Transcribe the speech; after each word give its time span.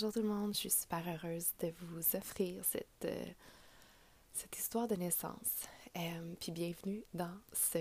Bonjour 0.00 0.12
tout 0.12 0.22
le 0.22 0.28
monde, 0.28 0.54
je 0.54 0.58
suis 0.58 0.70
super 0.70 1.02
heureuse 1.08 1.48
de 1.58 1.72
vous 1.80 2.14
offrir 2.14 2.64
cette, 2.64 3.04
euh, 3.04 3.24
cette 4.32 4.56
histoire 4.56 4.86
de 4.86 4.94
naissance. 4.94 5.64
Euh, 5.96 6.34
puis 6.38 6.52
bienvenue 6.52 7.02
dans 7.14 7.36
ce 7.52 7.80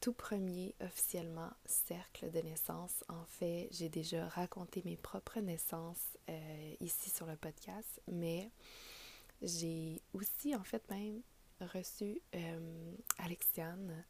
tout 0.00 0.14
premier 0.14 0.74
officiellement 0.80 1.50
cercle 1.66 2.30
de 2.30 2.38
naissance. 2.38 3.04
En 3.10 3.22
fait, 3.26 3.68
j'ai 3.70 3.90
déjà 3.90 4.26
raconté 4.28 4.80
mes 4.86 4.96
propres 4.96 5.40
naissances 5.40 6.16
euh, 6.30 6.74
ici 6.80 7.10
sur 7.10 7.26
le 7.26 7.36
podcast, 7.36 8.00
mais 8.10 8.50
j'ai 9.42 10.00
aussi 10.14 10.56
en 10.56 10.64
fait 10.64 10.88
même 10.88 11.20
reçu 11.60 12.18
Alexiane 13.18 14.06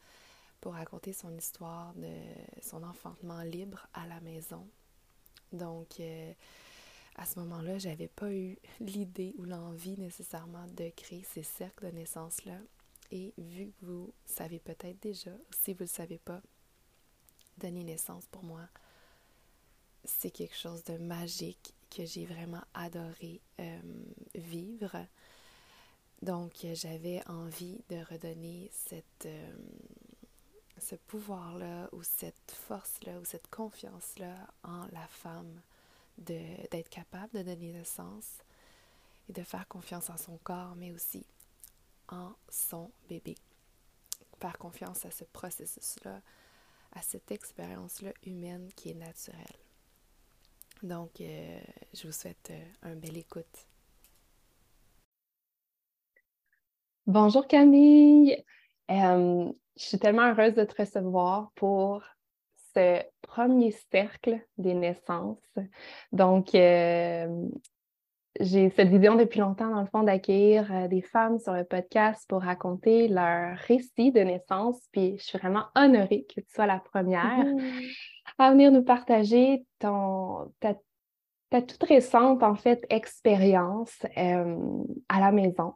pour 0.60 0.74
raconter 0.74 1.12
son 1.12 1.36
histoire 1.36 1.92
de 1.94 2.14
son 2.62 2.84
enfantement 2.84 3.42
libre 3.42 3.88
à 3.94 4.06
la 4.06 4.20
maison 4.20 4.64
donc, 5.52 6.00
euh, 6.00 6.32
à 7.16 7.26
ce 7.26 7.38
moment-là, 7.40 7.78
j'avais 7.78 8.08
pas 8.08 8.32
eu 8.32 8.56
l'idée 8.80 9.34
ou 9.38 9.44
l'envie 9.44 9.98
nécessairement 9.98 10.66
de 10.76 10.90
créer 10.90 11.24
ces 11.32 11.42
cercles 11.42 11.90
de 11.90 11.96
naissance-là. 11.96 12.58
Et 13.10 13.34
vu 13.36 13.66
que 13.66 13.84
vous 13.84 14.14
savez 14.24 14.58
peut-être 14.58 15.00
déjà, 15.02 15.32
si 15.62 15.74
vous 15.74 15.80
ne 15.80 15.84
le 15.84 15.92
savez 15.92 16.18
pas, 16.18 16.40
donner 17.58 17.84
naissance 17.84 18.26
pour 18.26 18.42
moi, 18.42 18.66
c'est 20.04 20.30
quelque 20.30 20.56
chose 20.56 20.82
de 20.84 20.96
magique 20.96 21.74
que 21.90 22.04
j'ai 22.06 22.24
vraiment 22.24 22.62
adoré 22.72 23.40
euh, 23.60 23.80
vivre. 24.34 24.96
Donc, 26.22 26.66
j'avais 26.72 27.22
envie 27.28 27.82
de 27.90 27.96
redonner 28.10 28.70
cette, 28.72 29.26
euh, 29.26 29.52
ce 30.82 30.96
pouvoir-là 30.96 31.88
ou 31.92 32.02
cette 32.02 32.50
force-là 32.50 33.18
ou 33.20 33.24
cette 33.24 33.48
confiance-là 33.48 34.34
en 34.64 34.86
la 34.92 35.06
femme 35.08 35.60
d'être 36.18 36.90
capable 36.90 37.32
de 37.32 37.42
donner 37.42 37.72
naissance 37.72 38.38
et 39.28 39.32
de 39.32 39.42
faire 39.42 39.66
confiance 39.68 40.10
en 40.10 40.16
son 40.16 40.38
corps, 40.38 40.74
mais 40.76 40.92
aussi 40.92 41.24
en 42.08 42.32
son 42.48 42.90
bébé. 43.08 43.36
Faire 44.40 44.58
confiance 44.58 45.06
à 45.06 45.10
ce 45.10 45.24
processus-là, 45.24 46.20
à 46.92 47.02
cette 47.02 47.30
expérience-là 47.30 48.12
humaine 48.24 48.68
qui 48.74 48.90
est 48.90 48.94
naturelle. 48.94 49.38
Donc, 50.82 51.20
euh, 51.20 51.60
je 51.94 52.08
vous 52.08 52.12
souhaite 52.12 52.50
euh, 52.50 52.90
un 52.90 52.96
bel 52.96 53.16
écoute. 53.16 53.68
Bonjour 57.06 57.46
Camille. 57.46 58.44
Euh, 58.90 59.52
je 59.76 59.84
suis 59.84 59.98
tellement 59.98 60.30
heureuse 60.30 60.54
de 60.54 60.64
te 60.64 60.80
recevoir 60.80 61.50
pour 61.54 62.02
ce 62.74 63.02
premier 63.22 63.70
cercle 63.90 64.40
des 64.58 64.74
naissances. 64.74 65.38
Donc, 66.12 66.54
euh, 66.54 67.28
j'ai 68.40 68.70
cette 68.70 68.88
vision 68.88 69.14
depuis 69.14 69.40
longtemps, 69.40 69.70
dans 69.70 69.80
le 69.80 69.86
fond, 69.86 70.02
d'accueillir 70.02 70.72
euh, 70.72 70.88
des 70.88 71.02
femmes 71.02 71.38
sur 71.38 71.52
le 71.52 71.64
podcast 71.64 72.24
pour 72.28 72.42
raconter 72.42 73.08
leur 73.08 73.56
récit 73.58 74.10
de 74.10 74.20
naissance. 74.20 74.80
Puis, 74.90 75.16
je 75.18 75.24
suis 75.24 75.38
vraiment 75.38 75.66
honorée 75.74 76.26
que 76.34 76.40
tu 76.40 76.46
sois 76.48 76.66
la 76.66 76.80
première 76.80 77.44
mmh. 77.44 77.58
à 78.38 78.50
venir 78.50 78.72
nous 78.72 78.82
partager 78.82 79.64
ton, 79.78 80.52
ta, 80.60 80.74
toute 81.60 81.82
récente, 81.82 82.42
en 82.42 82.54
fait, 82.54 82.86
expérience 82.88 83.98
euh, 84.16 84.56
à 85.10 85.20
la 85.20 85.30
maison. 85.30 85.74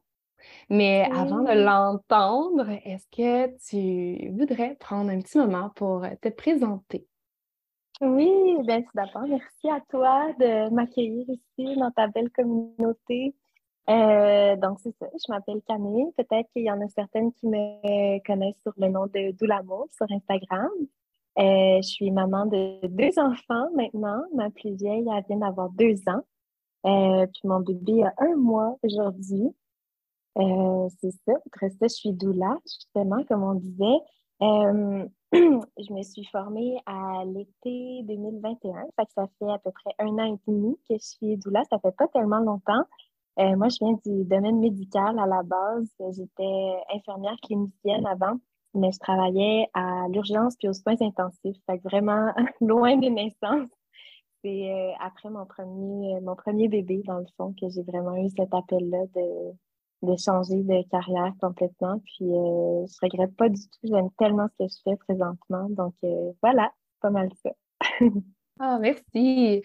Mais 0.69 1.09
avant 1.15 1.43
de 1.43 1.53
l'entendre, 1.53 2.69
est-ce 2.85 3.07
que 3.09 3.57
tu 3.69 4.31
voudrais 4.31 4.75
prendre 4.77 5.11
un 5.11 5.21
petit 5.21 5.39
moment 5.39 5.71
pour 5.77 6.05
te 6.21 6.29
présenter? 6.29 7.07
Oui, 8.01 8.59
bien 8.65 8.83
d'abord, 8.95 9.27
merci 9.27 9.71
à 9.71 9.81
toi 9.89 10.27
de 10.39 10.69
m'accueillir 10.71 11.25
ici 11.31 11.77
dans 11.77 11.91
ta 11.91 12.09
belle 12.09 12.31
communauté. 12.31 13.35
Euh, 13.89 14.57
donc, 14.57 14.81
c'est 14.81 14.95
ça, 14.99 15.07
je 15.13 15.33
m'appelle 15.33 15.63
Camille. 15.67 16.11
Peut-être 16.17 16.51
qu'il 16.53 16.65
y 16.65 16.71
en 16.71 16.81
a 16.81 16.89
certaines 16.89 17.33
qui 17.33 17.47
me 17.47 18.19
connaissent 18.27 18.61
sur 18.63 18.73
le 18.77 18.89
nom 18.89 19.07
de 19.07 19.31
Doulamo 19.39 19.89
sur 19.97 20.07
Instagram. 20.11 20.69
Euh, 21.39 21.77
je 21.83 21.89
suis 21.89 22.11
maman 22.11 22.47
de 22.47 22.87
deux 22.87 23.19
enfants 23.19 23.69
maintenant. 23.75 24.23
Ma 24.35 24.51
plus 24.51 24.75
vieille, 24.75 25.07
elle 25.15 25.25
vient 25.29 25.39
d'avoir 25.39 25.71
deux 25.71 25.97
ans. 26.09 26.23
Euh, 26.87 27.27
puis 27.27 27.43
mon 27.45 27.61
bébé 27.61 28.03
a 28.05 28.13
un 28.19 28.37
mois 28.37 28.77
aujourd'hui. 28.83 29.55
Euh, 30.37 30.89
c'est 31.01 31.13
ça. 31.27 31.33
Après 31.47 31.71
ça, 31.71 31.87
je 31.89 31.95
suis 31.95 32.13
doula, 32.13 32.57
justement, 32.67 33.25
comme 33.25 33.43
on 33.43 33.55
disait. 33.55 33.99
Euh, 34.43 35.07
je 35.33 35.93
me 35.93 36.03
suis 36.03 36.25
formée 36.27 36.79
à 36.87 37.25
l'été 37.25 38.03
2021. 38.05 38.85
Fait 38.97 39.07
que 39.07 39.13
ça 39.15 39.27
fait 39.39 39.51
à 39.51 39.59
peu 39.59 39.71
près 39.71 39.93
un 39.99 40.19
an 40.19 40.35
et 40.35 40.39
demi 40.47 40.77
que 40.89 40.95
je 40.95 41.05
suis 41.05 41.37
doula. 41.39 41.63
Ça 41.71 41.79
fait 41.79 41.97
pas 41.97 42.09
tellement 42.09 42.41
longtemps. 42.41 42.85
Euh, 43.39 43.57
moi, 43.57 43.69
je 43.69 43.79
viens 43.81 43.99
du 44.05 44.25
domaine 44.25 44.61
médical 44.61 45.19
à 45.19 45.27
la 45.27 45.43
base. 45.43 45.89
J'étais 46.15 46.77
infirmière 46.95 47.37
clinicienne 47.43 48.07
avant, 48.07 48.37
mais 48.75 48.93
je 48.93 48.99
travaillais 48.99 49.69
à 49.75 50.07
l'urgence 50.11 50.57
puis 50.57 50.69
aux 50.69 50.75
soins 50.75 50.97
intensifs. 51.01 51.57
Fait 51.67 51.79
vraiment 51.83 52.33
loin 52.61 52.97
des 52.99 53.11
naissances. 53.11 53.71
C'est 54.45 54.95
après 55.01 55.31
mon 55.31 55.47
premier, 55.47 56.21
mon 56.21 56.37
premier 56.37 56.69
bébé, 56.69 57.03
dans 57.07 57.19
le 57.19 57.27
fond, 57.37 57.55
que 57.59 57.69
j'ai 57.69 57.83
vraiment 57.83 58.17
eu 58.17 58.29
cet 58.37 58.55
appel-là 58.55 59.07
de 59.15 59.57
de 60.07 60.17
changer 60.17 60.63
de 60.63 60.89
carrière 60.91 61.33
complètement. 61.41 61.99
Puis 62.05 62.25
euh, 62.25 62.87
je 62.87 62.97
regrette 63.03 63.37
pas 63.37 63.49
du 63.49 63.61
tout. 63.61 63.79
J'aime 63.85 64.11
tellement 64.19 64.49
ce 64.59 64.65
que 64.65 64.71
je 64.71 64.77
fais 64.85 64.97
présentement. 64.97 65.69
Donc 65.71 65.95
euh, 66.05 66.33
voilà, 66.43 66.73
pas 67.01 67.11
mal 67.11 67.29
ça. 67.43 67.51
ah, 68.61 68.79
merci. 68.81 69.63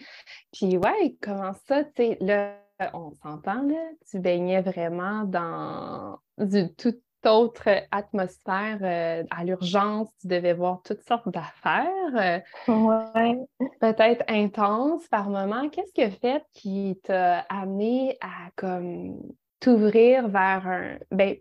Puis 0.52 0.76
ouais, 0.76 1.16
comment 1.22 1.52
ça, 1.66 1.84
tu 1.84 1.90
sais, 1.96 2.18
là, 2.20 2.56
on 2.94 3.12
s'entend, 3.22 3.62
là, 3.62 3.90
tu 4.10 4.18
baignais 4.18 4.60
vraiment 4.60 5.24
dans 5.24 6.18
du 6.38 6.74
toute 6.74 7.00
autre 7.24 7.68
atmosphère 7.90 8.78
euh, 8.82 9.24
à 9.30 9.44
l'urgence, 9.44 10.08
tu 10.20 10.26
devais 10.26 10.54
voir 10.54 10.82
toutes 10.82 11.02
sortes 11.02 11.28
d'affaires. 11.28 12.42
ouais. 12.68 13.38
Peut-être 13.80 14.24
intenses 14.28 15.06
par 15.08 15.30
moment. 15.30 15.68
Qu'est-ce 15.68 15.92
que 15.92 16.10
fait 16.10 16.44
qui 16.52 16.98
t'a 17.04 17.40
amené 17.48 18.18
à 18.20 18.50
comme 18.56 19.20
t'ouvrir 19.62 20.28
vers 20.28 20.66
un. 20.66 20.98
Ben, 21.10 21.36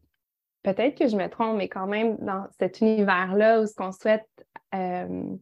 peut-être 0.64 0.98
que 0.98 1.08
je 1.08 1.18
me 1.18 1.28
trompe, 1.28 1.58
mais 1.58 1.68
quand 1.68 1.88
même 1.88 2.18
dans 2.18 2.46
cet 2.60 2.80
univers-là 2.80 3.62
où 3.62 3.66
ce 3.66 3.74
qu'on 3.74 3.92
souhaite 3.92 4.30
euh, 4.74 5.36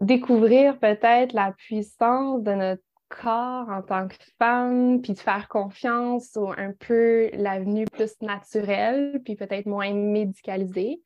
découvrir 0.00 0.78
peut-être 0.78 1.32
la 1.32 1.52
puissance 1.52 2.42
de 2.42 2.52
notre 2.52 2.82
corps 3.08 3.70
en 3.70 3.80
tant 3.80 4.06
que 4.06 4.16
femme, 4.38 5.00
puis 5.00 5.14
de 5.14 5.18
faire 5.18 5.48
confiance 5.48 6.36
ou 6.36 6.50
un 6.50 6.72
peu 6.78 7.30
l'avenue 7.32 7.86
plus 7.86 8.20
naturelle, 8.20 9.22
puis 9.24 9.34
peut-être 9.34 9.66
moins 9.66 9.94
médicalisée. 9.94 11.02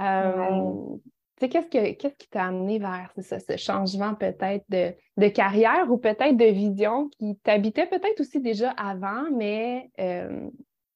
Euh, 0.00 0.96
qu'est-ce, 1.46 2.14
qui 2.16 2.28
t'a 2.28 2.44
amené 2.44 2.78
vers 2.78 3.12
ce 3.18 3.56
changement 3.56 4.14
peut-être 4.14 4.64
de, 4.68 5.28
carrière 5.28 5.90
ou 5.90 5.98
peut-être 5.98 6.36
de 6.36 6.44
vision 6.46 7.08
qui 7.08 7.36
t'habitait 7.42 7.86
peut-être 7.86 8.20
aussi 8.20 8.40
déjà 8.40 8.70
avant, 8.70 9.30
mais 9.34 9.90
euh, 10.00 10.48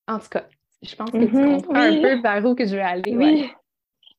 en 0.09 0.19
tout 0.19 0.29
cas, 0.29 0.47
je 0.83 0.95
pense 0.95 1.11
que 1.11 1.19
tu 1.19 1.27
mm-hmm. 1.27 1.63
comprends 1.63 1.81
un 1.81 2.01
peu 2.01 2.21
vers 2.21 2.45
où 2.45 2.55
que 2.55 2.67
je 2.67 2.77
vais 2.77 2.83
aller. 2.83 3.17
Oui. 3.17 3.51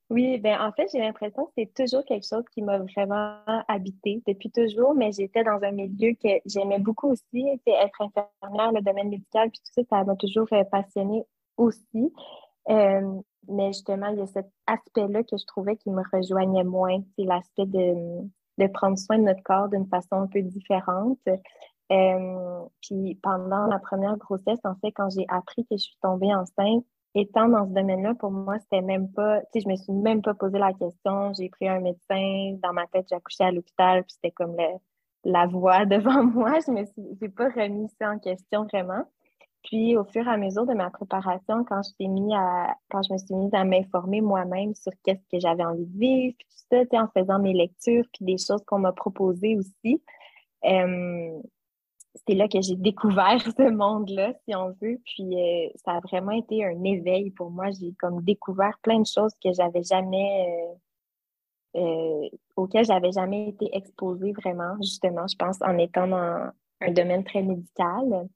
Oui, 0.10 0.38
ben 0.38 0.58
en 0.62 0.72
fait, 0.72 0.88
j'ai 0.94 1.00
l'impression 1.00 1.46
que 1.46 1.52
c'est 1.58 1.74
toujours 1.74 2.06
quelque 2.06 2.26
chose 2.26 2.46
qui 2.54 2.62
m'a 2.62 2.78
vraiment 2.78 3.40
habité 3.68 4.22
depuis 4.26 4.50
toujours, 4.50 4.94
mais 4.94 5.12
j'étais 5.12 5.44
dans 5.44 5.62
un 5.62 5.72
milieu 5.72 6.14
que 6.14 6.30
j'aimais 6.46 6.80
beaucoup 6.80 7.10
aussi, 7.12 7.46
c'est 7.66 7.74
être 7.74 8.02
infirmière, 8.02 8.72
le 8.72 8.82
domaine 8.82 9.10
médical, 9.10 9.50
puis 9.50 9.60
tout 9.60 9.72
ça, 9.74 9.82
ça 9.90 10.04
m'a 10.06 10.16
toujours 10.16 10.48
euh, 10.54 10.64
passionnée 10.64 11.26
aussi. 11.58 12.14
Euh, 12.70 13.20
mais 13.48 13.68
justement, 13.68 14.08
il 14.08 14.20
y 14.20 14.22
a 14.22 14.28
cet 14.28 14.48
aspect-là 14.68 15.24
que 15.24 15.38
je 15.38 15.46
trouvais 15.46 15.76
qui 15.78 15.90
me 15.90 16.04
rejoignait 16.14 16.64
moins, 16.64 17.00
c'est 17.18 17.26
l'aspect 17.26 17.66
de, 17.66 18.22
de 18.58 18.68
prendre 18.68 18.98
soin 18.98 19.18
de 19.18 19.24
notre 19.24 19.44
corps 19.44 19.70
d'une 19.70 19.88
façon 19.88 20.16
un 20.16 20.28
peu 20.28 20.42
différente. 20.42 21.20
Euh, 21.92 22.66
puis 22.82 23.16
pendant 23.24 23.68
ma 23.68 23.80
première 23.80 24.18
grossesse, 24.18 24.60
en 24.64 24.76
fait, 24.76 24.92
quand 24.92 25.10
j'ai 25.10 25.26
appris 25.30 25.64
que 25.66 25.78
je 25.78 25.84
suis 25.84 25.98
tombée 26.02 26.34
enceinte, 26.34 26.86
étant 27.16 27.48
dans 27.48 27.66
ce 27.66 27.74
domaine-là, 27.74 28.14
pour 28.16 28.32
moi, 28.32 28.60
c'était 28.60 28.82
même 28.82 29.12
pas, 29.12 29.40
tu 29.42 29.46
sais, 29.54 29.60
je 29.62 29.70
me 29.70 29.76
suis 29.76 29.94
même 29.94 30.22
pas 30.22 30.34
posé 30.34 30.58
la 30.60 30.74
question. 30.74 31.34
J'ai 31.34 31.50
pris 31.50 31.68
un 31.68 31.80
médecin, 31.80 32.58
dans 32.62 32.74
ma 32.74 32.86
tête, 32.88 33.08
j'ai 33.10 33.16
accouché 33.16 33.44
à 33.44 33.52
l'hôpital, 33.52 34.04
puis 34.04 34.14
c'était 34.14 34.32
comme 34.32 34.56
la 35.24 35.48
voix 35.48 35.86
devant 35.86 36.24
moi. 36.24 36.54
Je 36.66 36.72
me 36.72 36.86
suis, 36.86 37.30
pas 37.30 37.50
remis 37.50 37.90
ça 38.00 38.12
en 38.12 38.20
question 38.20 38.64
vraiment. 38.66 39.04
Puis, 39.68 39.98
au 39.98 40.06
fur 40.06 40.26
et 40.26 40.32
à 40.32 40.38
mesure 40.38 40.66
de 40.66 40.74
ma 40.74 40.90
préparation, 40.90 41.66
quand 41.66 41.82
je, 41.84 41.92
me 42.00 43.18
suis 43.18 43.36
mise 43.36 43.54
à 43.54 43.66
m'informer 43.66 44.22
moi-même 44.22 44.74
sur 44.76 44.94
qu'est-ce 45.04 45.28
que 45.30 45.42
j'avais 45.42 45.66
envie 45.66 45.86
de 45.86 46.00
vivre, 46.00 46.38
tout 46.40 46.88
ça, 46.90 47.04
en 47.04 47.08
faisant 47.10 47.40
mes 47.40 47.52
lectures, 47.52 48.06
puis 48.14 48.24
des 48.24 48.38
choses 48.38 48.64
qu'on 48.66 48.80
m'a 48.80 48.94
proposées 48.94 49.58
aussi, 49.58 50.02
euh, 50.64 51.42
c'est 52.26 52.34
là 52.34 52.48
que 52.48 52.62
j'ai 52.62 52.78
découvert 52.78 53.42
ce 53.58 53.70
monde-là, 53.70 54.34
si 54.46 54.56
on 54.56 54.70
veut. 54.82 55.02
Puis 55.04 55.36
euh, 55.36 55.70
ça 55.84 55.98
a 55.98 56.00
vraiment 56.00 56.32
été 56.32 56.64
un 56.64 56.82
éveil 56.86 57.32
pour 57.32 57.52
moi. 57.52 57.66
J'ai 57.72 57.94
comme 58.00 58.24
découvert 58.24 58.80
plein 58.82 59.02
de 59.02 59.06
choses 59.06 59.34
que 59.44 59.52
j'avais 59.52 59.84
jamais, 59.84 60.78
euh, 61.76 62.30
auxquelles 62.56 62.86
j'avais 62.86 63.12
jamais 63.12 63.50
été 63.50 63.70
exposée 63.74 64.32
vraiment, 64.32 64.78
justement, 64.82 65.28
je 65.28 65.36
pense, 65.36 65.62
en 65.62 65.78
étant 65.78 66.08
dans 66.08 66.52
un 66.80 66.92
domaine 66.92 67.26
très 67.26 67.42
médical. 67.42 68.30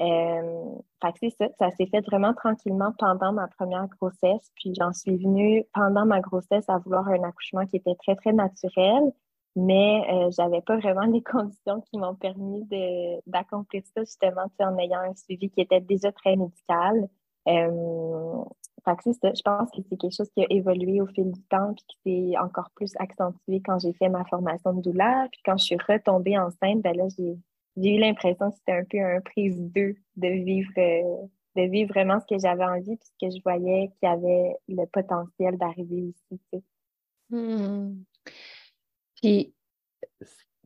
C'est 0.00 1.30
ça, 1.58 1.70
s'est 1.72 1.86
fait 1.86 2.00
vraiment 2.06 2.32
tranquillement 2.34 2.92
pendant 2.98 3.32
ma 3.32 3.48
première 3.48 3.86
grossesse. 3.88 4.50
Puis 4.56 4.72
j'en 4.78 4.92
suis 4.92 5.16
venue 5.16 5.64
pendant 5.74 6.06
ma 6.06 6.20
grossesse 6.20 6.68
à 6.68 6.78
vouloir 6.78 7.06
un 7.08 7.22
accouchement 7.22 7.66
qui 7.66 7.76
était 7.76 7.94
très, 7.96 8.16
très 8.16 8.32
naturel 8.32 9.12
mais 9.56 10.06
euh, 10.10 10.30
j'avais 10.30 10.60
pas 10.62 10.76
vraiment 10.76 11.06
les 11.06 11.22
conditions 11.22 11.80
qui 11.82 11.98
m'ont 11.98 12.14
permis 12.14 12.66
d'accomplir 13.26 13.82
ça 13.94 14.02
justement 14.02 14.50
en 14.60 14.78
ayant 14.78 15.00
un 15.00 15.14
suivi 15.14 15.50
qui 15.50 15.60
était 15.60 15.80
déjà 15.80 16.12
très 16.12 16.36
médical. 16.36 17.08
Euh, 17.48 18.44
ça. 18.84 18.92
Je 19.34 19.42
pense 19.42 19.70
que 19.70 19.82
c'est 19.88 19.96
quelque 19.96 20.14
chose 20.14 20.30
qui 20.30 20.42
a 20.42 20.46
évolué 20.50 21.00
au 21.00 21.06
fil 21.06 21.30
du 21.30 21.42
temps 21.44 21.74
puis 21.74 21.84
qui 21.88 22.32
s'est 22.32 22.38
encore 22.38 22.70
plus 22.74 22.92
accentué 22.96 23.60
quand 23.64 23.78
j'ai 23.78 23.92
fait 23.94 24.08
ma 24.08 24.24
formation 24.24 24.72
de 24.72 24.82
douleur. 24.82 25.28
Puis 25.30 25.40
quand 25.44 25.56
je 25.56 25.64
suis 25.64 25.76
retombée 25.88 26.38
enceinte, 26.38 26.80
ben 26.82 26.96
là, 26.96 27.04
j'ai 27.16 27.36
eu 27.76 27.98
l'impression 27.98 28.50
que 28.50 28.56
c'était 28.56 28.72
un 28.72 28.84
peu 28.84 28.98
un 29.00 29.20
prise 29.20 29.60
d'eux 29.60 29.96
de 30.16 30.28
vivre, 30.28 30.70
euh, 30.78 31.26
de 31.56 31.70
vivre 31.70 31.92
vraiment 31.92 32.20
ce 32.20 32.26
que 32.34 32.40
j'avais 32.40 32.64
envie 32.64 32.96
puis 32.96 33.08
ce 33.20 33.26
que 33.26 33.36
je 33.36 33.42
voyais 33.42 33.90
qui 33.98 34.06
avait 34.06 34.54
le 34.68 34.86
potentiel 34.86 35.56
d'arriver 35.56 36.12
aussi. 36.30 36.64
Mmh. 37.30 38.02
Puis, 39.16 39.54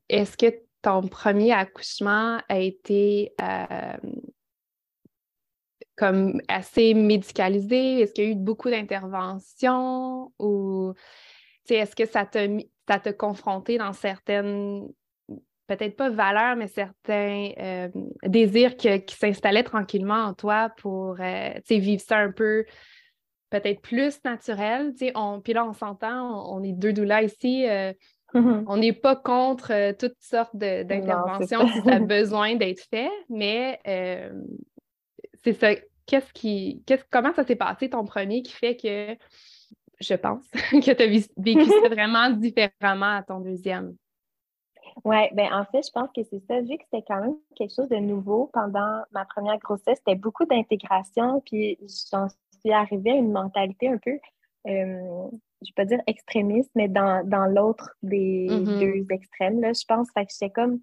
est-ce 0.09 0.37
que 0.37 0.63
ton 0.83 1.03
premier 1.09 1.53
accouchement 1.53 2.39
a 2.49 2.59
été 2.59 3.33
euh, 3.41 3.97
comme 5.97 6.41
assez 6.49 6.95
médicalisé? 6.95 8.01
Est-ce 8.01 8.13
qu'il 8.13 8.25
y 8.25 8.29
a 8.29 8.31
eu 8.31 8.37
beaucoup 8.37 8.71
d'interventions? 8.71 10.33
Ou 10.39 10.95
est-ce 11.69 11.97
que 11.97 12.07
ça 12.07 12.27
t'a 12.27 12.47
ça 12.89 12.99
te 13.01 13.09
confronté 13.11 13.79
dans 13.79 13.93
certaines 13.93 14.87
peut-être 15.67 15.97
pas 15.97 16.11
valeurs, 16.11 16.57
mais 16.57 16.69
certains 16.69 17.51
euh, 17.59 17.89
désirs 18.25 18.77
qui 18.77 19.17
s'installaient 19.17 19.63
tranquillement 19.63 20.25
en 20.25 20.35
toi 20.35 20.71
pour 20.79 21.17
euh, 21.21 21.51
vivre 21.71 22.03
ça 22.03 22.19
un 22.19 22.33
peu 22.33 22.65
peut-être 23.51 23.81
plus 23.81 24.23
naturel. 24.25 24.93
On, 25.15 25.41
puis 25.41 25.53
là, 25.53 25.65
on 25.65 25.73
s'entend, 25.73 26.53
on, 26.53 26.63
est 26.63 26.73
deux 26.73 26.93
doulas 26.93 27.23
ici. 27.23 27.67
Mm-hmm. 28.35 28.65
On 28.67 28.77
n'est 28.77 28.93
pas 28.93 29.15
contre 29.15 29.73
euh, 29.73 29.93
toutes 29.97 30.21
sortes 30.21 30.57
d'interventions 30.57 31.69
si 31.69 31.81
ça 31.83 31.95
a 31.95 31.99
besoin 32.01 32.57
d'être 32.57 32.83
fait, 32.91 33.11
mais 33.29 33.79
euh, 33.87 34.33
c'est 35.45 35.53
ça. 35.53 35.71
Qu'est-ce 36.07 36.33
qui, 36.35 36.85
comment 37.11 37.33
ça 37.33 37.45
s'est 37.45 37.57
passé 37.57 37.89
ton 37.89 38.05
premier 38.05 38.43
qui 38.43 38.53
fait 38.53 38.77
que 38.77 39.17
je 40.01 40.15
pense 40.15 40.45
que 40.53 40.93
tu 40.93 41.03
as 41.03 41.07
vécu 41.37 41.65
ça 41.65 41.89
vraiment 41.91 42.29
différemment 42.31 43.17
à 43.17 43.23
ton 43.23 43.41
deuxième? 43.41 43.95
Oui, 45.05 45.17
ben 45.33 45.53
en 45.53 45.65
fait, 45.65 45.83
je 45.87 45.91
pense 45.93 46.09
que 46.15 46.23
c'est 46.23 46.43
ça. 46.47 46.61
Vu 46.61 46.79
que 46.79 46.85
c'était 46.85 47.05
quand 47.07 47.21
même 47.21 47.37
quelque 47.57 47.75
chose 47.75 47.89
de 47.89 47.97
nouveau 47.97 48.51
pendant 48.53 49.03
ma 49.13 49.25
première 49.25 49.59
grossesse, 49.59 49.99
c'était 49.99 50.15
beaucoup 50.15 50.45
d'intégration, 50.45 51.43
puis 51.45 51.79
j'en 52.13 52.29
suis 52.29 52.73
arrivée 52.73 53.13
à 53.13 53.17
une 53.17 53.33
mentalité 53.33 53.89
un 53.89 53.99
peu 53.99 54.19
euh, 54.67 55.29
je 55.63 55.71
vais 55.71 55.75
pas 55.77 55.85
dire 55.85 56.01
extrémiste, 56.07 56.71
mais 56.75 56.89
dans, 56.89 57.27
dans 57.27 57.47
l'autre 57.47 57.91
des 58.03 58.47
mm-hmm. 58.49 58.81
deux 58.81 59.15
extrêmes, 59.15 59.61
là, 59.61 59.73
je 59.73 59.85
pense. 59.87 60.09
Fait 60.13 60.25
que 60.25 60.33
j'étais 60.33 60.51
comme, 60.51 60.79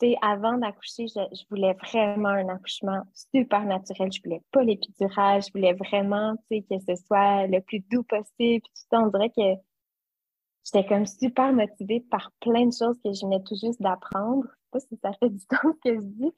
tu 0.00 0.10
sais, 0.10 0.16
avant 0.22 0.58
d'accoucher, 0.58 1.06
je, 1.06 1.20
je, 1.32 1.42
voulais 1.50 1.74
vraiment 1.74 2.28
un 2.28 2.48
accouchement 2.48 3.02
super 3.32 3.64
naturel. 3.64 4.10
Je 4.12 4.20
voulais 4.22 4.42
pas 4.52 4.62
l'épidural. 4.62 5.42
Je 5.42 5.52
voulais 5.52 5.74
vraiment, 5.74 6.34
tu 6.50 6.58
sais, 6.58 6.62
que 6.62 6.78
ce 6.86 7.02
soit 7.06 7.46
le 7.46 7.60
plus 7.60 7.80
doux 7.90 8.02
possible. 8.04 8.28
Puis 8.36 8.60
tout 8.60 8.86
ça, 8.90 9.00
on 9.00 9.08
dirait 9.08 9.30
que 9.30 9.60
j'étais 10.64 10.86
comme 10.86 11.06
super 11.06 11.52
motivée 11.52 12.00
par 12.10 12.32
plein 12.40 12.66
de 12.66 12.72
choses 12.72 12.98
que 13.04 13.12
je 13.12 13.24
venais 13.24 13.42
tout 13.42 13.56
juste 13.60 13.80
d'apprendre. 13.80 14.44
Je 14.44 14.50
sais 14.50 14.70
pas 14.70 14.80
si 14.80 14.96
ça 15.02 15.12
fait 15.14 15.28
du 15.30 15.38
ce 15.38 15.46
que 15.46 15.94
je 15.94 16.00
dis. 16.00 16.32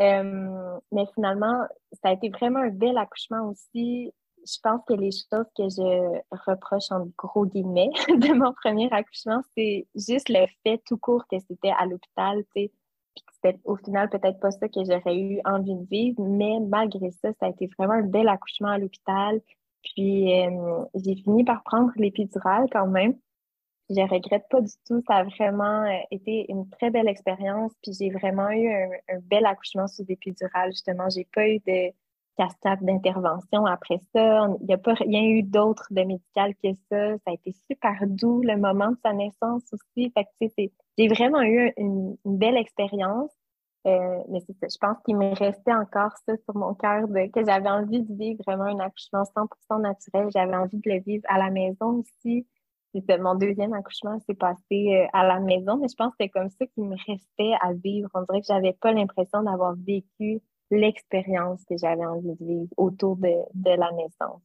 Euh, 0.00 0.78
mais 0.92 1.06
finalement, 1.14 1.66
ça 2.02 2.10
a 2.10 2.12
été 2.12 2.28
vraiment 2.28 2.60
un 2.60 2.70
bel 2.70 2.96
accouchement 2.96 3.48
aussi 3.48 4.12
je 4.46 4.58
pense 4.62 4.80
que 4.86 4.94
les 4.94 5.10
choses 5.10 5.46
que 5.56 5.68
je 5.68 6.20
reproche 6.46 6.90
en 6.90 7.08
gros 7.16 7.46
guillemets 7.46 7.90
de 8.08 8.32
mon 8.34 8.52
premier 8.52 8.88
accouchement, 8.90 9.42
c'est 9.56 9.86
juste 9.94 10.28
le 10.28 10.46
fait 10.62 10.80
tout 10.86 10.96
court 10.96 11.26
que 11.30 11.38
c'était 11.48 11.72
à 11.78 11.86
l'hôpital, 11.86 12.44
tu 12.54 12.62
sais, 12.62 12.72
puis 13.14 13.24
c'était 13.32 13.58
au 13.64 13.76
final 13.76 14.08
peut-être 14.08 14.40
pas 14.40 14.50
ça 14.50 14.68
que 14.68 14.84
j'aurais 14.84 15.18
eu 15.18 15.40
envie 15.44 15.74
de 15.74 15.86
vivre, 15.86 16.22
mais 16.22 16.60
malgré 16.60 17.10
ça, 17.10 17.30
ça 17.40 17.46
a 17.46 17.48
été 17.50 17.68
vraiment 17.78 17.94
un 17.94 18.02
bel 18.02 18.28
accouchement 18.28 18.68
à 18.68 18.78
l'hôpital. 18.78 19.40
Puis 19.82 20.40
euh, 20.44 20.84
j'ai 20.94 21.16
fini 21.16 21.44
par 21.44 21.62
prendre 21.62 21.90
l'épidurale 21.96 22.66
quand 22.70 22.86
même. 22.86 23.16
Je 23.90 24.00
regrette 24.00 24.46
pas 24.50 24.60
du 24.60 24.72
tout. 24.86 25.02
Ça 25.06 25.16
a 25.16 25.24
vraiment 25.24 25.84
euh, 25.84 25.98
été 26.10 26.50
une 26.50 26.68
très 26.68 26.90
belle 26.90 27.08
expérience. 27.08 27.72
Puis 27.82 27.92
j'ai 27.98 28.10
vraiment 28.10 28.50
eu 28.50 28.70
un, 28.70 29.18
bel 29.22 29.46
accouchement 29.46 29.86
sous 29.86 30.04
épidurale. 30.08 30.72
Justement, 30.72 31.08
j'ai 31.08 31.26
pas 31.34 31.48
eu 31.48 31.58
de 31.66 31.92
cascade 32.36 32.82
d'intervention 32.82 33.64
après 33.66 33.98
ça. 34.14 34.46
Il 34.60 34.66
n'y 34.66 34.74
a 34.74 34.78
pas 34.78 34.94
rien 34.94 35.22
eu 35.22 35.42
d'autre 35.42 35.86
de 35.90 36.02
médical 36.02 36.54
que 36.62 36.72
ça. 36.90 37.16
Ça 37.18 37.30
a 37.30 37.32
été 37.32 37.54
super 37.70 37.94
doux 38.06 38.42
le 38.42 38.56
moment 38.56 38.90
de 38.90 38.98
sa 39.02 39.12
naissance 39.14 39.62
aussi. 39.72 40.10
Fait 40.10 40.24
que, 40.24 40.70
j'ai 40.98 41.08
vraiment 41.08 41.42
eu 41.42 41.72
une, 41.78 42.16
belle 42.24 42.56
expérience. 42.56 43.32
Euh, 43.86 44.22
mais 44.28 44.40
c'est 44.40 44.56
ça, 44.58 44.66
je 44.70 44.76
pense 44.76 45.02
qu'il 45.04 45.16
me 45.16 45.34
restait 45.34 45.72
encore 45.72 46.12
ça 46.26 46.36
sur 46.44 46.54
mon 46.56 46.74
cœur, 46.74 47.06
que 47.32 47.44
j'avais 47.44 47.70
envie 47.70 48.02
de 48.02 48.12
vivre 48.12 48.42
vraiment 48.44 48.64
un 48.64 48.80
accouchement 48.80 49.22
100% 49.22 49.80
naturel. 49.80 50.28
J'avais 50.30 50.56
envie 50.56 50.78
de 50.78 50.90
le 50.90 51.00
vivre 51.00 51.24
à 51.28 51.38
la 51.38 51.50
maison 51.50 52.02
aussi. 52.02 52.46
Mon 52.94 53.34
deuxième 53.34 53.74
accouchement 53.74 54.18
s'est 54.20 54.34
passé 54.34 54.56
euh, 54.72 55.06
à 55.12 55.26
la 55.26 55.40
maison, 55.40 55.76
mais 55.76 55.88
je 55.88 55.94
pense 55.94 56.10
que 56.12 56.16
c'était 56.20 56.30
comme 56.30 56.48
ça 56.48 56.66
qu'il 56.66 56.84
me 56.84 56.96
restait 57.06 57.52
à 57.60 57.72
vivre. 57.72 58.08
On 58.14 58.22
dirait 58.22 58.40
que 58.40 58.46
j'avais 58.46 58.72
pas 58.72 58.92
l'impression 58.92 59.42
d'avoir 59.42 59.74
vécu 59.76 60.40
l'expérience 60.70 61.64
que 61.64 61.76
j'avais 61.76 62.04
envie 62.04 62.34
de 62.34 62.44
vivre 62.44 62.68
autour 62.76 63.16
de, 63.16 63.30
la 63.64 63.90
naissance. 63.92 64.42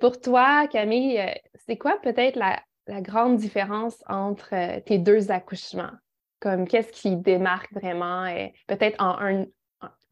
pour 0.00 0.20
toi, 0.20 0.66
Camille, 0.68 1.18
euh, 1.18 1.32
c'est 1.66 1.78
quoi 1.78 1.98
peut-être 2.02 2.36
la, 2.36 2.60
grande 3.00 3.36
différence 3.36 3.96
entre 4.08 4.54
euh, 4.54 4.80
tes 4.80 4.98
deux 4.98 5.30
accouchements? 5.30 5.92
Comme 6.40 6.66
qu'est-ce 6.68 6.92
qui 6.92 7.16
démarque 7.16 7.72
vraiment, 7.72 8.26
peut-être 8.66 9.02
en 9.02 9.18
un, 9.18 9.46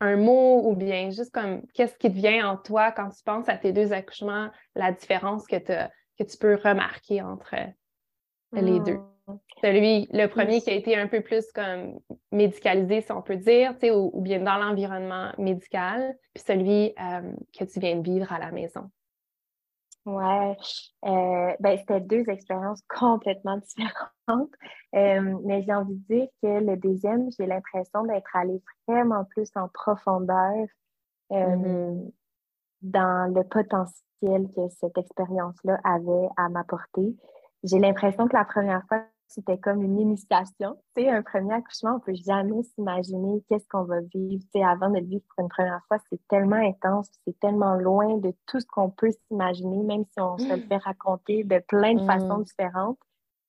un, 0.01 0.17
mot 0.17 0.63
ou 0.67 0.75
bien 0.75 1.11
juste 1.11 1.31
comme 1.31 1.67
qu'est-ce 1.75 1.99
qui 1.99 2.09
te 2.09 2.17
vient 2.17 2.49
en 2.49 2.57
toi 2.57 2.91
quand 2.91 3.11
tu 3.11 3.23
penses 3.23 3.51
à 3.51 3.59
tes 3.59 3.73
deux 3.73 3.93
accouchements, 3.93 4.49
la 4.75 4.93
différence 4.93 5.47
que, 5.47 5.57
que 6.19 6.25
tu 6.25 6.37
peux 6.37 6.55
remarquer 6.55 7.23
entre 7.23 7.55
les 8.53 8.81
deux? 8.81 8.99
Hmm. 9.27 9.37
Celui, 9.63 10.09
le 10.13 10.27
premier 10.27 10.61
qui 10.61 10.71
a 10.71 10.75
été 10.75 10.97
un 10.97 11.07
peu 11.07 11.21
plus 11.21 11.51
comme 11.53 12.01
médicalisé, 12.33 13.03
si 13.03 13.13
on 13.13 13.23
peut 13.23 13.37
dire, 13.37 13.75
ou, 13.85 14.11
ou 14.13 14.21
bien 14.21 14.41
dans 14.41 14.57
l'environnement 14.57 15.33
médical, 15.39 16.17
puis 16.35 16.43
celui 16.45 16.95
euh, 17.01 17.33
que 17.57 17.65
tu 17.65 17.79
viens 17.79 17.97
de 17.97 18.03
vivre 18.03 18.33
à 18.33 18.39
la 18.39 18.51
maison. 18.51 18.91
Ouais, 20.05 20.57
euh, 21.05 21.55
ben, 21.61 21.79
c'était 21.79 22.01
deux 22.01 22.29
expériences 22.29 22.83
complètement 22.89 23.59
différentes. 23.59 24.51
Euh, 24.97 25.39
mais 25.45 25.63
j'ai 25.63 25.73
envie 25.73 25.95
de 25.95 26.15
dire 26.15 26.29
que 26.43 26.59
le 26.65 26.77
deuxième, 26.77 27.31
j'ai 27.39 27.47
l'impression 27.47 28.05
d'être 28.05 28.35
allée 28.35 28.61
vraiment 28.89 29.25
plus 29.27 29.49
en 29.55 29.69
profondeur 29.69 30.67
mm-hmm. 31.31 32.11
dans 32.83 33.33
le 33.33 33.45
potentiel 33.45 34.03
que 34.23 34.69
cette 34.81 34.97
expérience-là 34.97 35.81
avait 35.85 36.29
à 36.37 36.49
m'apporter. 36.49 37.17
J'ai 37.65 37.79
l'impression 37.79 38.27
que 38.29 38.37
la 38.37 38.45
première 38.45 38.85
fois, 38.87 39.05
c'était 39.27 39.59
comme 39.59 39.83
une 39.83 39.99
initiation. 39.99 40.77
Tu 40.95 41.03
sais, 41.03 41.11
un 41.11 41.23
premier 41.23 41.55
accouchement, 41.55 41.97
on 41.97 42.01
peut 42.01 42.15
jamais 42.15 42.63
s'imaginer 42.75 43.43
qu'est-ce 43.49 43.67
qu'on 43.69 43.85
va 43.85 44.01
vivre. 44.01 44.43
Tu 44.43 44.49
sais, 44.59 44.65
avant 44.65 44.91
de 44.91 44.99
le 44.99 45.07
vivre 45.07 45.25
pour 45.35 45.45
une 45.45 45.49
première 45.49 45.81
fois, 45.89 45.99
c'est 46.11 46.21
tellement 46.29 46.57
intense, 46.57 47.09
c'est 47.27 47.39
tellement 47.41 47.75
loin 47.75 48.19
de 48.19 48.33
tout 48.47 48.61
ce 48.61 48.67
qu'on 48.67 48.91
peut 48.91 49.11
s'imaginer, 49.29 49.83
même 49.83 50.05
si 50.05 50.21
on 50.21 50.37
se 50.39 50.55
le 50.55 50.63
fait 50.63 50.77
raconter 50.77 51.45
de 51.45 51.63
plein 51.67 51.95
de 51.95 52.05
façons 52.05 52.39
mmh. 52.39 52.45
différentes. 52.45 52.99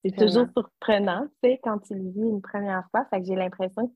C'est 0.06 0.16
toujours 0.16 0.48
surprenant, 0.56 1.28
tu 1.42 1.50
sais, 1.50 1.60
quand 1.64 1.80
tu 1.80 1.96
le 1.96 2.10
vis 2.10 2.30
une 2.30 2.42
première 2.42 2.88
fois. 2.92 3.06
Fait 3.06 3.22
que 3.22 3.26
j'ai 3.26 3.36
l'impression 3.36 3.88
que 3.88 3.94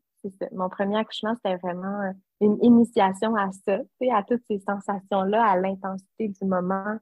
mon 0.52 0.70
premier 0.70 0.98
accouchement, 0.98 1.36
c'était 1.36 1.58
vraiment 1.58 2.02
euh, 2.02 2.12
une 2.42 2.58
initiation 2.64 3.36
à 3.36 3.52
ça, 3.52 3.80
à 4.14 4.24
toutes 4.24 4.44
ces 4.50 4.60
sensations-là, 4.60 5.44
à 5.44 5.58
l'intensité 5.58 6.30
du 6.30 6.46
moment. 6.46 6.98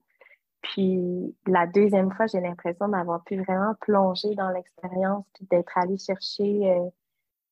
Puis 0.62 1.36
la 1.46 1.68
deuxième 1.68 2.12
fois, 2.12 2.28
j'ai 2.28 2.42
l'impression 2.42 2.88
d'avoir 2.88 3.24
pu 3.24 3.42
vraiment 3.44 3.76
plonger 3.82 4.36
dans 4.36 4.50
l'expérience, 4.50 5.26
puis 5.34 5.46
d'être 5.50 5.78
allée 5.78 5.98
chercher 5.98 6.72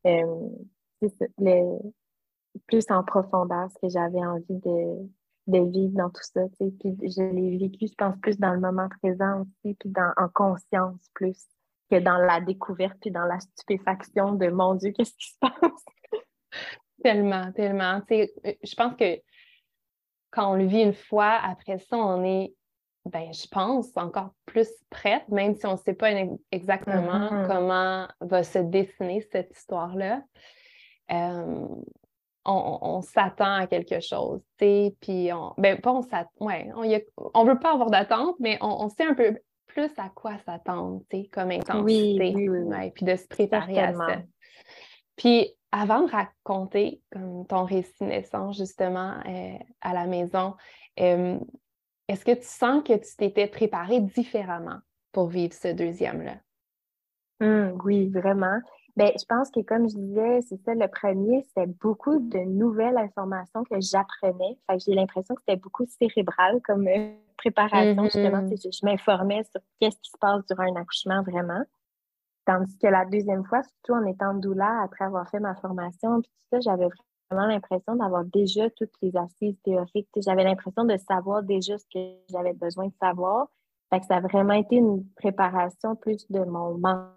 euh, 0.06 0.50
euh, 1.39 1.80
plus 2.68 2.86
en 2.89 3.03
profondeur 3.03 3.70
ce 3.72 3.88
que 3.88 3.89
j'avais 3.89 4.25
envie 4.25 4.60
de, 4.60 5.10
de 5.48 5.60
vivre 5.70 5.94
dans 5.94 6.10
tout 6.10 6.24
ça. 6.24 6.42
Puis 6.58 6.75
je 6.82 7.22
l'ai 7.22 7.58
vécu, 7.58 7.88
je 7.88 7.96
pense, 7.96 8.15
plus 8.22 8.39
dans 8.39 8.53
le 8.53 8.60
moment 8.60 8.89
présent 9.01 9.42
aussi, 9.42 9.75
puis 9.75 9.89
dans, 9.89 10.12
en 10.18 10.27
conscience 10.30 11.10
plus 11.13 11.48
que 11.89 11.99
dans 11.99 12.17
la 12.17 12.41
découverte, 12.41 12.97
puis 13.01 13.11
dans 13.11 13.25
la 13.25 13.39
stupéfaction 13.39 14.33
de 14.33 14.47
mon 14.49 14.75
Dieu, 14.75 14.91
qu'est-ce 14.91 15.15
qui 15.15 15.27
se 15.27 15.37
passe? 15.39 15.85
tellement, 17.03 17.51
tellement. 17.51 18.01
Euh, 18.11 18.25
je 18.63 18.75
pense 18.75 18.95
que 18.95 19.19
quand 20.31 20.51
on 20.51 20.55
le 20.55 20.65
vit 20.65 20.81
une 20.81 20.93
fois, 20.93 21.39
après 21.43 21.77
ça, 21.77 21.97
on 21.97 22.23
est, 22.23 22.53
ben, 23.05 23.31
je 23.33 23.47
pense, 23.47 23.95
encore 23.95 24.31
plus 24.45 24.69
prête, 24.89 25.27
même 25.29 25.55
si 25.55 25.65
on 25.65 25.73
ne 25.73 25.77
sait 25.77 25.93
pas 25.93 26.11
exactement 26.51 27.29
mm-hmm. 27.29 27.47
comment 27.47 28.07
va 28.21 28.43
se 28.43 28.59
dessiner 28.59 29.21
cette 29.31 29.55
histoire-là. 29.55 30.23
Euh, 31.11 31.67
on, 32.45 33.01
s'attend 33.01 33.55
à 33.55 33.67
quelque 33.67 33.99
chose, 34.01 34.41
puis 34.57 35.31
on, 35.31 35.53
ben 35.57 35.79
pas 35.79 35.93
on 35.93 36.01
s'attend, 36.01 36.29
ouais, 36.45 36.69
on, 37.33 37.45
veut 37.45 37.59
pas 37.59 37.73
avoir 37.73 37.89
d'attente, 37.89 38.35
mais 38.39 38.57
on, 38.61 38.89
sait 38.89 39.05
un 39.05 39.13
peu 39.13 39.37
plus 39.74 39.92
à 39.98 40.10
quoi 40.10 40.38
s'attendre, 40.46 41.01
comme 41.32 41.51
intensité, 41.51 42.34
oui, 42.36 42.92
puis 42.92 43.06
de 43.06 43.15
se 43.15 43.27
préparer 43.27 43.80
à 43.80 43.94
ça. 43.94 44.22
Puis 45.15 45.50
avant 45.72 46.03
de 46.03 46.12
raconter 46.12 47.01
comme 47.12 47.48
ton 47.48 47.65
récit 47.65 48.03
naissant 48.03 48.51
justement 48.51 49.20
euh, 49.25 49.58
à 49.82 49.94
la 49.94 50.06
maison, 50.06 50.56
euh, 51.00 51.39
est-ce 52.08 52.24
que 52.24 52.36
tu 52.36 52.46
sens 52.46 52.84
que 52.84 52.94
tu 52.94 53.15
t'étais 53.18 53.48
préparée 53.48 54.00
différemment 54.00 54.80
pour 55.12 55.27
vivre 55.27 55.53
ce 55.53 55.70
deuxième-là? 55.70 56.38
Hum, 57.42 57.80
oui, 57.84 58.10
vraiment. 58.10 58.60
Bien, 58.95 59.12
je 59.19 59.25
pense 59.25 59.50
que 59.50 59.62
comme 59.62 59.89
je 59.89 59.95
disais, 59.95 60.41
c'est 60.41 60.62
ça, 60.63 60.75
le 60.75 60.88
premier, 60.88 61.41
c'était 61.47 61.65
beaucoup 61.81 62.19
de 62.19 62.38
nouvelles 62.39 62.97
informations 62.97 63.63
que 63.63 63.79
j'apprenais. 63.79 64.55
Fait 64.69 64.77
j'ai 64.79 64.93
l'impression 64.93 65.33
que 65.33 65.41
c'était 65.41 65.59
beaucoup 65.59 65.85
cérébral 65.88 66.62
comme 66.63 66.88
euh, 66.88 67.12
préparation, 67.38 68.03
justement. 68.03 68.43
Mm-hmm. 68.43 68.79
Je, 68.79 68.85
m'informais 68.85 69.43
sur 69.51 69.62
qu'est-ce 69.79 69.97
qui 69.97 70.12
se 70.12 70.17
passe 70.19 70.45
durant 70.45 70.63
un 70.63 70.75
accouchement 70.79 71.23
vraiment. 71.23 71.63
Tandis 72.45 72.77
que 72.77 72.88
la 72.88 73.05
deuxième 73.05 73.43
fois, 73.45 73.63
surtout 73.63 73.93
en 73.93 74.05
étant 74.05 74.35
doula, 74.35 74.81
après 74.83 75.05
avoir 75.05 75.27
fait 75.27 75.39
ma 75.39 75.55
formation, 75.55 76.21
puis 76.21 76.29
tout 76.29 76.47
ça, 76.51 76.59
j'avais 76.59 76.88
vraiment 77.31 77.47
l'impression 77.47 77.95
d'avoir 77.95 78.23
déjà 78.25 78.69
toutes 78.71 78.93
les 79.01 79.15
assises 79.17 79.57
théoriques. 79.63 80.09
J'avais 80.17 80.43
l'impression 80.43 80.83
de 80.83 80.97
savoir 80.97 81.41
déjà 81.41 81.79
ce 81.79 81.85
que 81.91 82.00
j'avais 82.29 82.53
besoin 82.53 82.88
de 82.88 82.93
savoir. 83.01 83.47
Fait 83.89 84.01
que 84.01 84.05
ça 84.05 84.17
a 84.17 84.19
vraiment 84.19 84.53
été 84.53 84.75
une 84.75 85.03
préparation 85.15 85.95
plus 85.95 86.29
de 86.29 86.39
mon 86.39 86.77
mental 86.77 87.13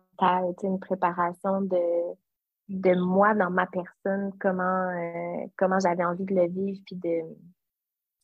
une 0.62 0.78
préparation 0.78 1.60
de, 1.62 2.14
de 2.68 2.94
moi 2.94 3.34
dans 3.34 3.50
ma 3.50 3.66
personne, 3.66 4.32
comment, 4.40 4.88
euh, 4.90 5.46
comment 5.56 5.78
j'avais 5.80 6.04
envie 6.04 6.24
de 6.24 6.34
le 6.34 6.48
vivre, 6.48 6.80
puis 6.86 6.96
de... 6.96 7.22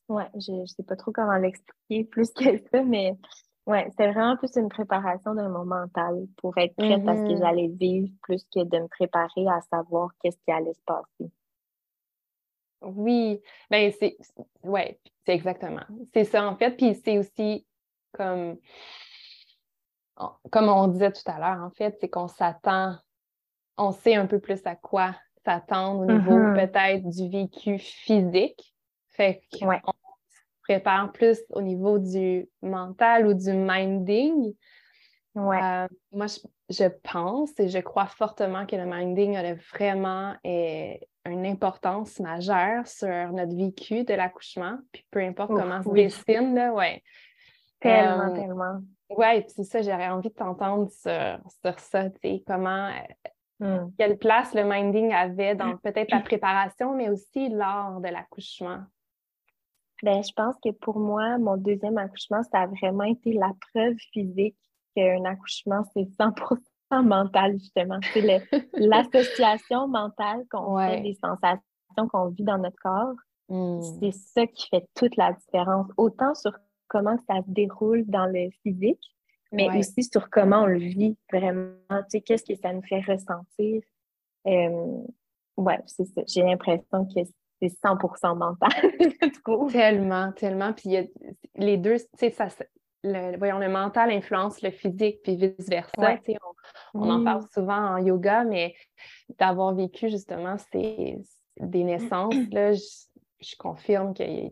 Ouais, 0.09 0.29
je 0.35 0.51
ne 0.51 0.65
sais 0.65 0.83
pas 0.83 0.95
trop 0.95 1.11
comment 1.11 1.37
l'expliquer 1.37 2.03
plus 2.03 2.31
que 2.31 2.57
ça, 2.71 2.83
mais 2.83 3.17
ouais, 3.65 3.87
c'était 3.91 4.11
vraiment 4.11 4.35
plus 4.35 4.55
une 4.57 4.69
préparation 4.69 5.33
de 5.33 5.47
mon 5.47 5.65
mental 5.65 6.27
pour 6.37 6.57
être 6.57 6.75
prête 6.75 7.07
à 7.07 7.15
ce 7.15 7.21
que 7.21 7.27
mm-hmm. 7.27 7.37
j'allais 7.39 7.67
vivre, 7.67 8.09
plus 8.21 8.43
que 8.53 8.63
de 8.63 8.79
me 8.79 8.87
préparer 8.87 9.47
à 9.47 9.61
savoir 9.61 10.11
qu'est-ce 10.19 10.37
qui 10.45 10.51
allait 10.51 10.73
se 10.73 10.83
passer. 10.85 11.31
Oui, 12.81 13.41
ben 13.69 13.91
c'est 13.97 14.17
ouais, 14.63 14.99
c'est 15.25 15.33
exactement. 15.33 15.85
C'est 16.13 16.25
ça 16.25 16.45
en 16.45 16.57
fait, 16.57 16.71
puis 16.71 16.95
c'est 16.95 17.17
aussi 17.17 17.65
comme 18.11 18.57
comme 20.51 20.69
on 20.69 20.87
disait 20.87 21.11
tout 21.11 21.23
à 21.25 21.39
l'heure, 21.39 21.63
en 21.63 21.71
fait, 21.71 21.97
c'est 21.99 22.09
qu'on 22.09 22.27
s'attend, 22.27 22.95
on 23.77 23.91
sait 23.91 24.15
un 24.15 24.27
peu 24.27 24.39
plus 24.39 24.61
à 24.65 24.75
quoi 24.75 25.15
s'attendre 25.45 26.01
au 26.01 26.05
niveau 26.05 26.37
mm-hmm. 26.37 26.71
peut-être 26.71 27.09
du 27.09 27.29
vécu 27.29 27.77
physique. 27.79 28.73
Fait 29.09 29.41
qu'on 29.51 29.69
se 29.69 30.61
prépare 30.63 31.11
plus 31.11 31.39
au 31.49 31.61
niveau 31.61 31.99
du 31.99 32.49
mental 32.61 33.27
ou 33.27 33.33
du 33.33 33.53
minding. 33.53 34.53
Euh, 35.35 35.87
moi, 36.11 36.25
je, 36.69 36.87
pense 37.11 37.59
et 37.59 37.67
je 37.67 37.79
crois 37.79 38.05
fortement 38.05 38.65
que 38.65 38.75
le 38.75 38.85
minding 38.85 39.35
a 39.35 39.53
vraiment 39.55 40.35
eh, 40.43 40.99
une 41.25 41.45
importance 41.45 42.19
majeure 42.19 42.87
sur 42.87 43.31
notre 43.31 43.55
vécu 43.55 44.03
de 44.03 44.13
l'accouchement, 44.13 44.77
puis 44.91 45.05
peu 45.09 45.21
importe 45.21 45.49
comment 45.49 45.81
se 45.81 45.89
dessine, 45.89 46.53
là, 46.53 46.71
ouais. 46.73 47.01
Tellement, 47.79 48.31
euh, 48.31 48.35
tellement. 48.35 48.79
Oui, 49.17 49.43
c'est 49.47 49.63
ça, 49.63 49.81
j'aurais 49.81 50.09
envie 50.09 50.29
de 50.29 50.33
t'entendre 50.33 50.89
sur, 50.89 51.39
sur 51.63 51.79
ça, 51.79 52.09
tu 52.09 52.19
sais, 52.21 52.43
comment, 52.45 52.89
euh, 53.61 53.85
hmm. 53.85 53.91
quelle 53.97 54.17
place 54.17 54.53
le 54.53 54.63
minding 54.63 55.13
avait 55.13 55.55
dans 55.55 55.77
peut-être 55.77 56.11
la 56.11 56.21
préparation, 56.21 56.95
mais 56.95 57.09
aussi 57.09 57.49
lors 57.49 57.99
de 57.99 58.09
l'accouchement. 58.09 58.79
Ben, 60.03 60.21
je 60.21 60.33
pense 60.35 60.55
que 60.63 60.71
pour 60.71 60.99
moi, 60.99 61.37
mon 61.37 61.55
deuxième 61.55 61.97
accouchement, 61.97 62.43
ça 62.43 62.61
a 62.61 62.67
vraiment 62.67 63.05
été 63.05 63.33
la 63.33 63.51
preuve 63.71 63.95
physique 64.11 64.57
qu'un 64.95 65.23
accouchement, 65.23 65.83
c'est 65.93 66.03
100% 66.19 66.59
mental, 67.01 67.53
justement. 67.53 67.99
C'est 68.13 68.21
l'association 68.73 69.87
mentale 69.87 70.43
qu'on 70.51 70.77
fait 70.77 71.01
des 71.01 71.15
sensations 71.15 72.07
qu'on 72.11 72.29
vit 72.29 72.43
dans 72.43 72.57
notre 72.57 72.77
corps. 72.81 73.15
Hmm. 73.49 73.81
C'est 73.81 74.11
ça 74.11 74.47
qui 74.47 74.67
fait 74.69 74.87
toute 74.95 75.15
la 75.15 75.33
différence, 75.33 75.87
autant 75.97 76.33
sur 76.35 76.51
comment 76.93 77.17
ça 77.27 77.41
se 77.41 77.49
déroule 77.49 78.05
dans 78.05 78.27
le 78.27 78.51
physique, 78.61 79.01
mais 79.51 79.67
aussi 79.77 80.03
sur 80.03 80.29
comment 80.29 80.61
on 80.61 80.67
le 80.67 80.77
vit 80.77 81.17
vraiment, 81.31 81.73
tu 81.89 82.03
sais, 82.09 82.21
qu'est-ce 82.21 82.45
que 82.45 82.55
ça 82.55 82.71
nous 82.71 82.83
fait 82.83 83.01
ressentir. 83.01 83.81
Euh, 84.47 85.03
ouais, 85.57 85.79
c'est 85.87 86.05
ça. 86.05 86.21
J'ai 86.27 86.43
l'impression 86.43 87.05
que 87.05 87.21
c'est 87.59 87.67
100% 87.83 88.37
mental, 88.37 88.69
je 88.99 89.41
trouve. 89.41 89.71
Tellement, 89.71 90.31
tellement. 90.33 90.71
Puis 90.73 90.95
les 91.55 91.77
deux, 91.77 91.97
tu 91.97 92.05
sais, 92.15 92.29
ça, 92.29 92.47
le, 93.03 93.37
voyons, 93.37 93.57
le 93.57 93.69
mental 93.69 94.11
influence 94.11 94.61
le 94.61 94.69
physique, 94.69 95.21
puis 95.23 95.35
vice-versa. 95.35 96.17
Tu 96.17 96.33
sais, 96.33 96.37
on, 96.93 97.09
en 97.09 97.23
parle 97.23 97.43
souvent 97.51 97.95
en 97.95 97.97
yoga, 97.97 98.43
mais 98.43 98.75
d'avoir 99.39 99.73
vécu 99.73 100.09
justement 100.09 100.57
ces, 100.71 101.17
des 101.57 101.83
naissances, 101.83 102.35
là, 102.51 102.73
je, 102.73 102.83
je 103.41 103.55
confirme 103.57 104.13
qu'il 104.13 104.31
y 104.31 104.45
a 104.45 104.49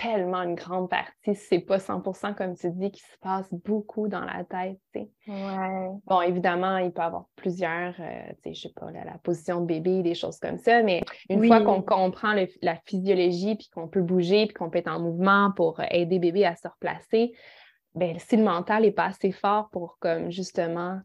tellement 0.00 0.42
une 0.42 0.54
grande 0.54 0.88
partie, 0.88 1.34
c'est 1.34 1.60
pas 1.60 1.78
100% 1.78 2.34
comme 2.34 2.54
tu 2.56 2.70
dis, 2.70 2.90
qui 2.90 3.00
se 3.00 3.18
passe 3.20 3.52
beaucoup 3.52 4.08
dans 4.08 4.24
la 4.24 4.44
tête, 4.44 4.78
Bon, 6.06 6.20
évidemment, 6.22 6.78
il 6.78 6.92
peut 6.92 7.02
y 7.02 7.04
avoir 7.04 7.26
plusieurs, 7.36 7.94
euh, 7.98 8.28
tu 8.42 8.50
sais, 8.50 8.54
je 8.54 8.60
sais 8.62 8.72
pas, 8.74 8.90
la, 8.90 9.18
position 9.18 9.60
de 9.60 9.66
bébé, 9.66 10.02
des 10.02 10.14
choses 10.14 10.38
comme 10.38 10.58
ça, 10.58 10.82
mais 10.82 11.02
une 11.28 11.44
fois 11.46 11.60
qu'on 11.62 11.82
comprend 11.82 12.34
la 12.62 12.76
physiologie, 12.84 13.56
puis 13.56 13.68
qu'on 13.74 13.88
peut 13.88 14.02
bouger, 14.02 14.46
puis 14.46 14.54
qu'on 14.54 14.70
peut 14.70 14.78
être 14.78 14.90
en 14.90 15.00
mouvement 15.00 15.52
pour 15.56 15.80
aider 15.90 16.18
bébé 16.18 16.44
à 16.46 16.56
se 16.56 16.68
replacer, 16.68 17.32
ben 17.94 18.18
si 18.18 18.36
le 18.36 18.44
mental 18.44 18.84
est 18.84 18.92
pas 18.92 19.06
assez 19.06 19.32
fort 19.32 19.68
pour, 19.70 19.96
comme, 19.98 20.30
justement, 20.30 21.00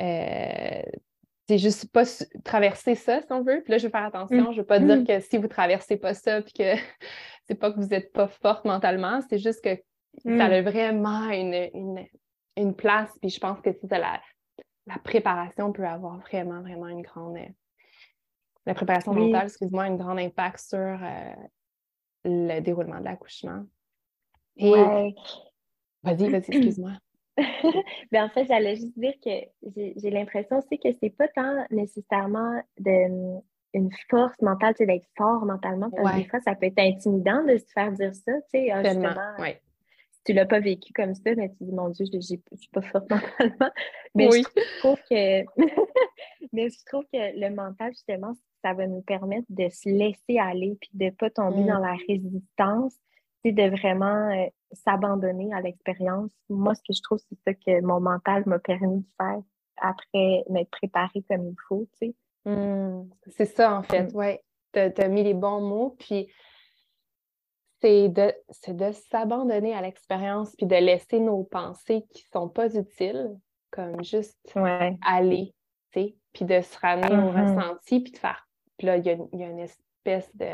euh, 0.00 0.82
c'est 1.48 1.58
juste 1.58 1.90
pas 1.92 2.04
traverser 2.44 2.94
ça, 2.94 3.20
si 3.20 3.32
on 3.32 3.42
veut. 3.42 3.60
Puis 3.62 3.72
là, 3.72 3.78
je 3.78 3.86
vais 3.86 3.90
faire 3.90 4.04
attention. 4.04 4.52
Je 4.52 4.56
ne 4.56 4.56
veux 4.56 4.66
pas 4.66 4.78
dire 4.78 5.00
mm. 5.00 5.06
que 5.06 5.20
si 5.20 5.36
vous 5.36 5.44
ne 5.44 5.48
traversez 5.48 5.96
pas 5.96 6.14
ça, 6.14 6.40
puis 6.42 6.52
que 6.52 6.74
c'est 7.46 7.54
pas 7.54 7.72
que 7.72 7.80
vous 7.80 7.88
n'êtes 7.88 8.12
pas 8.12 8.28
forte 8.28 8.64
mentalement, 8.64 9.20
c'est 9.28 9.38
juste 9.38 9.62
que 9.62 9.76
ça 10.24 10.44
a 10.44 10.60
mm. 10.60 10.64
vraiment 10.64 11.28
une, 11.30 12.06
une, 12.56 12.74
place. 12.74 13.10
Puis 13.20 13.30
je 13.30 13.40
pense 13.40 13.60
que 13.60 13.70
la, 13.90 14.20
la 14.86 14.98
préparation 14.98 15.72
peut 15.72 15.86
avoir 15.86 16.18
vraiment, 16.18 16.60
vraiment 16.60 16.88
une 16.88 17.02
grande. 17.02 17.38
La 18.64 18.74
préparation 18.74 19.12
mentale, 19.12 19.46
excuse-moi, 19.46 19.84
un 19.84 19.96
grand 19.96 20.16
impact 20.16 20.60
sur 20.60 20.78
euh, 20.78 21.34
le 22.24 22.60
déroulement 22.60 23.00
de 23.00 23.04
l'accouchement. 23.04 23.64
Ouais. 24.56 25.14
Vas-y, 26.04 26.30
vas-y, 26.30 26.36
excuse-moi. 26.36 26.92
ben, 28.12 28.24
en 28.24 28.28
fait, 28.28 28.44
j'allais 28.46 28.76
juste 28.76 28.98
dire 28.98 29.14
que 29.24 29.30
j'ai 29.96 30.10
l'impression 30.10 30.58
aussi 30.58 30.78
que 30.78 30.88
c'est 31.00 31.10
pas 31.10 31.28
tant 31.28 31.64
nécessairement 31.70 32.62
de, 32.78 33.40
une 33.74 33.90
force 34.10 34.40
mentale, 34.40 34.74
tu 34.74 34.78
sais, 34.78 34.86
d'être 34.86 35.08
fort 35.16 35.44
mentalement. 35.44 35.90
Parce 35.90 36.14
que 36.14 36.22
des 36.22 36.28
fois, 36.28 36.40
ça 36.40 36.54
peut 36.54 36.66
être 36.66 36.78
intimidant 36.78 37.42
de 37.44 37.56
se 37.56 37.66
faire 37.72 37.92
dire 37.92 38.14
ça, 38.14 38.32
tu 38.32 38.50
sais, 38.50 38.70
ah, 38.70 38.82
justement. 38.82 39.14
Si 40.10 40.24
tu 40.26 40.32
l'as 40.34 40.46
pas 40.46 40.60
vécu 40.60 40.92
comme 40.92 41.14
ça, 41.14 41.34
mais 41.36 41.48
tu 41.48 41.64
dis, 41.64 41.72
mon 41.72 41.88
Dieu, 41.88 42.04
je 42.10 42.16
ne 42.16 42.20
suis 42.20 42.68
pas 42.72 42.82
forte 42.82 43.10
mentalement. 43.10 43.70
Mais 44.14 44.28
je 44.30 44.78
trouve 44.78 45.00
que 45.10 45.42
mais 46.52 46.68
je 46.68 46.84
trouve 46.86 47.04
que 47.12 47.40
le 47.40 47.54
mental, 47.54 47.92
justement, 47.92 48.32
ça 48.62 48.74
va 48.74 48.86
nous 48.86 49.02
permettre 49.02 49.46
de 49.48 49.68
se 49.70 49.88
laisser 49.88 50.38
aller 50.38 50.76
puis 50.80 50.90
de 50.94 51.06
ne 51.06 51.10
pas 51.10 51.30
tomber 51.30 51.64
dans 51.64 51.80
mm. 51.80 51.82
la 51.82 51.96
résistance, 52.08 52.94
de 53.44 53.70
vraiment 53.70 54.30
euh, 54.30 54.46
s'abandonner 54.72 55.52
à 55.52 55.60
l'expérience. 55.60 56.30
Moi, 56.48 56.74
ce 56.74 56.80
que 56.80 56.92
je 56.92 57.02
trouve, 57.02 57.18
c'est 57.28 57.38
ça 57.44 57.54
que 57.54 57.80
mon 57.82 58.00
mental 58.00 58.44
m'a 58.46 58.58
permis 58.58 59.00
de 59.00 59.08
faire 59.16 59.42
après 59.76 60.44
m'être 60.48 60.70
préparée 60.70 61.22
comme 61.28 61.48
il 61.48 61.56
faut, 61.68 61.86
tu 61.98 62.08
sais. 62.08 62.14
Mm. 62.44 63.10
C'est 63.28 63.46
ça, 63.46 63.76
en 63.76 63.82
fait, 63.82 64.10
oui. 64.14 64.38
Tu 64.72 64.80
as, 64.80 65.08
mis 65.08 65.22
les 65.22 65.34
bons 65.34 65.60
mots, 65.60 65.96
puis 65.98 66.32
c'est 67.80 68.08
de, 68.08 68.32
de 68.68 68.92
s'abandonner 68.92 69.74
à 69.74 69.82
l'expérience, 69.82 70.54
puis 70.56 70.66
de 70.66 70.76
laisser 70.76 71.20
nos 71.20 71.44
pensées 71.44 72.04
qui 72.10 72.24
ne 72.24 72.40
sont 72.40 72.48
pas 72.48 72.74
utiles, 72.74 73.36
comme 73.70 74.02
juste 74.02 74.38
aller, 75.04 75.54
tu 75.92 76.00
sais, 76.00 76.16
puis 76.32 76.44
de 76.44 76.60
se 76.60 76.78
ramener 76.78 77.16
au 77.16 77.32
mm-hmm. 77.32 77.56
ressenti, 77.56 78.00
puis 78.00 78.12
de 78.12 78.18
faire. 78.18 78.48
Puis 78.78 78.86
là, 78.86 78.96
il 78.96 79.04
y 79.04 79.10
a, 79.10 79.46
une 79.46 79.58
espèce 79.58 80.34
de, 80.34 80.48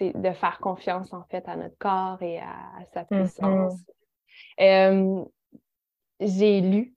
de 0.00 0.32
faire 0.32 0.58
confiance, 0.58 1.12
en 1.12 1.24
fait, 1.24 1.48
à 1.48 1.56
notre 1.56 1.76
corps 1.78 2.22
et 2.22 2.38
à, 2.38 2.84
sa 2.92 3.02
mm-hmm. 3.04 3.20
puissance. 3.20 3.80
J'ai 6.20 6.60
lu 6.60 6.94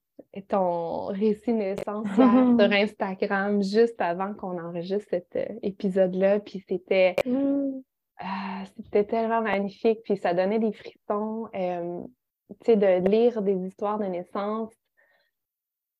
ton 0.47 1.07
récit 1.07 1.53
naissance 1.53 2.07
sur 2.15 2.71
Instagram 2.71 3.63
juste 3.63 3.99
avant 3.99 4.33
qu'on 4.33 4.59
enregistre 4.59 5.07
cet 5.09 5.35
euh, 5.35 5.45
épisode-là. 5.61 6.39
Puis 6.39 6.63
c'était 6.67 7.15
mm. 7.25 7.81
ah, 8.19 8.63
c'était 8.77 9.05
tellement 9.05 9.41
magnifique. 9.41 9.99
Puis 10.03 10.17
ça 10.17 10.33
donnait 10.33 10.59
des 10.59 10.73
frissons. 10.73 11.49
tu 11.53 12.65
sais, 12.65 12.75
de 12.75 13.07
lire 13.09 13.41
des 13.41 13.57
histoires 13.65 13.99
de 13.99 14.05
naissance 14.05 14.71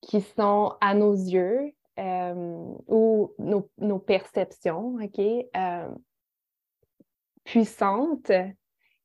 qui 0.01 0.21
sont 0.21 0.73
à 0.81 0.93
nos 0.93 1.13
yeux 1.13 1.73
ou 1.97 3.31
nos, 3.39 3.99
perceptions, 3.99 4.97
OK, 5.01 5.21
puissantes. 7.45 8.31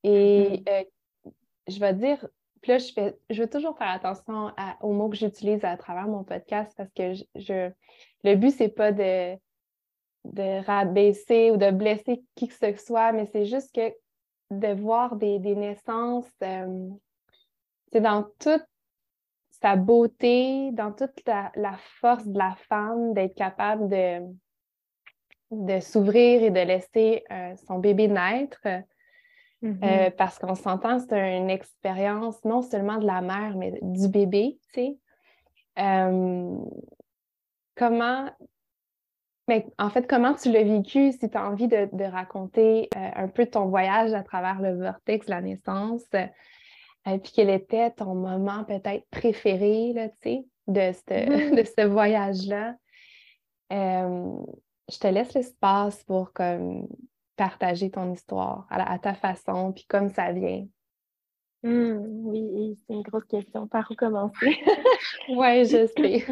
Et 0.03 0.65
mm-hmm. 0.65 0.69
euh, 0.69 1.31
je 1.69 1.79
vais 1.79 1.95
dire 1.95 2.27
là, 2.67 2.79
je, 2.79 2.93
fais, 2.93 3.17
je 3.31 3.43
veux 3.43 3.49
toujours 3.49 3.77
faire 3.79 3.91
attention 3.91 4.53
aux 4.81 4.93
mots 4.93 5.09
que 5.09 5.17
j'utilise 5.17 5.65
à 5.65 5.77
travers 5.77 6.09
mon 6.09 6.25
podcast 6.25 6.73
parce 6.77 6.91
que 6.93 7.15
je, 7.37 7.71
le 8.25 8.35
but, 8.35 8.51
c'est 8.51 8.69
pas 8.69 8.93
de, 8.93 9.37
de 10.25 10.65
rabaisser 10.65 11.51
ou 11.51 11.57
de 11.57 11.71
blesser 11.71 12.23
qui 12.35 12.49
que 12.49 12.55
ce 12.55 12.77
soit, 12.77 13.13
mais 13.13 13.27
c'est 13.33 13.47
juste 13.47 13.75
que 13.75 13.95
de 14.51 14.75
voir 14.75 15.17
des, 15.17 15.39
naissances, 15.39 16.31
euh, 16.43 16.89
c'est 17.93 18.01
dans 18.01 18.25
toute 18.39 18.65
sa 19.63 19.77
beauté, 19.77 20.73
dans 20.73 20.93
toute 20.93 21.23
la, 21.27 21.77
force 22.01 22.27
de 22.27 22.39
la 22.39 22.57
femme, 22.69 23.15
d'être 23.15 23.35
capable 23.35 23.89
de, 23.89 24.21
de 25.51 25.81
s'ouvrir 25.81 26.43
et 26.43 26.51
de 26.51 26.61
laisser 26.61 27.25
euh, 27.31 27.55
son 27.67 27.79
bébé 27.79 28.09
naître. 28.09 28.61
Euh, 29.63 29.69
mm-hmm. 29.69 30.11
parce 30.13 30.39
qu'on 30.39 30.55
s'entend, 30.55 30.99
c'est 31.01 31.37
une 31.37 31.51
expérience 31.51 32.43
non 32.45 32.63
seulement 32.63 32.97
de 32.97 33.07
la 33.07 33.21
mère, 33.21 33.57
mais 33.57 33.79
du 33.83 34.09
bébé, 34.09 34.59
tu 34.63 34.73
sais. 34.73 34.99
Euh, 35.79 36.57
comment, 37.77 38.31
mais 39.49 39.67
en 39.79 39.91
fait, 39.91 40.07
comment 40.07 40.35
tu 40.35 40.51
l'as 40.51 40.63
vécu, 40.63 41.13
si 41.13 41.29
tu 41.29 41.37
as 41.37 41.47
envie 41.47 41.69
de, 41.69 42.05
raconter 42.05 42.89
euh, 42.97 43.11
un 43.17 43.29
peu 43.29 43.47
ton 43.47 43.67
voyage 43.67 44.15
à 44.15 44.23
travers 44.23 44.61
le 44.61 44.77
vortex, 44.77 45.29
la 45.29 45.43
naissance, 45.43 46.05
puis 47.05 47.33
quel 47.35 47.51
était 47.51 47.91
ton 47.91 48.15
moment 48.15 48.65
peut-être 48.65 49.07
préféré, 49.11 49.93
tu 50.23 50.31
sais, 50.31 50.45
de 50.69 50.93
ce, 50.93 51.15
mm-hmm. 51.15 51.57
de 51.57 51.65
ce 51.65 51.87
voyage-là? 51.87 52.77
Je 54.91 54.99
te 54.99 55.07
laisse 55.07 55.35
l'espace 55.35 56.03
pour 56.05 56.33
comme 56.33 56.89
partager 57.37 57.91
ton 57.91 58.13
histoire 58.13 58.67
à, 58.69 58.99
ta 58.99 59.15
façon, 59.15 59.73
puis 59.73 59.87
comme 59.89 60.11
ça 60.11 60.33
vient? 60.33 60.67
Mmh, 61.63 62.27
oui, 62.27 62.77
c'est 62.87 62.95
une 62.95 63.03
grosse 63.03 63.25
question. 63.25 63.67
Par 63.67 63.91
où 63.91 63.95
commencer? 63.95 64.59
oui, 65.29 65.65
je 65.65 65.87
sais. 65.87 66.27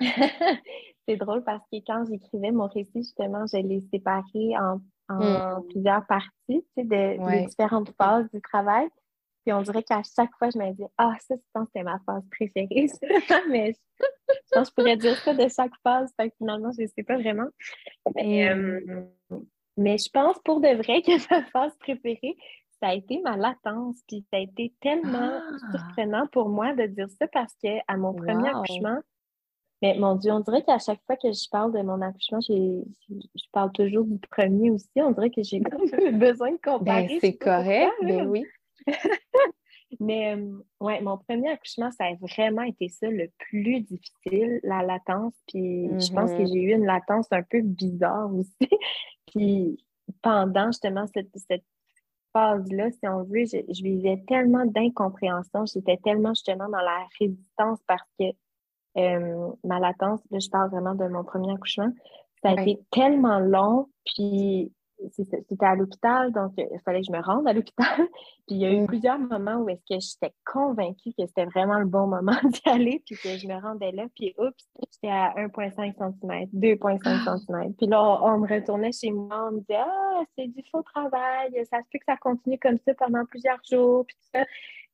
c'est 1.08 1.16
drôle 1.16 1.44
parce 1.44 1.62
que 1.72 1.78
quand 1.86 2.04
j'écrivais 2.06 2.52
mon 2.52 2.66
récit, 2.66 3.02
justement, 3.02 3.46
je 3.46 3.58
l'ai 3.58 3.80
séparé 3.92 4.56
en, 4.58 4.80
mmh. 5.08 5.68
plusieurs 5.70 6.06
parties, 6.06 6.30
tu 6.48 6.64
sais, 6.76 6.84
de, 6.84 7.46
différentes 7.46 7.90
phases 7.96 8.28
du 8.32 8.40
travail. 8.40 8.88
Puis 9.44 9.52
on 9.52 9.62
dirait 9.62 9.82
qu'à 9.82 10.02
chaque 10.02 10.34
fois, 10.38 10.50
je 10.50 10.58
me 10.58 10.72
dis 10.72 10.84
Ah, 10.96 11.14
ça, 11.20 11.34
c'était 11.66 11.82
ma 11.82 11.98
phase 12.06 12.22
préférée. 12.30 12.86
Mais 13.50 13.72
je, 13.72 14.34
pense 14.52 14.70
que 14.70 14.70
je 14.70 14.74
pourrais 14.74 14.96
dire 14.96 15.16
ça 15.18 15.34
de 15.34 15.48
chaque 15.48 15.74
phase. 15.82 16.12
Fait 16.16 16.30
que 16.30 16.36
finalement, 16.38 16.70
je 16.76 16.82
ne 16.82 16.86
sais 16.88 17.02
pas 17.02 17.16
vraiment. 17.16 17.48
Mais, 18.14 18.54
mmh. 18.54 19.08
Mais 19.76 19.98
je 19.98 20.08
pense 20.10 20.38
pour 20.44 20.60
de 20.60 20.68
vrai 20.68 21.02
que 21.02 21.12
ma 21.30 21.44
phase 21.46 21.76
préférée, 21.78 22.36
ça 22.80 22.88
a 22.88 22.94
été 22.94 23.20
ma 23.20 23.36
latence. 23.36 23.96
Puis 24.08 24.24
ça 24.30 24.38
a 24.38 24.40
été 24.40 24.72
tellement 24.80 25.40
ah! 25.40 25.70
surprenant 25.72 26.26
pour 26.28 26.48
moi 26.48 26.74
de 26.74 26.86
dire 26.86 27.08
ça 27.18 27.26
parce 27.28 27.54
que 27.62 27.68
à 27.86 27.96
mon 27.96 28.14
premier 28.14 28.48
accouchement, 28.48 29.00
mais 29.82 29.98
mon 29.98 30.14
Dieu, 30.16 30.32
on 30.32 30.40
dirait 30.40 30.62
qu'à 30.62 30.78
chaque 30.78 31.00
fois 31.04 31.16
que 31.16 31.30
je 31.30 31.48
parle 31.50 31.72
de 31.72 31.82
mon 31.82 32.00
accouchement, 32.00 32.40
je 32.40 33.44
parle 33.52 33.70
toujours 33.72 34.04
du 34.04 34.18
premier 34.30 34.70
aussi. 34.70 34.88
On 34.96 35.10
dirait 35.10 35.30
que 35.30 35.42
j'ai 35.42 35.60
besoin 36.12 36.52
de 36.52 36.58
ben, 36.62 36.78
comparer. 36.78 37.18
c'est 37.20 37.36
correct, 37.36 37.92
mais 38.02 38.16
ben 38.16 38.28
oui. 38.28 38.44
mais 40.00 40.36
ouais, 40.80 41.00
mon 41.00 41.18
premier 41.18 41.50
accouchement, 41.50 41.90
ça 41.90 42.04
a 42.04 42.14
vraiment 42.14 42.62
été 42.62 42.88
ça 42.88 43.08
le 43.08 43.30
plus 43.38 43.80
difficile, 43.80 44.60
la 44.62 44.82
latence. 44.82 45.34
Puis 45.48 45.88
je 46.00 46.12
pense 46.12 46.30
que 46.30 46.38
mm-hmm. 46.38 46.52
j'ai 46.52 46.60
eu 46.60 46.72
une 46.74 46.86
latence 46.86 47.26
un 47.30 47.42
peu 47.42 47.60
bizarre 47.62 48.32
aussi. 48.34 48.68
Puis 49.26 49.84
pendant 50.22 50.66
justement 50.66 51.06
cette, 51.06 51.62
phase-là, 52.32 52.90
si 52.90 53.06
on 53.06 53.22
veut, 53.22 53.44
je, 53.46 53.82
vivais 53.82 54.22
tellement 54.26 54.66
d'incompréhension, 54.66 55.66
j'étais 55.66 55.98
tellement 55.98 56.34
justement 56.34 56.68
dans 56.68 56.80
la 56.80 57.06
résistance 57.20 57.78
parce 57.86 58.02
que 58.18 58.24
euh, 58.96 59.52
ma 59.62 59.78
latence, 59.78 60.20
là, 60.30 60.38
je 60.40 60.50
parle 60.50 60.70
vraiment 60.70 60.94
de 60.94 61.06
mon 61.06 61.22
premier 61.22 61.52
accouchement, 61.52 61.92
ça 62.42 62.50
a 62.50 62.60
été 62.60 62.80
tellement 62.90 63.38
long, 63.38 63.88
puis 64.04 64.72
c'était 65.10 65.64
à 65.64 65.74
l'hôpital, 65.74 66.32
donc 66.32 66.52
euh, 66.58 66.64
il 66.72 66.80
fallait 66.84 67.00
que 67.00 67.06
je 67.06 67.12
me 67.12 67.22
rende 67.22 67.46
à 67.46 67.52
l'hôpital. 67.52 67.86
puis 68.46 68.56
il 68.56 68.58
y 68.58 68.66
a 68.66 68.72
eu 68.72 68.86
plusieurs 68.86 69.18
moments 69.18 69.56
où 69.56 69.68
est-ce 69.68 69.82
que 69.82 70.00
j'étais 70.00 70.34
convaincue 70.44 71.12
que 71.18 71.26
c'était 71.26 71.44
vraiment 71.46 71.78
le 71.78 71.86
bon 71.86 72.06
moment 72.06 72.36
d'y 72.44 72.60
aller, 72.68 73.02
puis 73.04 73.16
que 73.16 73.36
je 73.36 73.46
me 73.46 73.60
rendais 73.60 73.92
là, 73.92 74.06
puis 74.14 74.34
oups, 74.38 74.68
j'étais 74.92 75.12
à 75.12 75.34
1,5 75.36 75.94
cm, 75.96 76.48
2,5 76.54 77.46
cm. 77.46 77.74
Puis 77.74 77.86
là, 77.86 78.02
on, 78.22 78.38
me 78.38 78.48
retournait 78.48 78.92
chez 78.92 79.10
moi, 79.10 79.48
on 79.48 79.52
me 79.52 79.60
disait 79.60 79.78
Ah, 79.78 80.22
c'est 80.36 80.48
du 80.48 80.62
faux 80.70 80.82
travail, 80.82 81.52
ça 81.70 81.78
se 81.78 81.88
peut 81.90 81.98
que 81.98 82.04
ça 82.06 82.16
continue 82.16 82.58
comme 82.58 82.78
ça 82.86 82.94
pendant 82.94 83.24
plusieurs 83.26 83.60
jours, 83.68 84.04
puis 84.06 84.16
tout 84.16 84.38
ça. 84.38 84.44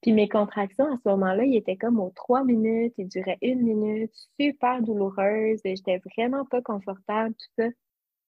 Puis 0.02 0.12
mes 0.12 0.28
contractions 0.28 0.86
à 0.86 0.96
ce 0.96 1.08
moment-là, 1.10 1.44
ils 1.44 1.56
étaient 1.56 1.76
comme 1.76 2.00
aux 2.00 2.10
trois 2.10 2.42
minutes, 2.42 2.94
ils 2.96 3.08
duraient 3.08 3.38
une 3.42 3.62
minute, 3.62 4.12
super 4.40 4.80
douloureuses, 4.80 5.60
et 5.64 5.76
j'étais 5.76 6.00
vraiment 6.16 6.46
pas 6.46 6.62
confortable, 6.62 7.34
tout 7.34 7.62
ça 7.62 7.68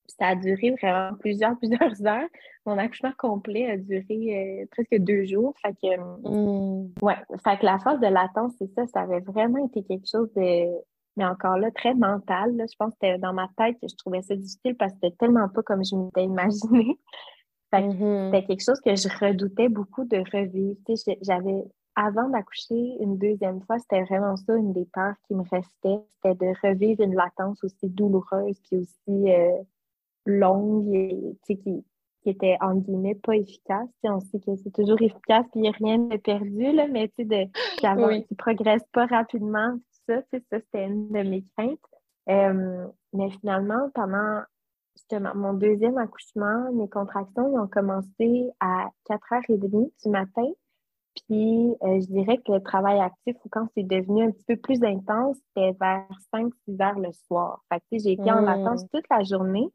ça 0.07 0.29
a 0.29 0.35
duré 0.35 0.71
vraiment 0.81 1.17
plusieurs, 1.19 1.57
plusieurs 1.59 2.07
heures. 2.07 2.29
Mon 2.67 2.79
accouchement 2.79 3.13
complet 3.19 3.71
a 3.71 3.77
duré 3.77 4.63
euh, 4.63 4.67
presque 4.71 4.97
deux 5.03 5.25
jours. 5.25 5.55
Fait 5.63 5.75
que, 5.83 5.99
mmh. 5.99 6.93
ouais, 7.03 7.17
fait 7.45 7.59
que 7.59 7.65
la 7.67 7.79
phase 7.79 8.01
de 8.01 8.07
latence, 8.07 8.53
c'est 8.59 8.73
ça, 8.75 8.87
ça 8.87 9.01
avait 9.01 9.21
vraiment 9.21 9.65
été 9.67 9.83
quelque 9.83 10.09
chose 10.09 10.33
de, 10.35 10.69
mais 11.17 11.25
encore 11.25 11.59
là, 11.59 11.71
très 11.71 11.95
mental. 11.95 12.53
Je 12.59 12.77
pense 12.79 12.93
que 12.93 12.99
c'était 13.03 13.19
dans 13.19 13.33
ma 13.33 13.49
tête 13.57 13.77
que 13.81 13.89
je 13.89 13.97
trouvais 13.97 14.23
ça 14.23 14.35
difficile 14.35 14.77
parce 14.77 14.93
que 14.93 14.99
c'était 15.03 15.17
tellement 15.17 15.49
pas 15.49 15.63
comme 15.63 15.85
je 15.85 15.97
m'étais 15.97 16.25
imaginé. 16.25 16.99
Fait 17.71 17.81
que 17.81 17.93
mmh 17.95 18.27
c'était 18.27 18.47
quelque 18.47 18.65
chose 18.65 18.81
que 18.81 18.95
je 18.95 19.09
redoutais 19.25 19.69
beaucoup 19.71 20.05
de 20.05 20.19
revivre. 20.19 20.79
J'avais, 21.23 21.65
avant 21.97 22.29
d'accoucher 22.29 22.97
une 23.01 23.17
deuxième 23.17 23.63
fois, 23.63 23.79
c'était 23.79 24.03
vraiment 24.03 24.37
ça, 24.37 24.55
une 24.55 24.75
des 24.75 24.87
peurs 24.93 25.15
qui 25.27 25.35
me 25.35 25.43
restait. 25.51 26.05
C'était 26.11 26.35
de 26.35 26.53
revivre 26.63 27.03
une 27.03 27.15
latence 27.15 27.65
aussi 27.65 27.89
douloureuse 27.89 28.61
puis 28.61 28.77
aussi 28.77 29.33
euh, 29.33 29.63
longue 30.27 30.95
et 30.95 31.37
qui, 31.47 31.85
qui 32.23 32.31
était 32.31 32.57
en 32.61 32.77
guillemets 32.77 33.15
pas 33.17 33.37
efficace. 33.37 33.89
on 34.05 34.21
sait 34.21 34.39
que 34.41 34.57
c'est 34.57 34.73
toujours 34.73 35.01
efficace 35.01 35.47
puis 35.53 35.61
il 35.61 35.63
n'y 35.63 35.69
a 35.69 35.73
rien 35.73 35.99
de 35.99 36.17
perdu, 36.17 36.73
là, 36.73 36.87
mais 36.89 37.09
tu 37.19 37.27
sais, 37.27 37.51
oui. 37.83 38.27
ne 38.31 38.37
progresses 38.37 38.87
pas 38.93 39.07
rapidement, 39.07 39.73
tout 39.75 40.15
ça, 40.15 40.23
ça 40.31 40.39
c'était 40.51 40.87
une 40.87 41.09
de 41.09 41.23
mes 41.23 41.45
craintes. 41.57 41.79
Euh, 42.29 42.87
mais 43.13 43.31
finalement, 43.31 43.91
pendant 43.95 44.43
justement 44.95 45.35
mon 45.35 45.55
deuxième 45.55 45.99
accouchement, 45.99 46.73
mes 46.73 46.89
contractions 46.89 47.55
ont 47.55 47.67
commencé 47.67 48.51
à 48.61 48.89
4h30 49.11 49.91
du 50.03 50.11
matin. 50.11 50.47
Puis 51.29 51.75
euh, 51.83 52.01
je 52.01 52.07
dirais 52.07 52.39
que 52.39 52.53
le 52.53 52.63
travail 52.63 53.01
actif, 53.01 53.37
ou 53.45 53.49
quand 53.51 53.67
c'est 53.75 53.83
devenu 53.83 54.25
un 54.25 54.31
petit 54.31 54.45
peu 54.45 54.57
plus 54.57 54.83
intense, 54.83 55.37
c'était 55.49 55.77
vers 55.79 56.07
5-6 56.33 56.83
heures 56.83 56.99
le 56.99 57.13
soir. 57.27 57.63
Fait 57.71 57.81
que 57.81 58.03
j'ai 58.03 58.13
été 58.13 58.31
en 58.31 58.43
mmh. 58.43 58.47
vacances 58.47 58.87
toute 58.91 59.05
la 59.11 59.23
journée. 59.23 59.69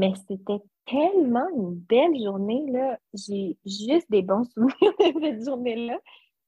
Mais 0.00 0.14
c'était 0.26 0.62
tellement 0.86 1.46
une 1.54 1.74
belle 1.74 2.18
journée, 2.22 2.64
là. 2.70 2.98
J'ai 3.12 3.58
juste 3.66 4.10
des 4.10 4.22
bons 4.22 4.44
souvenirs 4.54 4.94
de 4.98 5.20
cette 5.20 5.44
journée-là. 5.44 5.98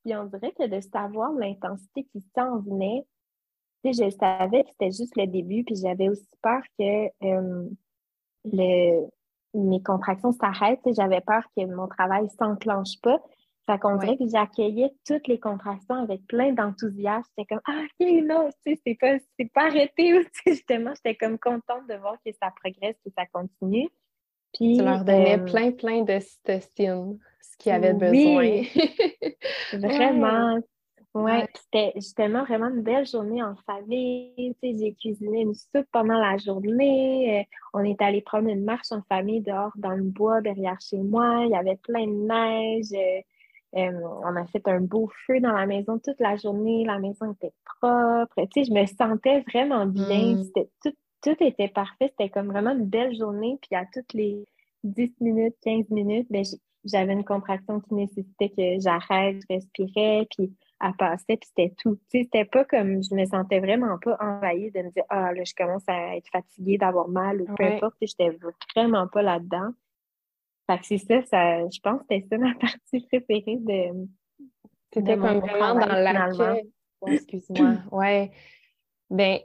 Puis 0.02 0.16
on 0.16 0.24
dirait 0.24 0.52
que 0.52 0.66
de 0.66 0.80
savoir 0.80 1.32
l'intensité 1.32 2.04
qui 2.04 2.24
s'en 2.34 2.60
venait, 2.60 3.04
tu 3.84 3.92
sais, 3.92 4.04
je 4.04 4.16
savais 4.16 4.64
que 4.64 4.70
c'était 4.70 4.90
juste 4.90 5.16
le 5.16 5.26
début, 5.26 5.64
puis 5.64 5.74
j'avais 5.76 6.08
aussi 6.08 6.26
peur 6.40 6.62
que 6.78 7.08
euh, 7.24 7.68
mes 9.52 9.82
contractions 9.82 10.32
s'arrêtent. 10.32 10.80
J'avais 10.96 11.20
peur 11.20 11.42
que 11.54 11.66
mon 11.66 11.88
travail 11.88 12.24
ne 12.24 12.28
s'enclenche 12.30 12.98
pas. 13.02 13.20
Fait 13.66 13.78
qu'on 13.78 13.96
dirait 13.96 14.16
que 14.16 14.28
j'accueillais 14.28 14.90
toutes 15.06 15.28
les 15.28 15.38
contractions 15.38 15.94
avec 15.94 16.26
plein 16.26 16.52
d'enthousiasme. 16.52 17.30
J'étais 17.38 17.54
comme 17.54 17.60
Ah, 17.66 17.82
ok, 17.84 18.24
non, 18.24 18.48
tu 18.66 18.74
sais, 18.74 18.80
c'est 18.84 18.98
pas, 18.98 19.18
pas 19.54 19.66
arrêté. 19.68 20.20
justement, 20.46 20.92
j'étais 20.96 21.14
comme 21.14 21.38
contente 21.38 21.86
de 21.88 21.94
voir 21.94 22.16
que 22.24 22.32
ça 22.32 22.52
progresse, 22.60 22.96
que 23.04 23.10
ça 23.16 23.24
continue. 23.32 23.88
Puis, 24.54 24.78
tu 24.78 24.84
leur 24.84 25.04
donnais 25.04 25.38
euh, 25.38 25.44
plein, 25.44 25.70
plein 25.70 26.02
de 26.02 26.18
ce 26.18 27.56
qu'ils 27.58 27.72
avaient 27.72 27.94
besoin. 27.94 28.62
Vraiment. 29.72 30.60
Ouais, 31.14 31.46
c'était 31.54 31.92
justement 31.96 32.42
vraiment 32.44 32.68
une 32.70 32.82
belle 32.82 33.06
journée 33.06 33.42
en 33.42 33.54
famille. 33.66 34.32
Tu 34.62 34.72
sais, 34.72 34.78
j'ai 34.78 34.94
cuisiné 34.94 35.42
une 35.42 35.52
soupe 35.52 35.86
pendant 35.92 36.18
la 36.18 36.38
journée. 36.38 37.40
Euh, 37.40 37.44
on 37.74 37.84
est 37.84 38.00
allé 38.00 38.22
prendre 38.22 38.48
une 38.48 38.64
marche 38.64 38.92
en 38.92 39.02
famille 39.02 39.42
dehors 39.42 39.72
dans 39.76 39.90
le 39.90 40.04
bois 40.04 40.40
derrière 40.40 40.78
chez 40.80 40.96
moi. 40.96 41.42
Il 41.44 41.50
y 41.50 41.54
avait 41.54 41.76
plein 41.76 42.06
de 42.06 42.12
neige. 42.12 43.24
Euh, 43.74 44.00
on 44.24 44.36
a 44.36 44.44
fait 44.46 44.66
un 44.68 44.80
beau 44.80 45.10
feu 45.26 45.40
dans 45.40 45.52
la 45.52 45.66
maison 45.66 45.98
toute 45.98 46.20
la 46.20 46.36
journée. 46.36 46.84
La 46.84 46.98
maison 46.98 47.32
était 47.32 47.52
propre. 47.64 48.34
Tu 48.36 48.64
sais, 48.64 48.64
je 48.64 48.72
me 48.72 48.86
sentais 48.86 49.40
vraiment 49.48 49.86
bien. 49.86 50.36
Mm. 50.36 50.52
Tout, 50.82 50.92
tout 51.22 51.36
était 51.40 51.68
parfait. 51.68 52.08
C'était 52.10 52.28
comme 52.28 52.48
vraiment 52.48 52.72
une 52.72 52.86
belle 52.86 53.16
journée. 53.16 53.58
Puis 53.62 53.74
à 53.74 53.84
toutes 53.92 54.12
les 54.12 54.44
10 54.84 55.14
minutes, 55.20 55.56
15 55.62 55.90
minutes, 55.90 56.26
ben, 56.30 56.44
j'avais 56.84 57.12
une 57.12 57.24
contraction 57.24 57.80
qui 57.80 57.94
nécessitait 57.94 58.50
que 58.50 58.80
j'arrête, 58.80 59.36
je 59.48 59.54
respirais. 59.54 60.26
Puis 60.36 60.52
à 60.82 60.92
passer, 60.92 61.36
puis 61.36 61.48
c'était 61.48 61.74
tout. 61.80 61.98
C'était 62.10 62.44
pas 62.44 62.64
comme 62.64 63.02
je 63.02 63.14
me 63.14 63.24
sentais 63.24 63.60
vraiment 63.60 63.98
pas 64.02 64.16
envahie 64.20 64.70
de 64.72 64.82
me 64.82 64.90
dire 64.90 65.04
Ah 65.08 65.32
là, 65.32 65.42
je 65.44 65.54
commence 65.54 65.84
à 65.86 66.16
être 66.16 66.28
fatiguée 66.30 66.76
d'avoir 66.76 67.08
mal 67.08 67.40
ou 67.40 67.46
peu 67.54 67.64
importe. 67.64 67.94
J'étais 68.02 68.36
vraiment 68.74 69.06
pas 69.06 69.22
là-dedans. 69.22 69.70
Fait 70.66 70.78
que 70.78 70.86
c'est 70.86 70.98
ça, 70.98 71.22
ça, 71.22 71.68
je 71.68 71.80
pense 71.80 72.00
que 72.00 72.06
c'était 72.10 72.26
ça 72.28 72.38
ma 72.38 72.54
partie 72.60 73.06
préférée 73.06 73.58
de. 73.60 74.08
C'était 74.92 75.16
comme 75.16 75.38
vraiment 75.38 75.74
dans 75.74 75.86
l'accueil. 75.86 76.70
Excuse-moi. 77.06 77.78
ouais. 77.90 78.30
Ben, 79.10 79.38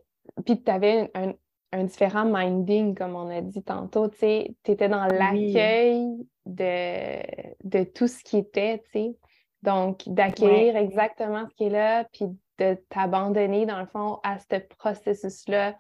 puis 0.46 0.62
tu 0.62 0.72
avais 0.72 1.10
un, 1.16 1.34
un, 1.72 1.84
différent 1.86 2.26
minding, 2.26 2.96
comme 2.96 3.16
on 3.16 3.30
a 3.30 3.42
dit 3.42 3.64
tantôt. 3.64 4.10
Tu 4.10 4.26
étais 4.66 4.90
dans 4.90 5.06
l'accueil 5.06 6.06
de, 6.46 7.22
de 7.64 7.84
tout 7.84 8.08
ce 8.08 8.24
qui 8.24 8.38
était, 8.38 8.80
tu 8.80 8.92
sais. 8.92 9.18
Donc, 9.64 10.04
d'accueillir 10.08 10.78
exactement 10.78 11.48
ce 11.50 11.56
qui 11.56 11.66
est 11.66 11.70
là, 11.70 12.06
puis 12.14 12.26
de 12.60 12.76
t'abandonner, 12.90 13.66
dans 13.66 13.80
le 13.80 13.88
fond, 13.88 14.20
à 14.24 14.38
ce 14.40 14.60
processus-là 14.78 15.76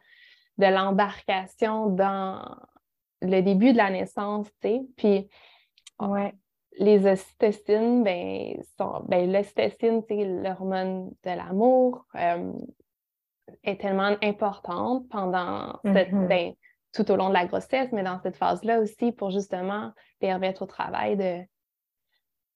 de 0.57 0.65
l'embarcation 0.65 1.87
dans 1.87 2.41
le 3.21 3.41
début 3.41 3.71
de 3.71 3.77
la 3.77 3.89
naissance, 3.89 4.47
tu 4.61 4.67
sais. 4.67 4.81
Puis, 4.95 5.29
ouais. 5.99 6.33
les 6.77 7.05
ocytocines, 7.05 8.03
ben, 8.03 8.61
sont, 8.77 9.03
ben, 9.07 9.31
l'ocytocine, 9.31 10.01
c'est 10.07 10.25
l'hormone 10.25 11.11
de 11.23 11.29
l'amour, 11.29 12.05
euh, 12.15 12.53
est 13.63 13.79
tellement 13.79 14.15
importante 14.21 15.07
pendant 15.09 15.79
cette, 15.83 16.11
mm-hmm. 16.11 16.27
ben, 16.27 16.53
tout 16.93 17.09
au 17.11 17.15
long 17.15 17.29
de 17.29 17.33
la 17.33 17.45
grossesse, 17.45 17.91
mais 17.91 18.03
dans 18.03 18.19
cette 18.21 18.37
phase-là 18.37 18.79
aussi 18.79 19.11
pour 19.11 19.31
justement 19.31 19.91
permettre 20.19 20.63
au 20.63 20.65
travail 20.65 21.15
de, 21.15 21.41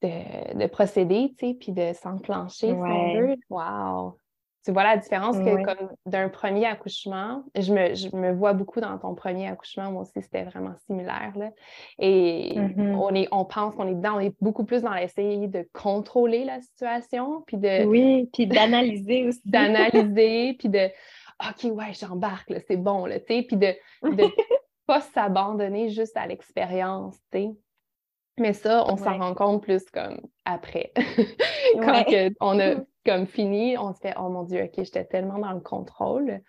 de, 0.02 0.68
procéder, 0.68 1.34
tu 1.38 1.48
sais, 1.48 1.54
puis 1.54 1.72
de 1.72 1.94
s'enclencher, 1.94 2.72
ouais. 2.72 3.38
Wow! 3.50 4.18
Tu 4.64 4.72
vois 4.72 4.84
la 4.84 4.98
différence 4.98 5.38
que 5.38 5.64
comme 5.64 5.90
d'un 6.06 6.30
premier 6.30 6.68
accouchement, 6.68 7.44
je 7.56 7.74
me, 7.74 7.96
je 7.96 8.16
me, 8.16 8.32
vois 8.32 8.54
beaucoup 8.54 8.80
dans 8.80 8.96
ton 9.00 9.16
premier 9.16 9.48
accouchement, 9.48 9.92
moi 9.92 10.04
aussi, 10.04 10.22
c'était 10.22 10.44
vraiment 10.44 10.76
similaire. 10.86 11.34
Là. 11.36 11.50
Et 11.98 12.54
mm-hmm. 12.56 12.96
on, 12.96 13.16
est, 13.16 13.28
on 13.32 13.44
pense 13.46 13.74
qu'on 13.74 13.88
est 13.88 13.96
dedans, 13.96 14.18
on 14.18 14.20
est 14.20 14.36
beaucoup 14.40 14.64
plus 14.64 14.84
dans 14.84 14.94
l'essayer 14.94 15.48
de 15.48 15.68
contrôler 15.74 16.46
la 16.46 16.62
situation, 16.62 17.44
puis 17.48 17.58
de... 17.58 17.86
Oui, 17.86 18.30
puis 18.34 18.46
d'analyser 18.46 19.28
aussi. 19.28 19.42
d'analyser, 19.46 20.56
puis 20.60 20.70
de 20.70 20.90
OK, 21.42 21.72
ouais, 21.72 21.94
j'embarque, 21.94 22.54
c'est 22.68 22.78
bon, 22.78 23.08
là, 23.08 23.20
tu 23.20 23.34
sais, 23.34 23.42
puis 23.42 23.58
de 23.58 23.74
ne 24.04 24.28
pas 24.86 25.02
s'abandonner 25.02 25.90
juste 25.90 26.16
à 26.16 26.28
l'expérience, 26.28 27.16
tu 27.32 27.40
sais. 27.40 27.50
Mais 28.38 28.54
ça, 28.54 28.86
on 28.88 28.98
s'en 28.98 29.18
rend 29.18 29.34
compte 29.34 29.64
plus 29.64 29.84
comme 29.92 30.20
après. 30.46 30.94
Quand 31.76 32.04
on 32.40 32.60
a 32.60 32.76
comme 33.06 33.28
fini, 33.28 33.78
on 33.78 33.94
se 33.94 34.00
fait 34.00 34.14
Oh 34.20 34.30
mon 34.30 34.44
Dieu, 34.44 34.64
OK, 34.64 34.74
j'étais 34.78 35.06
tellement 35.06 35.40
dans 35.40 35.54
le 35.54 35.60
contrôle. 35.60 36.42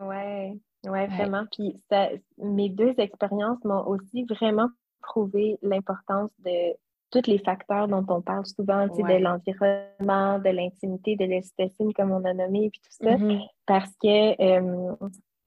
Ouais, 0.00 0.56
ouais, 0.84 1.06
vraiment. 1.06 1.44
Puis 1.52 1.80
ça, 1.88 2.08
mes 2.38 2.68
deux 2.68 2.94
expériences 2.98 3.62
m'ont 3.64 3.86
aussi 3.86 4.24
vraiment 4.24 4.68
prouvé 5.00 5.58
l'importance 5.62 6.30
de 6.40 6.76
tous 7.10 7.30
les 7.30 7.38
facteurs 7.38 7.88
dont 7.88 8.04
on 8.08 8.22
parle 8.22 8.46
souvent, 8.46 8.86
de 8.86 9.18
l'environnement, 9.18 10.38
de 10.38 10.48
l'intimité, 10.48 11.14
de 11.16 11.26
l'esthétique, 11.26 11.94
comme 11.96 12.10
on 12.10 12.24
a 12.24 12.32
nommé, 12.32 12.70
puis 12.70 12.80
tout 12.80 13.04
ça. 13.04 13.16
Mm-hmm. 13.16 13.46
Parce 13.66 13.92
que 14.02 14.42
euh, 14.42 14.94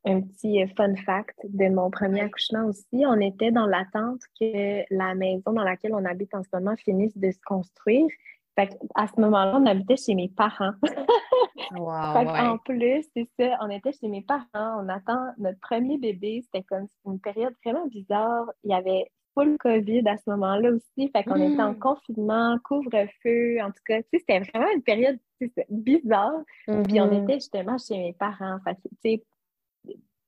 un 0.05 0.21
petit 0.21 0.61
euh, 0.61 0.67
fun 0.77 0.95
fact 0.95 1.35
de 1.43 1.67
mon 1.69 1.89
premier 1.89 2.21
accouchement 2.21 2.65
aussi. 2.65 3.05
On 3.05 3.19
était 3.19 3.51
dans 3.51 3.65
l'attente 3.65 4.21
que 4.39 4.83
la 4.93 5.15
maison 5.15 5.51
dans 5.51 5.63
laquelle 5.63 5.93
on 5.93 6.05
habite 6.05 6.33
en 6.33 6.43
ce 6.43 6.49
moment 6.53 6.75
finisse 6.77 7.17
de 7.17 7.31
se 7.31 7.39
construire. 7.45 8.07
Fait 8.55 8.69
à 8.95 9.07
ce 9.07 9.19
moment-là, 9.19 9.57
on 9.57 9.65
habitait 9.65 9.97
chez 9.97 10.15
mes 10.15 10.29
parents. 10.29 10.73
En 11.71 12.57
plus, 12.59 13.03
c'est 13.15 13.27
ça, 13.39 13.57
on 13.61 13.69
était 13.69 13.91
chez 13.91 14.07
mes 14.07 14.21
parents, 14.21 14.83
on 14.83 14.87
attend 14.87 15.31
notre 15.37 15.59
premier 15.59 15.97
bébé. 15.97 16.41
C'était 16.43 16.63
comme 16.63 16.87
une 17.05 17.19
période 17.19 17.53
vraiment 17.65 17.87
bizarre. 17.87 18.45
Il 18.63 18.71
y 18.71 18.73
avait 18.73 19.05
full 19.33 19.57
COVID 19.57 20.07
à 20.07 20.17
ce 20.17 20.29
moment-là 20.29 20.71
aussi. 20.71 21.09
Fait 21.11 21.23
qu'on 21.23 21.35
était 21.35 21.61
en 21.61 21.73
mmh. 21.73 21.79
confinement, 21.79 22.57
couvre-feu. 22.63 23.57
En 23.61 23.67
tout 23.67 23.83
cas, 23.85 23.99
c'était 24.13 24.39
vraiment 24.39 24.69
une 24.73 24.83
période 24.83 25.19
bizarre. 25.69 26.41
Puis 26.65 27.01
on 27.01 27.07
mmh 27.07 27.23
était 27.23 27.35
justement 27.35 27.77
chez 27.77 27.97
mes 27.97 28.13
parents. 28.13 28.57
Fait 28.63 29.21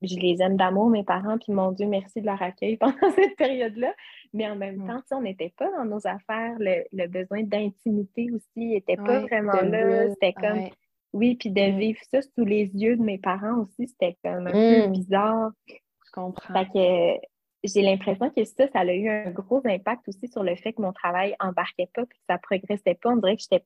je 0.02 0.16
les 0.16 0.42
aime 0.42 0.58
d'amour, 0.58 0.90
mes 0.90 1.04
parents, 1.04 1.38
puis 1.38 1.52
mon 1.52 1.72
Dieu, 1.72 1.88
merci 1.88 2.22
de 2.22 2.26
leur 2.26 2.42
accueil 2.42 2.78
pendant 2.78 3.12
cette 3.16 3.36
période-là. 3.36 3.94
Mais 4.34 4.50
en 4.50 4.56
même 4.56 4.86
temps, 4.88 5.02
on 5.12 5.22
n'était 5.22 5.54
pas 5.58 5.70
dans 5.72 5.86
nos 5.86 6.06
affaires. 6.06 6.56
Le, 6.60 7.08
besoin 7.08 7.44
d'intimité 7.44 8.30
aussi 8.32 8.68
n'était 8.68 8.98
pas 8.98 9.22
vraiment 9.22 9.62
là. 9.62 10.10
C'était 10.10 10.34
comme, 10.34 10.70
oui, 11.14 11.36
puis 11.36 11.52
de 11.52 11.78
vivre 11.78 12.00
ça 12.12 12.22
sous 12.22 12.46
les 12.46 12.66
yeux 12.76 12.98
de 12.98 13.04
mes 13.04 13.18
parents 13.18 13.62
aussi, 13.62 13.88
c'était 13.88 14.18
comme 14.24 14.48
un 14.48 14.52
peu 14.52 14.88
mmh. 14.88 14.92
bizarre. 14.92 15.52
Je 15.68 16.12
comprends. 16.12 16.54
Fait 16.54 16.66
que 16.66 17.28
j'ai 17.64 17.82
l'impression 17.82 18.30
que 18.30 18.44
ça, 18.44 18.68
ça 18.68 18.80
a 18.80 18.94
eu 18.94 19.10
un 19.10 19.32
gros 19.32 19.62
impact 19.66 20.08
aussi 20.08 20.28
sur 20.28 20.44
le 20.44 20.56
fait 20.56 20.74
que 20.74 20.82
mon 20.82 20.94
travail 20.94 21.36
embarquait 21.40 21.90
pas, 21.94 22.06
puis 22.06 22.18
que 22.20 22.26
ça 22.30 22.38
progressait 22.38 22.96
pas. 23.02 23.10
On 23.10 23.18
dirait 23.18 23.36
que 23.36 23.42
j'étais 23.42 23.64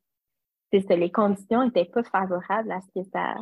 les 0.72 1.12
conditions 1.12 1.65
n'étaient 1.65 1.86
pas 1.86 2.04
favorables 2.04 2.72
à 2.72 2.80
ce 2.82 3.02
que 3.02 3.08
ça 3.12 3.36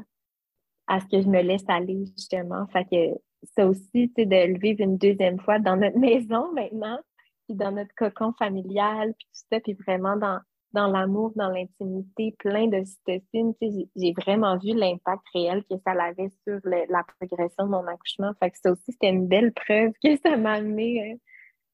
à 0.89 0.99
ce 0.99 1.05
que 1.05 1.21
je 1.21 1.29
me 1.29 1.41
laisse 1.41 1.63
aller, 1.69 2.05
justement. 2.17 2.67
Fait 2.67 2.83
que 2.83 3.19
ça 3.55 3.65
aussi, 3.65 4.11
de 4.17 4.53
le 4.53 4.59
vivre 4.59 4.81
une 4.81 4.97
deuxième 4.97 5.39
fois 5.39 5.59
dans 5.59 5.77
notre 5.77 5.97
maison 5.99 6.51
maintenant, 6.53 6.99
puis 7.47 7.55
dans 7.55 7.71
notre 7.71 7.93
cocon 7.95 8.33
familial, 8.33 9.13
puis 9.17 9.27
tout 9.27 9.45
ça, 9.51 9.59
puis 9.61 9.73
vraiment 9.73 10.17
dans, 10.17 10.39
dans 10.73 10.87
l'amour, 10.87 11.31
dans 11.35 11.49
l'intimité, 11.49 12.35
plein 12.39 12.67
de 12.67 12.83
cytocine, 12.83 13.53
j'ai 13.61 14.13
vraiment 14.13 14.57
vu 14.57 14.73
l'impact 14.73 15.23
réel 15.33 15.63
que 15.69 15.77
ça 15.85 15.91
avait 15.91 16.31
sur 16.47 16.59
la 16.63 17.03
progression 17.19 17.65
de 17.65 17.69
mon 17.69 17.87
accouchement. 17.87 18.33
Fait 18.39 18.51
que 18.51 18.57
ça 18.57 18.71
aussi, 18.71 18.91
c'était 18.91 19.09
une 19.09 19.27
belle 19.27 19.53
preuve 19.53 19.91
que 20.03 20.15
ça 20.17 20.37
m'a 20.37 20.53
amené 20.53 21.19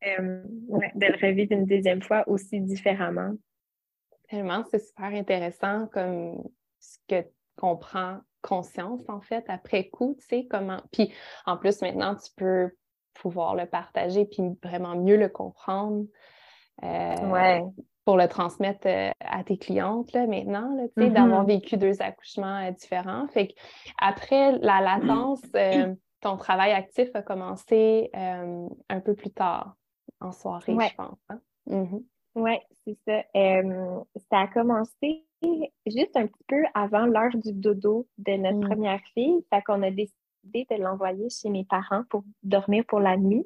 euh, 0.05 0.07
euh, 0.07 0.43
de 0.95 1.05
le 1.05 1.27
revivre 1.27 1.51
une 1.53 1.65
deuxième 1.65 2.01
fois 2.01 2.23
aussi 2.27 2.59
différemment. 2.61 3.33
Tellement, 4.29 4.63
c'est 4.71 4.79
super 4.79 5.13
intéressant 5.13 5.87
comme 5.87 6.43
ce 6.79 6.97
que 7.07 7.27
comprend 7.57 8.19
conscience, 8.45 9.01
en 9.07 9.21
fait, 9.21 9.43
après 9.47 9.89
coup, 9.89 10.15
tu 10.19 10.25
sais, 10.27 10.47
comment. 10.49 10.81
Puis 10.91 11.11
en 11.45 11.57
plus, 11.57 11.81
maintenant, 11.81 12.15
tu 12.15 12.31
peux 12.35 12.71
pouvoir 13.15 13.55
le 13.55 13.65
partager 13.65 14.25
puis 14.25 14.43
vraiment 14.63 14.95
mieux 14.95 15.17
le 15.17 15.29
comprendre. 15.29 16.05
Euh, 16.83 17.61
pour 18.03 18.17
le 18.17 18.27
transmettre 18.27 18.85
euh, 18.85 19.09
à 19.19 19.43
tes 19.43 19.57
clientes 19.57 20.11
là, 20.11 20.27
maintenant, 20.27 20.75
là, 20.75 20.83
tu 20.95 21.03
sais, 21.03 21.09
d'avoir 21.09 21.43
mm-hmm. 21.43 21.47
vécu 21.47 21.77
deux 21.77 22.01
accouchements 22.01 22.67
euh, 22.67 22.71
différents. 22.71 23.27
Fait 23.29 23.55
après 23.97 24.51
la 24.59 24.81
latence, 24.81 25.41
ton 26.21 26.37
travail 26.37 26.71
actif 26.71 27.09
a 27.15 27.21
commencé 27.21 28.11
un 28.13 28.99
peu 29.03 29.15
plus 29.15 29.31
tard, 29.31 29.75
en 30.19 30.31
soirée, 30.31 30.75
je 30.79 30.95
pense. 30.95 31.17
Hein? 31.29 31.39
Mm-hmm. 31.67 32.03
Oui, 32.35 32.57
c'est 32.83 32.97
ça. 33.07 33.23
ça 34.29 34.39
a 34.39 34.47
commencé 34.47 35.25
juste 35.85 36.15
un 36.15 36.27
petit 36.27 36.43
peu 36.47 36.63
avant 36.73 37.05
l'heure 37.05 37.35
du 37.35 37.53
dodo 37.53 38.07
de 38.17 38.33
notre 38.33 38.57
mm. 38.57 38.67
première 38.69 39.01
fille. 39.13 39.45
Fait 39.49 39.61
qu'on 39.61 39.81
a 39.83 39.91
décidé 39.91 40.67
de 40.69 40.81
l'envoyer 40.81 41.29
chez 41.29 41.49
mes 41.49 41.65
parents 41.65 42.03
pour 42.09 42.23
dormir 42.43 42.83
pour 42.87 42.99
la 42.99 43.17
nuit. 43.17 43.45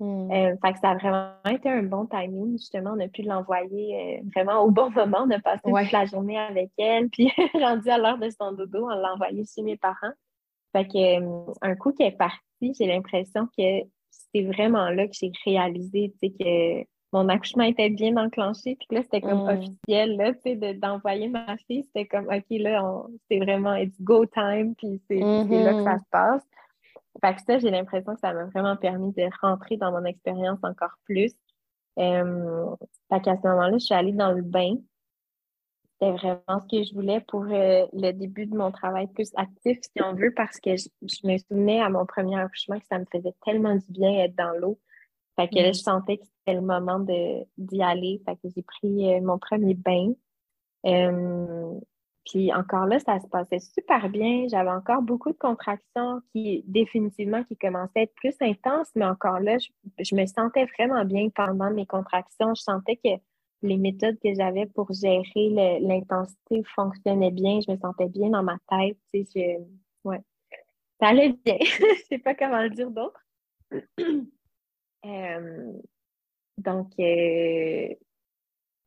Hmm. 0.00 0.30
Euh, 0.30 0.54
fait 0.64 0.72
que 0.74 0.78
ça 0.78 0.90
a 0.90 0.94
vraiment 0.94 1.32
été 1.50 1.68
un 1.68 1.82
bon 1.82 2.06
timing. 2.06 2.52
Justement, 2.52 2.92
on 2.96 3.00
a 3.00 3.08
pu 3.08 3.22
l'envoyer 3.22 4.20
euh, 4.20 4.30
vraiment 4.34 4.62
au 4.62 4.70
bon 4.70 4.90
moment. 4.90 5.24
On 5.26 5.30
a 5.30 5.40
passé 5.40 5.62
toute 5.64 5.92
la 5.92 6.06
journée 6.06 6.38
avec 6.38 6.70
elle. 6.78 7.08
Puis, 7.10 7.30
rendu 7.54 7.88
à 7.90 7.98
l'heure 7.98 8.18
de 8.18 8.30
son 8.30 8.52
dodo, 8.52 8.84
on 8.84 8.94
l'a 8.94 9.14
envoyé 9.14 9.44
chez 9.44 9.62
mes 9.62 9.76
parents. 9.76 10.12
Fait 10.72 10.86
que, 10.86 11.20
euh, 11.20 11.52
un 11.62 11.74
coup 11.74 11.92
qu'elle 11.92 12.12
est 12.12 12.16
partie, 12.16 12.74
j'ai 12.78 12.86
l'impression 12.86 13.48
que 13.58 13.82
c'est 14.10 14.42
vraiment 14.44 14.88
là 14.90 15.06
que 15.08 15.14
j'ai 15.14 15.32
réalisé 15.44 16.12
que 16.20 16.84
mon 17.12 17.28
accouchement 17.28 17.64
était 17.64 17.90
bien 17.90 18.16
enclenché. 18.16 18.76
Puis 18.76 18.96
là, 18.96 19.02
c'était 19.02 19.20
comme 19.20 19.44
hmm. 19.44 19.58
officiel, 19.58 20.16
là, 20.16 20.34
tu 20.34 20.40
sais, 20.42 20.74
d'envoyer 20.74 21.28
ma 21.28 21.56
fille. 21.66 21.84
C'était 21.84 22.06
comme, 22.06 22.26
OK, 22.26 22.44
là, 22.50 23.04
c'est 23.30 23.38
vraiment, 23.38 23.74
it's 23.74 24.00
go 24.00 24.26
time. 24.26 24.74
Puis 24.74 25.00
c'est 25.08 25.20
là 25.20 25.44
que 25.44 25.84
ça 25.84 25.94
mm-hmm. 25.94 25.98
se 25.98 26.10
passe. 26.10 26.42
Fait 27.20 27.34
que 27.34 27.40
ça, 27.42 27.58
j'ai 27.58 27.70
l'impression 27.70 28.14
que 28.14 28.20
ça 28.20 28.32
m'a 28.32 28.44
vraiment 28.44 28.76
permis 28.76 29.12
de 29.12 29.28
rentrer 29.40 29.76
dans 29.76 29.90
mon 29.90 30.04
expérience 30.04 30.58
encore 30.62 30.96
plus. 31.04 31.32
Euh, 31.98 32.74
fait 33.10 33.20
qu'à 33.20 33.36
ce 33.36 33.46
moment-là, 33.48 33.78
je 33.78 33.84
suis 33.84 33.94
allée 33.94 34.12
dans 34.12 34.32
le 34.32 34.42
bain. 34.42 34.76
C'était 36.00 36.12
vraiment 36.12 36.60
ce 36.60 36.76
que 36.76 36.84
je 36.84 36.94
voulais 36.94 37.20
pour 37.26 37.42
euh, 37.42 37.86
le 37.92 38.12
début 38.12 38.46
de 38.46 38.56
mon 38.56 38.70
travail 38.70 39.08
plus 39.08 39.32
actif, 39.34 39.78
si 39.82 40.02
on 40.02 40.14
veut, 40.14 40.32
parce 40.32 40.60
que 40.60 40.76
je, 40.76 40.88
me 41.26 41.36
souvenais 41.38 41.80
à 41.80 41.88
mon 41.88 42.06
premier 42.06 42.38
accouchement 42.38 42.78
que 42.78 42.86
ça 42.86 43.00
me 43.00 43.04
faisait 43.10 43.34
tellement 43.44 43.74
du 43.74 43.86
bien 43.88 44.12
être 44.20 44.36
dans 44.36 44.56
l'eau. 44.60 44.78
Fait 45.38 45.48
que 45.48 45.54
là, 45.54 45.70
mm. 45.70 45.74
je 45.74 45.78
sentais 45.78 46.16
que 46.18 46.24
c'était 46.24 46.58
le 46.58 46.66
moment 46.66 46.98
d'y 46.98 47.82
aller. 47.82 48.20
Fait 48.26 48.34
que 48.34 48.52
j'ai 48.54 48.62
pris 48.62 49.14
euh, 49.14 49.20
mon 49.20 49.38
premier 49.38 49.74
bain. 49.74 50.12
Euh, 50.84 51.78
puis 52.26 52.52
encore 52.52 52.86
là, 52.86 52.98
ça 52.98 53.20
se 53.20 53.28
passait 53.28 53.60
super 53.60 54.08
bien. 54.08 54.46
J'avais 54.50 54.70
encore 54.70 55.00
beaucoup 55.00 55.30
de 55.30 55.38
contractions 55.38 56.20
qui, 56.32 56.64
définitivement, 56.66 57.44
qui 57.44 57.56
commençaient 57.56 58.00
à 58.00 58.02
être 58.02 58.14
plus 58.16 58.34
intenses, 58.40 58.88
mais 58.96 59.04
encore 59.04 59.38
là, 59.38 59.56
je, 59.58 60.14
me 60.14 60.26
sentais 60.26 60.66
vraiment 60.76 61.04
bien 61.04 61.28
pendant 61.30 61.70
mes 61.70 61.86
contractions. 61.86 62.54
Je 62.54 62.62
sentais 62.62 62.96
que 62.96 63.10
les 63.62 63.76
méthodes 63.76 64.18
que 64.22 64.34
j'avais 64.34 64.66
pour 64.66 64.92
gérer 64.92 65.78
l'intensité 65.80 66.64
fonctionnaient 66.74 67.30
bien. 67.30 67.60
Je 67.66 67.72
me 67.72 67.78
sentais 67.78 68.08
bien 68.08 68.30
dans 68.30 68.42
ma 68.42 68.58
tête. 68.68 68.98
Tu 69.14 69.24
sais, 69.24 69.58
ouais. 70.04 70.20
Ça 71.00 71.08
allait 71.08 71.32
bien. 71.44 71.58
je 71.60 72.04
sais 72.08 72.18
pas 72.18 72.34
comment 72.34 72.60
le 72.60 72.70
dire 72.70 72.90
d'autre. 72.90 73.24
Euh, 75.04 75.72
donc, 76.58 76.92
euh, 76.98 77.94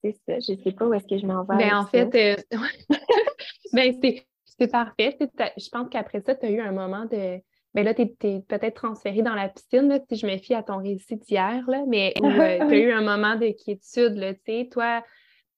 c'est 0.03 0.15
ça. 0.27 0.39
Je 0.39 0.61
sais 0.61 0.71
pas 0.71 0.87
où 0.87 0.93
est-ce 0.93 1.07
que 1.07 1.17
je 1.17 1.25
m'en 1.25 1.43
vais. 1.43 1.57
Ben, 1.57 1.75
en 1.75 1.85
fait, 1.85 2.13
euh, 2.15 2.57
ben, 3.73 3.93
c'est 4.45 4.71
parfait. 4.71 5.17
Je 5.19 5.69
pense 5.69 5.89
qu'après 5.89 6.21
ça, 6.21 6.35
tu 6.35 6.45
as 6.45 6.49
eu 6.49 6.59
un 6.59 6.71
moment 6.71 7.05
de. 7.05 7.39
Ben 7.73 7.85
là, 7.85 7.93
tu 7.93 8.01
es, 8.01 8.41
peut-être 8.41 8.73
transféré 8.73 9.21
dans 9.21 9.33
la 9.33 9.47
piscine, 9.47 9.97
si 10.09 10.17
je 10.17 10.27
me 10.27 10.35
fie 10.37 10.53
à 10.53 10.61
ton 10.61 10.79
récit 10.79 11.15
d'hier, 11.15 11.63
mais 11.87 12.13
où 12.21 12.25
euh, 12.25 12.57
tu 12.67 12.73
as 12.73 12.77
eu 12.77 12.91
un 12.91 13.01
moment 13.01 13.35
de 13.35 13.51
quiétude. 13.51 14.17
Là, 14.17 14.33
toi, 14.69 15.03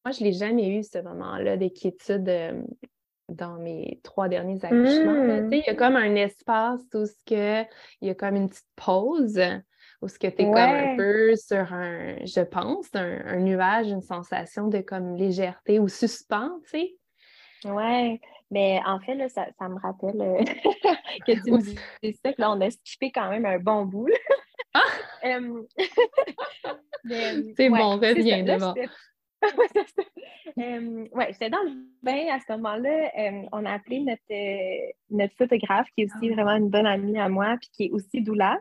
moi, 0.06 0.12
je 0.12 0.24
ne 0.24 0.30
l'ai 0.30 0.34
jamais 0.34 0.78
eu, 0.78 0.84
ce 0.84 1.00
moment-là 1.00 1.58
de 1.58 1.70
quiétude 1.70 2.30
euh, 2.30 2.62
dans 3.30 3.56
mes 3.56 4.00
trois 4.04 4.28
derniers 4.28 4.64
accouchements. 4.64 5.24
Mmh. 5.24 5.54
Il 5.54 5.64
y 5.66 5.70
a 5.70 5.74
comme 5.74 5.96
un 5.96 6.14
espace 6.14 6.82
où 6.94 7.06
il 7.32 7.66
y 8.02 8.10
a 8.10 8.16
comme 8.16 8.36
une 8.36 8.50
petite 8.50 8.70
pause 8.76 9.42
où 10.04 10.08
ce 10.08 10.20
que 10.20 10.28
tu 10.28 10.42
es 10.42 10.46
comme 10.46 10.58
un 10.58 10.96
peu 10.98 11.36
sur 11.36 11.74
un, 11.74 12.18
je 12.26 12.42
pense, 12.42 12.90
un, 12.94 13.40
nuage, 13.40 13.88
une 13.88 14.02
sensation 14.02 14.68
de 14.68 14.80
comme 14.80 15.16
légèreté 15.16 15.80
ou 15.80 15.88
suspens, 15.88 16.60
tu 16.66 16.70
sais? 16.70 16.96
Ouais, 17.66 18.22
mais 18.52 18.80
en 18.86 19.00
fait, 19.00 19.16
là, 19.16 19.30
ça, 19.30 19.48
me 19.62 19.80
rappelle 19.80 20.22
euh, 20.22 20.44
que 21.26 21.32
tu 21.44 21.52
me 21.52 21.62
dis 21.62 21.80
ça, 22.24 22.34
que 22.34 22.42
là, 22.42 22.52
on 22.52 22.62
a 22.62 22.70
skippé 22.70 23.12
quand 23.12 23.30
même 23.30 23.46
un 23.46 23.58
bon 23.58 23.86
bout. 23.86 24.10
ah! 24.74 24.82
c'est 27.58 27.70
bon, 27.70 27.98
reviens 27.98 28.44
d'abord. 28.44 28.76
oui, 28.76 28.86
j'étais 31.32 31.50
dans 31.50 31.64
le 31.64 31.72
bain 32.02 32.28
à 32.32 32.40
ce 32.40 32.52
moment-là. 32.54 33.12
on 33.52 33.66
a 33.66 33.72
appelé 33.72 34.00
notre, 34.02 34.22
euh, 34.32 34.92
notre 35.10 35.36
photographe, 35.36 35.88
qui 35.96 36.04
est 36.04 36.06
aussi 36.06 36.30
ah. 36.32 36.36
vraiment 36.36 36.56
une 36.58 36.70
bonne 36.70 36.86
amie 36.86 37.18
à 37.18 37.28
moi, 37.30 37.58
puis 37.60 37.70
qui 37.72 37.86
est 37.86 37.92
aussi 37.92 38.22
doula. 38.22 38.60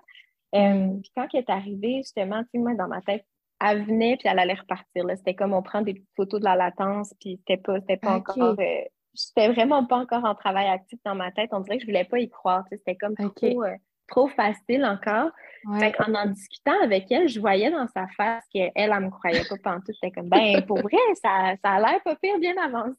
Puis 0.53 1.11
quand 1.17 1.27
elle 1.33 1.41
est 1.41 1.51
arrivée, 1.51 1.97
justement, 1.99 2.43
tu 2.43 2.51
sais, 2.53 2.59
moi, 2.59 2.75
dans 2.75 2.88
ma 2.88 3.01
tête, 3.01 3.25
elle 3.61 3.85
venait 3.85 4.17
puis 4.17 4.29
elle 4.29 4.38
allait 4.38 4.55
repartir. 4.55 5.05
C'était 5.17 5.35
comme 5.35 5.53
on 5.53 5.62
prend 5.62 5.83
des 5.83 6.05
photos 6.17 6.41
de 6.41 6.45
la 6.45 6.57
latence, 6.57 7.15
puis 7.21 7.38
c'était 7.38 7.62
pas, 7.62 7.81
pas 7.81 8.17
encore. 8.17 8.57
Euh, 8.59 8.85
j'étais 9.15 9.53
vraiment 9.53 9.87
pas 9.87 9.97
encore 9.97 10.25
en 10.25 10.35
travail 10.35 10.69
actif 10.69 10.99
dans 11.05 11.15
ma 11.15 11.31
tête. 11.31 11.51
On 11.53 11.61
dirait 11.61 11.77
que 11.77 11.83
je 11.83 11.87
voulais 11.87 12.05
pas 12.05 12.19
y 12.19 12.29
croire. 12.29 12.65
C'était 12.71 12.97
comme 12.97 13.15
trop, 13.15 13.62
euh, 13.62 13.77
trop 14.12 14.29
facile 14.29 14.85
encore. 14.85 15.31
en 15.66 16.14
en 16.14 16.27
discutant 16.27 16.79
avec 16.83 17.11
elle, 17.11 17.29
je 17.29 17.40
voyais 17.40 17.70
dans 17.70 17.87
sa 17.88 18.07
face 18.16 18.44
qu'elle, 18.53 18.70
elle, 18.75 18.90
me 19.01 19.11
croyait 19.11 19.44
pas 19.48 19.57
pantoute. 19.62 19.94
C'était 19.94 20.11
comme, 20.11 20.29
ben, 20.29 20.61
pour 20.66 20.79
vrai, 20.81 20.98
ça, 21.14 21.55
ça 21.64 21.70
a 21.72 21.81
l'air 21.81 22.03
pas 22.03 22.16
pire, 22.16 22.38
bien 22.38 22.55
avancé. 22.62 22.96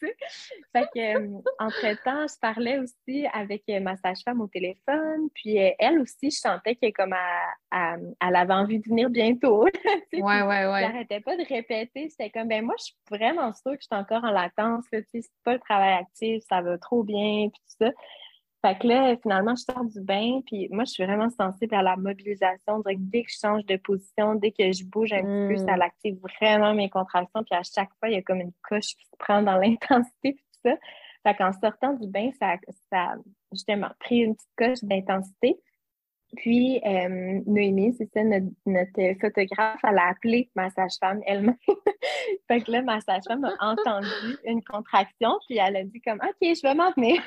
fait 0.00 0.86
que, 0.94 1.16
euh, 1.16 1.40
entre-temps, 1.58 2.26
je 2.28 2.38
parlais 2.40 2.78
aussi 2.78 3.26
avec 3.32 3.64
ma 3.82 3.96
sage-femme 3.96 4.40
au 4.40 4.46
téléphone. 4.46 5.28
Puis 5.34 5.58
euh, 5.58 5.70
elle 5.78 5.98
aussi, 6.00 6.30
je 6.30 6.38
sentais 6.38 6.76
qu'elle 6.76 6.92
comme 6.92 7.14
à, 7.14 7.96
elle 8.20 8.36
avait 8.36 8.54
envie 8.54 8.78
de 8.78 8.88
venir 8.88 9.10
bientôt. 9.10 9.64
ouais, 10.12 10.20
ouais, 10.22 10.42
ouais. 10.42 10.80
J'arrêtais 10.80 11.20
pas 11.20 11.36
de 11.36 11.44
répéter. 11.44 12.08
C'était 12.10 12.30
comme, 12.30 12.48
ben, 12.48 12.64
moi, 12.64 12.74
je 12.78 12.84
suis 12.84 12.96
vraiment 13.10 13.52
sûre 13.52 13.72
que 13.72 13.80
je 13.80 13.86
suis 13.90 14.00
encore 14.00 14.22
en 14.24 14.30
latence. 14.30 14.84
C'est 14.92 15.22
pas 15.44 15.54
le 15.54 15.60
travail 15.60 15.94
actif, 15.94 16.42
ça 16.48 16.60
va 16.60 16.78
trop 16.78 17.02
bien, 17.02 17.48
puis 17.48 17.60
tout 17.66 17.86
ça. 17.86 17.90
Fait 18.66 18.76
que 18.76 18.88
là, 18.88 19.16
finalement, 19.22 19.54
je 19.54 19.62
sors 19.62 19.84
du 19.84 20.00
bain, 20.00 20.40
puis 20.44 20.66
moi, 20.72 20.82
je 20.82 20.90
suis 20.90 21.04
vraiment 21.04 21.30
sensible 21.30 21.72
à 21.76 21.82
la 21.82 21.94
mobilisation. 21.94 22.82
dès 22.84 23.22
que 23.22 23.30
je 23.30 23.38
change 23.38 23.64
de 23.64 23.76
position, 23.76 24.34
dès 24.34 24.50
que 24.50 24.72
je 24.72 24.84
bouge 24.84 25.12
un 25.12 25.22
petit 25.22 25.54
peu, 25.54 25.56
ça 25.64 25.76
hmm. 25.76 25.82
active 25.82 26.18
vraiment 26.40 26.74
mes 26.74 26.90
contractions. 26.90 27.44
Puis 27.44 27.56
à 27.56 27.62
chaque 27.62 27.90
fois, 28.00 28.08
il 28.08 28.14
y 28.14 28.16
a 28.16 28.22
comme 28.22 28.40
une 28.40 28.52
coche 28.68 28.96
qui 28.96 29.06
se 29.06 29.16
prend 29.20 29.40
dans 29.40 29.56
l'intensité, 29.60 30.34
tout 30.34 30.70
ça. 30.70 30.76
Fait 31.22 31.36
qu'en 31.36 31.52
sortant 31.52 31.92
du 31.92 32.08
bain, 32.08 32.30
ça, 32.40 32.56
ça 32.90 33.02
a 33.02 33.14
justement 33.52 33.90
pris 34.00 34.16
une 34.16 34.34
petite 34.34 34.50
coche 34.56 34.82
d'intensité. 34.82 35.60
Puis, 36.36 36.80
euh, 36.84 37.40
Noémie, 37.46 37.94
c'est 37.96 38.10
ça, 38.12 38.24
notre, 38.24 39.20
photographe, 39.20 39.80
elle 39.84 39.98
a 39.98 40.08
appelé 40.08 40.50
ma 40.56 40.70
sage-femme 40.70 41.20
elle-même. 41.24 41.56
fait 42.48 42.62
que 42.62 42.72
là, 42.72 42.82
ma 42.82 43.00
sage-femme 43.00 43.44
a 43.44 43.70
entendu 43.70 44.08
une 44.44 44.62
contraction, 44.64 45.38
puis 45.46 45.58
elle 45.58 45.76
a 45.76 45.84
dit 45.84 46.00
comme, 46.00 46.18
OK, 46.18 46.36
je 46.40 46.62
vais 46.62 46.74
m'en 46.74 46.90
venir. 46.90 47.22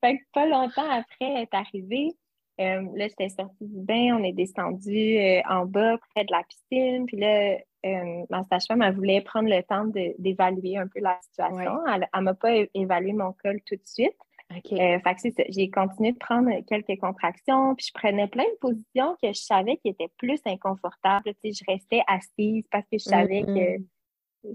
Fait 0.00 0.18
que 0.18 0.22
pas 0.32 0.46
longtemps 0.46 0.88
après, 0.90 1.42
est 1.42 1.54
arrivée. 1.54 2.16
Euh, 2.60 2.82
là, 2.94 3.06
j'étais 3.06 3.28
sortie 3.28 3.64
du 3.64 3.80
bain, 3.80 4.16
on 4.18 4.24
est 4.24 4.32
descendu 4.32 5.18
euh, 5.18 5.40
en 5.48 5.64
bas 5.64 5.96
près 6.12 6.24
de 6.24 6.32
la 6.32 6.42
piscine. 6.42 7.06
Puis 7.06 7.16
là, 7.16 7.56
euh, 7.86 8.24
ma 8.30 8.42
sage-femme, 8.44 8.82
elle 8.82 8.94
voulait 8.94 9.20
prendre 9.20 9.48
le 9.48 9.62
temps 9.62 9.84
d'évaluer 10.18 10.76
un 10.76 10.88
peu 10.88 11.00
la 11.00 11.18
situation. 11.22 11.86
Elle 11.86 12.08
ne 12.14 12.20
m'a 12.20 12.34
pas 12.34 12.54
évalué 12.74 13.12
mon 13.12 13.32
col 13.32 13.60
tout 13.64 13.76
de 13.76 13.84
suite. 13.84 14.16
fait 14.50 14.62
que 14.62 15.42
J'ai 15.50 15.70
continué 15.70 16.12
de 16.12 16.18
prendre 16.18 16.50
quelques 16.66 16.98
contractions, 16.98 17.76
puis 17.76 17.86
je 17.86 17.92
prenais 17.92 18.26
plein 18.26 18.44
de 18.44 18.58
positions 18.60 19.16
que 19.22 19.28
je 19.28 19.40
savais 19.40 19.76
qui 19.76 19.88
étaient 19.88 20.10
plus 20.18 20.40
inconfortables. 20.44 21.32
Tu 21.44 21.52
je 21.52 21.62
restais 21.68 22.02
assise 22.08 22.64
parce 22.72 22.84
que 22.90 22.98
je 22.98 23.04
savais 23.04 23.42
que 23.42 23.50
mm-hmm 23.50 23.84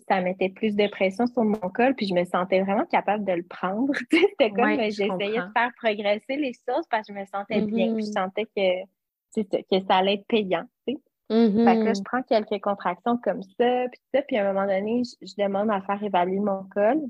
ça 0.08 0.22
mettait 0.22 0.50
plus 0.50 0.76
de 0.76 0.88
pression 0.88 1.28
sur 1.28 1.44
mon 1.44 1.58
col, 1.58 1.94
puis 1.96 2.08
je 2.08 2.14
me 2.14 2.24
sentais 2.26 2.62
vraiment 2.62 2.86
capable 2.86 3.26
de 3.26 3.34
le 3.34 3.44
prendre. 3.44 3.94
C'était 4.12 4.50
comme 4.52 4.80
j'essayais 4.80 5.10
de 5.10 5.52
faire 5.54 5.72
progresser 5.78 6.36
les 6.38 6.54
choses 6.54 6.86
parce 6.90 7.08
que 7.08 7.14
je 7.14 7.20
me 7.20 7.26
sentais 7.26 7.62
bien, 7.62 7.94
puis 7.94 8.06
je 8.06 8.12
mm-hmm. 8.12 8.14
sentais 8.14 8.46
que, 8.56 9.42
que 9.42 9.86
ça 9.88 9.98
allait 9.98 10.16
être 10.16 10.28
payant. 10.28 10.66
Fait 10.86 10.96
que 10.96 11.00
là, 11.30 11.76
mm-hmm. 11.76 11.98
je 11.98 12.04
prends 12.04 12.22
quelques 12.24 12.62
contractions 12.62 13.18
comme 13.18 13.44
ça, 13.44 13.86
puis 13.92 14.02
ça, 14.14 14.22
puis 14.22 14.38
à 14.38 14.50
un 14.50 14.54
moment 14.54 14.68
donné, 14.68 15.04
je, 15.22 15.34
demande 15.38 15.70
à 15.72 15.82
faire 15.82 16.02
évaluer 16.02 16.40
mon 16.40 16.64
col. 16.74 17.02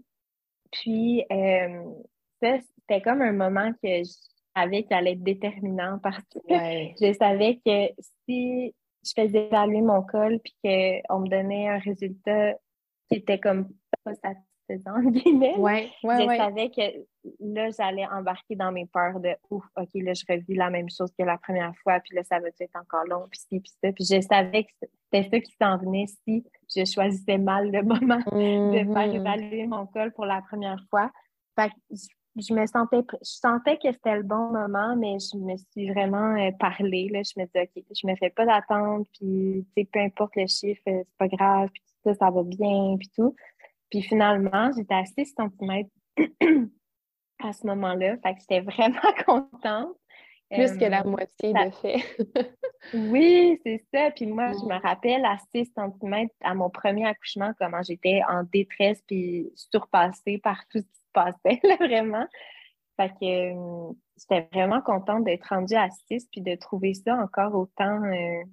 Puis 0.71 1.23
euh, 1.31 1.83
ça, 2.41 2.57
c'était 2.79 3.01
comme 3.01 3.21
un 3.21 3.33
moment 3.33 3.71
que 3.83 4.03
je 4.03 4.11
savais 4.55 4.83
qu'il 4.83 4.95
allait 4.95 5.13
être 5.13 5.23
déterminant 5.23 5.99
parce 6.01 6.23
que 6.23 6.39
je 6.49 7.13
savais 7.19 7.59
que 7.65 7.93
si 8.25 8.73
je 9.05 9.11
faisais 9.15 9.47
évaluer 9.47 9.81
mon 9.81 10.01
col 10.01 10.39
puis 10.39 10.53
qu'on 10.63 11.19
me 11.19 11.27
donnait 11.27 11.67
un 11.67 11.79
résultat 11.79 12.53
qui 13.13 13.19
était 13.19 13.39
comme 13.39 13.69
pas 14.03 14.13
satisfaisant, 14.15 14.99
guillemets. 15.11 15.55
Ouais, 15.57 15.91
ouais, 16.03 16.17
je 16.21 16.37
savais 16.37 16.69
que 16.69 16.81
là, 17.39 17.69
j'allais 17.69 18.05
embarquer 18.07 18.55
dans 18.55 18.71
mes 18.71 18.85
peurs 18.85 19.19
de 19.19 19.35
ouf, 19.49 19.63
OK, 19.77 19.89
là, 19.95 20.13
je 20.13 20.23
revis 20.27 20.55
la 20.55 20.69
même 20.69 20.89
chose 20.89 21.11
que 21.17 21.23
la 21.23 21.37
première 21.37 21.73
fois, 21.83 21.99
puis 21.99 22.15
là, 22.15 22.23
ça 22.23 22.39
va 22.39 22.47
être 22.47 22.75
encore 22.75 23.05
long, 23.05 23.27
puis 23.29 23.39
ci, 23.39 23.59
puis 23.59 23.71
ça. 23.81 23.91
Puis 23.91 24.05
je 24.05 24.21
savais 24.21 24.63
que 24.63 24.71
c'était 25.11 25.29
ça 25.29 25.39
qui 25.39 25.55
s'en 25.61 25.77
venait 25.77 26.05
si 26.07 26.45
je 26.75 26.85
choisissais 26.85 27.37
mal 27.37 27.71
le 27.71 27.83
moment 27.83 28.17
de 28.17 28.23
faire 28.23 28.33
mm-hmm. 28.33 29.15
évaluer 29.15 29.67
mon 29.67 29.85
col 29.87 30.11
pour 30.13 30.25
la 30.25 30.41
première 30.41 30.83
fois. 30.89 31.11
Fait 31.55 31.69
que 31.69 31.75
je 31.91 32.07
me 32.35 32.65
sentais, 32.65 33.03
je 33.11 33.29
sentais 33.29 33.77
que 33.77 33.91
c'était 33.91 34.17
le 34.17 34.23
bon 34.23 34.51
moment, 34.51 34.95
mais 34.95 35.17
je 35.19 35.37
me 35.37 35.55
suis 35.57 35.91
vraiment 35.91 36.35
euh, 36.35 36.51
parlé. 36.59 37.09
Là. 37.09 37.21
Je 37.23 37.39
me 37.39 37.45
disais, 37.45 37.69
OK, 37.75 37.83
je 37.95 38.07
me 38.07 38.15
fais 38.15 38.31
pas 38.31 38.45
d'attente, 38.45 39.07
puis 39.13 39.65
peu 39.75 39.99
importe 39.99 40.35
le 40.35 40.47
chiffre, 40.47 40.81
euh, 40.87 41.03
c'est 41.05 41.17
pas 41.17 41.27
grave, 41.27 41.69
puis 41.71 41.81
tout 41.83 42.09
ça, 42.09 42.15
ça 42.15 42.31
va 42.31 42.43
bien, 42.43 42.97
puis 42.97 43.09
tout. 43.15 43.35
Puis 43.89 44.01
finalement, 44.01 44.71
j'étais 44.75 44.95
à 44.95 45.05
6 45.05 45.35
cm 45.37 45.87
à 47.43 47.53
ce 47.53 47.67
moment-là. 47.67 48.17
Fait 48.17 48.33
que 48.33 48.39
j'étais 48.39 48.61
vraiment 48.71 49.13
contente. 49.25 49.95
Plus 50.53 50.77
que 50.77 50.85
la 50.85 51.03
moitié 51.03 51.53
de 51.53 51.69
fait. 51.81 52.03
oui, 52.93 53.59
c'est 53.65 53.83
ça. 53.93 54.11
Puis 54.11 54.25
moi, 54.25 54.51
je 54.51 54.65
me 54.65 54.81
rappelle 54.81 55.25
à 55.25 55.37
6 55.53 55.71
cm 55.75 56.27
à 56.41 56.53
mon 56.53 56.69
premier 56.69 57.05
accouchement, 57.05 57.51
comment 57.59 57.81
j'étais 57.81 58.21
en 58.29 58.43
détresse 58.43 59.01
puis 59.07 59.51
surpassée 59.55 60.37
par 60.37 60.61
tout 60.69 60.79
ce 60.79 60.83
qui 60.83 60.99
se 60.99 61.11
passait, 61.13 61.59
vraiment. 61.79 62.25
Fait 62.97 63.09
que 63.09 63.53
euh, 63.53 63.93
j'étais 64.17 64.47
vraiment 64.53 64.81
contente 64.81 65.23
d'être 65.23 65.47
rendue 65.49 65.75
à 65.75 65.89
6 66.07 66.27
puis 66.31 66.41
de 66.41 66.55
trouver 66.55 66.93
ça 66.93 67.15
encore 67.15 67.55
autant 67.55 68.03
euh, 68.03 68.43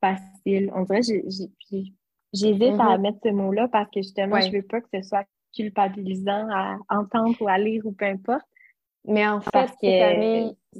facile. 0.00 0.70
On 0.74 0.82
dirait 0.82 1.00
que 1.00 1.06
j'hésite 2.32 2.80
à 2.80 2.96
mm-hmm. 2.96 3.00
mettre 3.00 3.18
ce 3.24 3.30
mot-là 3.30 3.68
parce 3.68 3.90
que 3.90 4.02
justement, 4.02 4.40
je 4.40 4.52
veux 4.52 4.62
pas 4.62 4.80
que 4.80 4.88
ce 4.94 5.02
soit 5.02 5.26
culpabilisant 5.54 6.48
à 6.50 6.78
entendre 6.88 7.36
ou 7.40 7.48
à 7.48 7.58
lire 7.58 7.84
ou 7.86 7.92
peu 7.92 8.04
importe. 8.04 8.44
Mais 9.06 9.26
en 9.26 9.40
fait, 9.40 9.70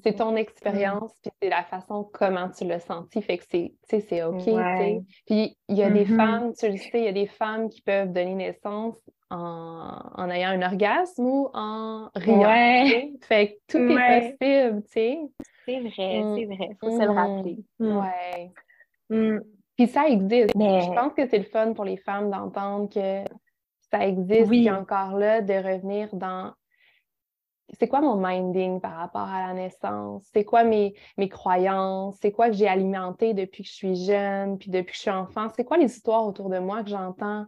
c'est 0.03 0.17
ton 0.17 0.35
expérience, 0.37 1.13
puis 1.23 1.31
c'est 1.41 1.51
la 1.51 1.63
façon 1.63 2.09
comment 2.13 2.49
tu 2.49 2.65
l'as 2.65 2.81
senti. 2.81 3.21
Fait 3.21 3.39
que 3.39 3.45
c'est 4.01 4.23
OK. 4.23 4.45
Puis 5.27 5.57
il 5.69 5.77
y 5.77 5.83
a 5.83 5.91
des 5.91 6.05
mm-hmm. 6.05 6.17
femmes, 6.17 6.53
tu 6.59 6.69
le 6.69 6.77
sais, 6.79 6.91
il 6.95 7.05
y 7.05 7.09
a 7.09 7.13
des 7.13 7.27
femmes 7.27 7.69
qui 7.69 7.83
peuvent 7.83 8.13
donner 8.13 8.35
naissance 8.35 8.97
en, 9.31 10.31
ayant 10.31 10.51
un 10.51 10.63
orgasme 10.63 11.25
ou 11.25 11.51
en 11.53 12.09
riant. 12.15 13.13
Fait 13.23 13.49
que 13.49 13.55
tout 13.69 13.99
est 13.99 14.37
possible, 14.39 14.83
tu 14.85 14.93
sais. 14.93 15.19
C'est 15.67 15.81
vrai, 15.81 16.23
mm. 16.23 16.37
c'est 16.37 16.45
vrai. 16.47 16.77
Faut 16.81 16.91
se 16.91 17.05
le 17.05 17.13
mm. 17.13 17.17
rappeler. 17.17 17.59
Mm. 17.79 17.97
Ouais. 17.99 19.41
Puis 19.77 19.87
ça 19.89 20.07
existe. 20.09 20.53
Je 20.55 20.95
pense 20.95 21.13
que 21.15 21.27
c'est 21.29 21.39
le 21.39 21.45
fun 21.45 21.73
pour 21.75 21.85
les 21.85 21.97
femmes 21.99 22.31
d'entendre 22.31 22.89
que 22.89 23.25
ça 23.91 24.07
existe, 24.07 24.49
oui. 24.49 24.71
encore 24.71 25.19
là, 25.19 25.41
de 25.41 25.55
revenir 25.55 26.09
dans 26.15 26.53
c'est 27.79 27.89
quoi 27.89 28.01
mon 28.01 28.17
minding 28.17 28.81
par 28.81 28.97
rapport 28.97 29.29
à 29.29 29.47
la 29.47 29.55
naissance? 29.55 30.25
C'est 30.33 30.45
quoi 30.45 30.65
mes, 30.65 30.95
mes 31.17 31.29
croyances? 31.29 32.17
C'est 32.21 32.33
quoi 32.33 32.49
que 32.49 32.55
j'ai 32.55 32.69
alimenté 32.69 33.35
depuis 33.35 33.63
que 33.63 33.69
je 33.69 33.75
suis 33.75 33.97
jeune, 33.97 34.59
puis 34.59 34.71
depuis 34.71 34.93
que 34.93 34.97
je 34.97 35.03
suis 35.03 35.11
enfant? 35.11 35.49
C'est 35.55 35.65
quoi 35.65 35.77
les 35.77 35.87
histoires 35.87 36.27
autour 36.27 36.51
de 36.51 36.59
moi 36.59 36.83
que 36.83 36.91
j'entends 36.91 37.47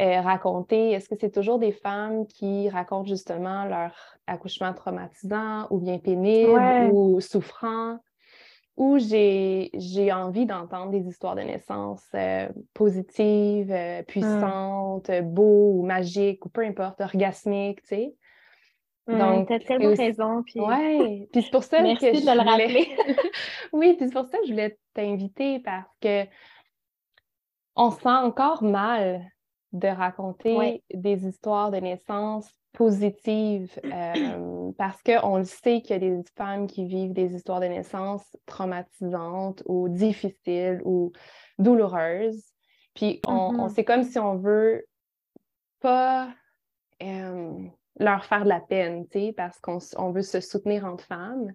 euh, 0.00 0.20
raconter? 0.20 0.92
Est-ce 0.92 1.08
que 1.08 1.16
c'est 1.18 1.30
toujours 1.30 1.58
des 1.58 1.72
femmes 1.72 2.26
qui 2.26 2.68
racontent 2.68 3.06
justement 3.06 3.64
leur 3.64 3.92
accouchement 4.26 4.72
traumatisant 4.74 5.66
ou 5.70 5.78
bien 5.78 5.98
pénible 5.98 6.90
ou 6.92 7.20
souffrant? 7.20 7.98
Ou 8.76 8.98
j'ai 8.98 9.70
envie 10.12 10.44
d'entendre 10.44 10.90
des 10.90 11.08
histoires 11.08 11.34
de 11.34 11.40
naissance 11.40 12.04
euh, 12.14 12.46
positives, 12.74 13.72
euh, 13.72 14.00
mmh. 14.00 14.04
puissantes, 14.04 15.10
beaux 15.22 15.78
ou 15.78 15.82
magiques 15.82 16.44
ou 16.44 16.50
peu 16.50 16.62
importe, 16.62 17.00
orgasmiques, 17.00 17.80
tu 17.80 17.88
sais? 17.88 18.14
Mmh, 19.06 19.18
Donc, 19.18 19.48
raison. 19.98 20.42
Puis... 20.42 20.60
Oui, 20.60 21.28
puis 21.32 21.42
c'est 21.42 21.50
pour 21.50 21.62
ça 21.62 21.80
Merci 21.80 22.10
que 22.10 22.20
de 22.20 22.32
le 22.32 22.48
rappeler. 22.48 22.96
oui, 23.72 23.94
puis 23.94 24.06
c'est 24.08 24.14
pour 24.14 24.26
ça 24.26 24.38
que 24.38 24.46
je 24.46 24.52
voulais 24.52 24.78
t'inviter 24.94 25.60
parce 25.60 25.88
que 26.00 26.24
on 27.76 27.90
se 27.90 28.00
sent 28.00 28.08
encore 28.08 28.62
mal 28.62 29.30
de 29.72 29.88
raconter 29.88 30.82
des 30.92 31.26
histoires 31.26 31.70
de 31.70 31.76
naissance 31.76 32.50
positives 32.72 33.78
euh, 33.84 34.72
parce 34.78 35.02
qu'on 35.02 35.38
le 35.38 35.44
sait 35.44 35.80
qu'il 35.82 35.90
y 35.90 35.94
a 35.94 35.98
des 35.98 36.22
femmes 36.36 36.66
qui 36.66 36.86
vivent 36.86 37.12
des 37.12 37.34
histoires 37.34 37.60
de 37.60 37.66
naissance 37.66 38.36
traumatisantes 38.46 39.62
ou 39.66 39.88
difficiles 39.88 40.80
ou 40.84 41.12
douloureuses. 41.58 42.44
Puis 42.94 43.20
on, 43.26 43.52
mmh 43.52 43.68
c'est 43.70 43.84
comme 43.84 44.02
si 44.02 44.18
on 44.18 44.36
veut 44.36 44.86
pas 45.80 46.30
euh, 47.02 47.58
leur 47.98 48.24
faire 48.24 48.44
de 48.44 48.48
la 48.48 48.60
peine, 48.60 49.06
tu 49.08 49.18
sais, 49.18 49.34
parce 49.36 49.58
qu'on 49.60 50.10
veut 50.10 50.22
se 50.22 50.40
soutenir 50.40 50.84
entre 50.84 51.04
femmes. 51.04 51.52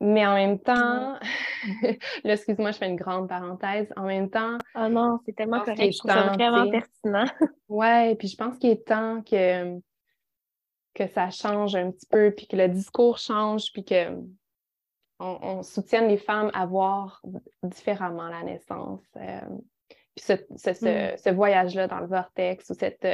Mais 0.00 0.26
en 0.26 0.34
même 0.34 0.58
temps, 0.58 1.16
là, 2.24 2.32
excuse-moi, 2.32 2.72
je 2.72 2.78
fais 2.78 2.88
une 2.88 2.96
grande 2.96 3.28
parenthèse. 3.28 3.92
En 3.96 4.02
même 4.02 4.30
temps. 4.30 4.58
Ah 4.74 4.88
non, 4.88 5.20
c'est 5.24 5.32
tellement 5.32 5.60
correct. 5.60 5.92
Je 5.92 5.98
trouve 5.98 6.10
ça 6.10 6.32
vraiment 6.32 6.68
pertinent. 6.68 7.26
ouais, 7.68 8.16
puis 8.16 8.26
je 8.26 8.36
pense 8.36 8.58
qu'il 8.58 8.70
est 8.70 8.84
temps 8.84 9.22
que, 9.22 9.78
que 10.94 11.06
ça 11.06 11.30
change 11.30 11.76
un 11.76 11.92
petit 11.92 12.06
peu, 12.06 12.32
puis 12.36 12.48
que 12.48 12.56
le 12.56 12.68
discours 12.68 13.18
change, 13.18 13.72
puis 13.72 13.84
que 13.84 14.08
on, 15.20 15.62
soutienne 15.62 16.08
les 16.08 16.18
femmes 16.18 16.50
à 16.52 16.66
voir 16.66 17.22
différemment 17.62 18.26
la 18.26 18.42
naissance. 18.42 19.04
Euh, 19.16 19.40
puis 20.16 20.24
ce, 20.24 20.32
mm. 20.32 21.16
ce 21.16 21.30
voyage-là 21.30 21.86
dans 21.86 22.00
le 22.00 22.06
vortex 22.06 22.68
ou 22.70 22.74
cette 22.74 23.06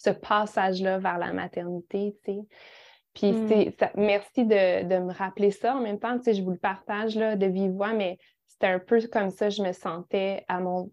ce 0.00 0.10
passage-là 0.10 0.98
vers 0.98 1.18
la 1.18 1.32
maternité, 1.32 2.16
tu 2.24 2.32
sais. 2.32 2.40
Puis 3.12 3.32
mm. 3.32 3.72
merci 3.96 4.46
de, 4.46 4.98
me 4.98 5.12
rappeler 5.12 5.50
ça. 5.50 5.76
En 5.76 5.80
même 5.80 5.98
temps, 5.98 6.16
tu 6.16 6.24
sais, 6.24 6.34
je 6.34 6.42
vous 6.42 6.52
le 6.52 6.58
partage 6.58 7.16
là, 7.16 7.36
de 7.36 7.46
vive 7.46 7.72
voix, 7.72 7.92
mais 7.92 8.18
c'était 8.46 8.68
un 8.68 8.78
peu 8.78 9.00
comme 9.12 9.30
ça 9.30 9.50
je 9.50 9.62
me 9.62 9.72
sentais 9.72 10.44
à 10.48 10.60
mon, 10.60 10.90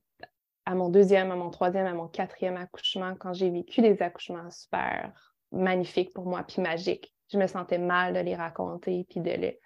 à 0.65 0.76
mon 0.76 0.89
deuxième, 0.89 1.32
à 1.32 1.36
mon 1.36 1.50
troisième, 1.52 1.86
à 1.86 1.93
mon 1.93 2.08
quatrième 2.08 2.58
accouchement, 2.58 3.13
quand 3.17 3.34
j'ai 3.34 3.50
vécu 3.50 3.82
des 3.82 4.02
accouchements 4.02 4.50
super 4.50 5.13
magnifiques 5.52 6.13
pour 6.13 6.26
moi, 6.26 6.43
puis 6.43 6.62
magiques. 6.62 7.13
Je 7.32 7.38
me 7.38 7.48
sentais 7.48 7.78
mal 7.78 8.13
de 8.13 8.20
les 8.20 8.36
raconter, 8.36 9.06
puis 9.10 9.22
de 9.22 9.32
les... 9.32 9.60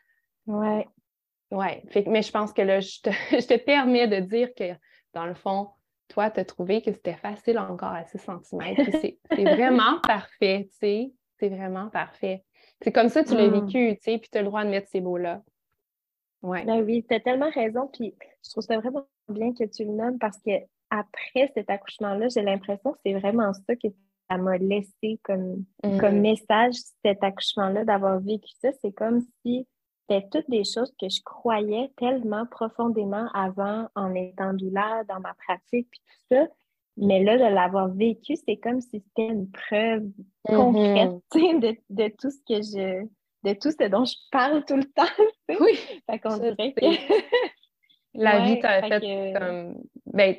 Ouais. 0.45 0.87
Ouais. 1.51 1.83
mais 2.07 2.21
je 2.21 2.31
pense 2.31 2.53
que 2.53 2.61
là, 2.61 2.79
je 2.79 3.01
te, 3.01 3.09
je 3.31 3.47
te 3.47 3.57
permets 3.57 4.07
de 4.07 4.19
dire 4.19 4.49
que, 4.55 4.73
dans 5.13 5.25
le 5.25 5.33
fond, 5.33 5.69
toi, 6.11 6.29
tu 6.29 6.39
as 6.41 6.45
trouvé 6.45 6.81
que 6.81 6.91
c'était 6.91 7.15
facile 7.15 7.57
encore 7.57 7.93
à 7.93 8.03
6 8.03 8.17
cm. 8.17 8.41
C'est 9.31 9.43
vraiment 9.43 9.99
parfait, 10.01 10.67
tu 10.71 10.77
sais. 10.77 11.11
C'est 11.39 11.49
vraiment 11.49 11.89
parfait. 11.89 12.43
C'est 12.81 12.91
comme 12.91 13.09
ça 13.09 13.23
que 13.23 13.29
tu 13.29 13.35
l'as 13.35 13.47
mm. 13.47 13.65
vécu, 13.65 13.95
tu 13.95 14.01
sais, 14.03 14.17
puis 14.17 14.29
tu 14.29 14.37
as 14.37 14.41
le 14.41 14.47
droit 14.47 14.63
de 14.63 14.69
mettre 14.69 14.89
ces 14.89 15.01
mots-là. 15.01 15.41
Ouais. 16.43 16.65
Ben 16.65 16.83
oui, 16.83 17.05
tu 17.07 17.15
as 17.15 17.19
tellement 17.19 17.49
raison. 17.49 17.89
Puis 17.91 18.13
je 18.43 18.49
trouve 18.49 18.63
ça 18.63 18.77
vraiment 18.77 19.07
bien 19.29 19.53
que 19.53 19.63
tu 19.63 19.85
le 19.85 19.91
nommes 19.91 20.19
parce 20.19 20.37
que 20.39 20.51
après 20.89 21.51
cet 21.55 21.69
accouchement-là, 21.69 22.27
j'ai 22.27 22.41
l'impression 22.41 22.91
que 22.91 22.99
c'est 23.05 23.13
vraiment 23.13 23.53
ça 23.53 23.75
que 23.75 23.87
ça 24.29 24.37
m'a 24.37 24.57
laissé 24.57 25.19
comme, 25.23 25.63
comme 25.81 26.17
mm. 26.17 26.21
message, 26.21 26.75
cet 27.03 27.23
accouchement-là, 27.23 27.85
d'avoir 27.85 28.19
vécu 28.19 28.51
ça. 28.61 28.69
C'est 28.81 28.91
comme 28.91 29.21
si 29.41 29.67
c'était 30.11 30.27
toutes 30.29 30.49
des 30.49 30.63
choses 30.63 30.93
que 30.99 31.07
je 31.09 31.21
croyais 31.23 31.91
tellement 31.97 32.45
profondément 32.45 33.27
avant 33.33 33.87
en 33.95 34.13
étant 34.13 34.53
douleur 34.53 35.05
dans 35.07 35.19
ma 35.19 35.33
pratique 35.33 35.87
puis 35.89 35.99
tout 35.99 36.35
ça. 36.35 36.47
Mais 36.97 37.23
là, 37.23 37.37
de 37.37 37.55
l'avoir 37.55 37.87
vécu, 37.89 38.35
c'est 38.35 38.57
comme 38.57 38.81
si 38.81 39.01
c'était 39.01 39.31
une 39.31 39.49
preuve 39.49 40.03
concrète 40.43 41.11
mm-hmm. 41.33 41.77
de, 41.89 42.07
tout 42.09 42.29
ce 42.29 42.39
que 42.47 42.61
je 42.61 43.05
de 43.43 43.53
tout 43.53 43.71
ce 43.71 43.87
dont 43.87 44.05
je 44.05 44.15
parle 44.31 44.65
tout 44.65 44.75
le 44.75 44.83
temps. 44.83 45.03
Oui. 45.59 45.79
fait 46.09 46.19
qu'on 46.19 46.37
dirait 46.37 46.73
que 46.73 46.85
la 48.13 48.45
vie 48.45 48.59
t'a 48.59 48.81
fait, 48.83 49.33
comme 49.33 49.81
ben, 50.05 50.35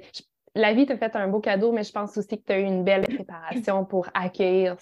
la 0.55 0.75
vie 0.75 0.87
t'a 0.87 0.99
fait 0.99 1.17
un 1.17 1.29
beau 1.29 1.41
cadeau, 1.41 1.73
mais 1.73 1.83
je 1.83 1.93
pense 1.93 2.17
aussi 2.17 2.39
que 2.39 2.45
tu 2.47 2.53
as 2.53 2.61
eu 2.61 2.65
une 2.65 2.85
belle 2.85 3.07
préparation 3.07 3.85
pour 3.87 4.07
accueillir 4.15 4.77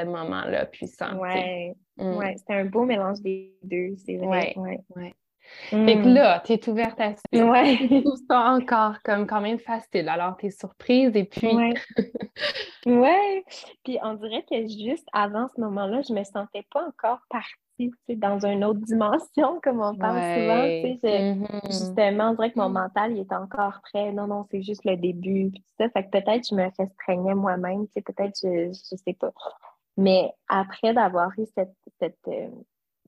ce 0.00 0.06
moment-là 0.06 0.66
puissant. 0.66 1.18
Oui, 1.18 1.72
mm. 1.96 2.16
ouais, 2.16 2.34
c'était 2.36 2.54
un 2.54 2.64
beau 2.64 2.84
mélange 2.84 3.20
des 3.20 3.54
deux, 3.62 3.94
c'est 4.04 4.16
vrai. 4.16 4.54
Ouais, 4.56 4.80
ouais. 4.96 5.14
Fait 5.70 5.96
que 5.96 6.08
mm. 6.08 6.14
là, 6.14 6.42
tu 6.44 6.52
es 6.52 6.68
ouverte 6.68 7.00
à 7.00 7.12
ça. 7.14 7.22
Ouais. 7.32 7.76
tout 8.04 8.16
ça 8.28 8.40
encore 8.50 8.96
comme 9.04 9.26
quand 9.26 9.40
même 9.40 9.58
facile. 9.58 10.08
Alors, 10.08 10.36
tu 10.36 10.46
es 10.46 10.50
surprise 10.50 11.14
et 11.14 11.24
puis. 11.24 11.54
Ouais. 11.54 11.74
ouais. 12.86 13.44
Puis 13.84 13.98
on 14.02 14.14
dirait 14.14 14.44
que 14.48 14.62
juste 14.62 15.06
avant 15.12 15.48
ce 15.54 15.60
moment-là, 15.60 16.02
je 16.02 16.12
me 16.12 16.24
sentais 16.24 16.66
pas 16.72 16.86
encore 16.86 17.20
partie 17.28 17.90
dans 18.08 18.44
une 18.46 18.64
autre 18.64 18.80
dimension, 18.80 19.60
comme 19.62 19.80
on 19.80 19.96
parle 19.96 20.16
souvent. 20.16 20.64
Mm-hmm. 20.64 21.66
Justement, 21.66 22.30
on 22.30 22.34
dirait 22.34 22.52
que 22.52 22.58
mon 22.58 22.68
mental 22.70 23.12
il 23.12 23.20
est 23.20 23.32
encore 23.32 23.80
prêt. 23.82 24.12
Non, 24.12 24.26
non, 24.26 24.46
c'est 24.50 24.62
juste 24.62 24.84
le 24.84 24.96
début. 24.96 25.50
Puis 25.50 25.64
ça. 25.78 25.88
Fait 25.90 26.04
que 26.04 26.10
peut-être 26.10 26.48
je 26.48 26.54
me 26.54 26.68
restreignais 26.78 27.34
moi-même. 27.34 27.86
Peut-être, 27.94 28.38
je, 28.42 28.68
je 28.68 28.96
sais 28.96 29.14
pas. 29.14 29.32
Mais 29.96 30.30
après 30.48 30.92
d'avoir 30.92 31.30
eu 31.38 31.46
cette, 31.54 31.74
cette 32.00 32.28
euh, 32.28 32.48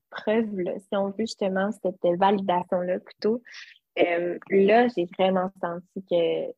preuve-là, 0.09 0.79
si 0.79 0.95
on 0.95 1.09
veut 1.09 1.15
justement 1.19 1.71
cette 1.71 2.01
validation-là 2.17 2.99
plutôt, 2.99 3.41
euh, 3.99 4.37
là, 4.49 4.87
j'ai 4.89 5.05
vraiment 5.17 5.49
senti 5.61 6.03
que 6.09 6.53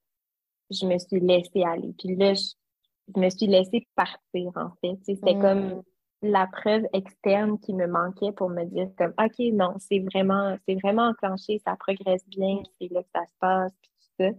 je 0.72 0.86
me 0.86 0.98
suis 1.00 1.20
laissée 1.20 1.64
aller. 1.64 1.94
Puis 1.98 2.16
là, 2.16 2.34
je, 2.34 3.20
me 3.20 3.30
suis 3.30 3.48
laissée 3.48 3.88
partir, 3.96 4.52
en 4.56 4.72
fait. 4.82 4.98
C'était 5.04 5.36
mm. 5.36 5.42
comme 5.42 5.84
la 6.22 6.48
preuve 6.48 6.86
externe 6.94 7.58
qui 7.60 7.74
me 7.74 7.88
manquait 7.88 8.32
pour 8.34 8.50
me 8.50 8.66
dire 8.66 8.90
comme 8.98 9.14
OK, 9.18 9.40
non, 9.54 9.76
c'est 9.80 10.00
vraiment, 10.00 10.58
c'est 10.68 10.76
vraiment 10.76 11.08
enclenché, 11.08 11.60
ça 11.66 11.76
progresse 11.78 12.28
bien, 12.28 12.62
c'est 12.80 12.92
là 12.92 13.02
que 13.02 13.10
ça 13.16 13.26
se 13.26 13.34
passe, 13.40 13.72
puis 13.82 13.92
tout 14.00 14.24
ça. 14.24 14.30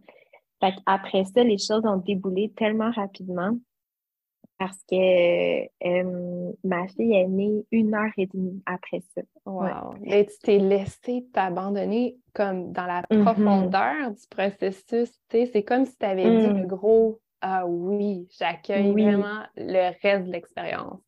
Fait 0.60 0.74
après 0.84 1.24
ça, 1.24 1.42
les 1.42 1.56
choses 1.56 1.86
ont 1.86 1.96
déboulé 1.96 2.52
tellement 2.54 2.90
rapidement 2.90 3.56
parce 4.60 4.76
que 4.90 5.62
euh, 5.64 6.52
ma 6.64 6.86
fille 6.88 7.14
est 7.14 7.26
née 7.26 7.64
une 7.72 7.94
heure 7.94 8.12
et 8.18 8.26
demie 8.26 8.62
après 8.66 9.02
ça. 9.14 9.22
Wow! 9.46 9.94
Et 10.04 10.26
tu 10.26 10.34
t'es 10.42 10.58
laissé 10.58 11.26
t'abandonner 11.32 12.18
comme 12.34 12.70
dans 12.70 12.84
la 12.84 13.00
mm-hmm. 13.04 13.24
profondeur 13.24 14.10
du 14.10 14.26
processus. 14.28 15.10
C'est 15.30 15.62
comme 15.62 15.86
si 15.86 15.96
tu 15.96 16.04
avais 16.04 16.24
dit 16.24 16.46
le 16.46 16.64
mm. 16.64 16.66
gros 16.66 17.22
Ah 17.40 17.66
oui, 17.66 18.28
j'accueille 18.38 18.92
vraiment 18.92 19.44
le 19.56 19.92
reste 20.02 20.26
de 20.26 20.32
l'expérience. 20.32 21.00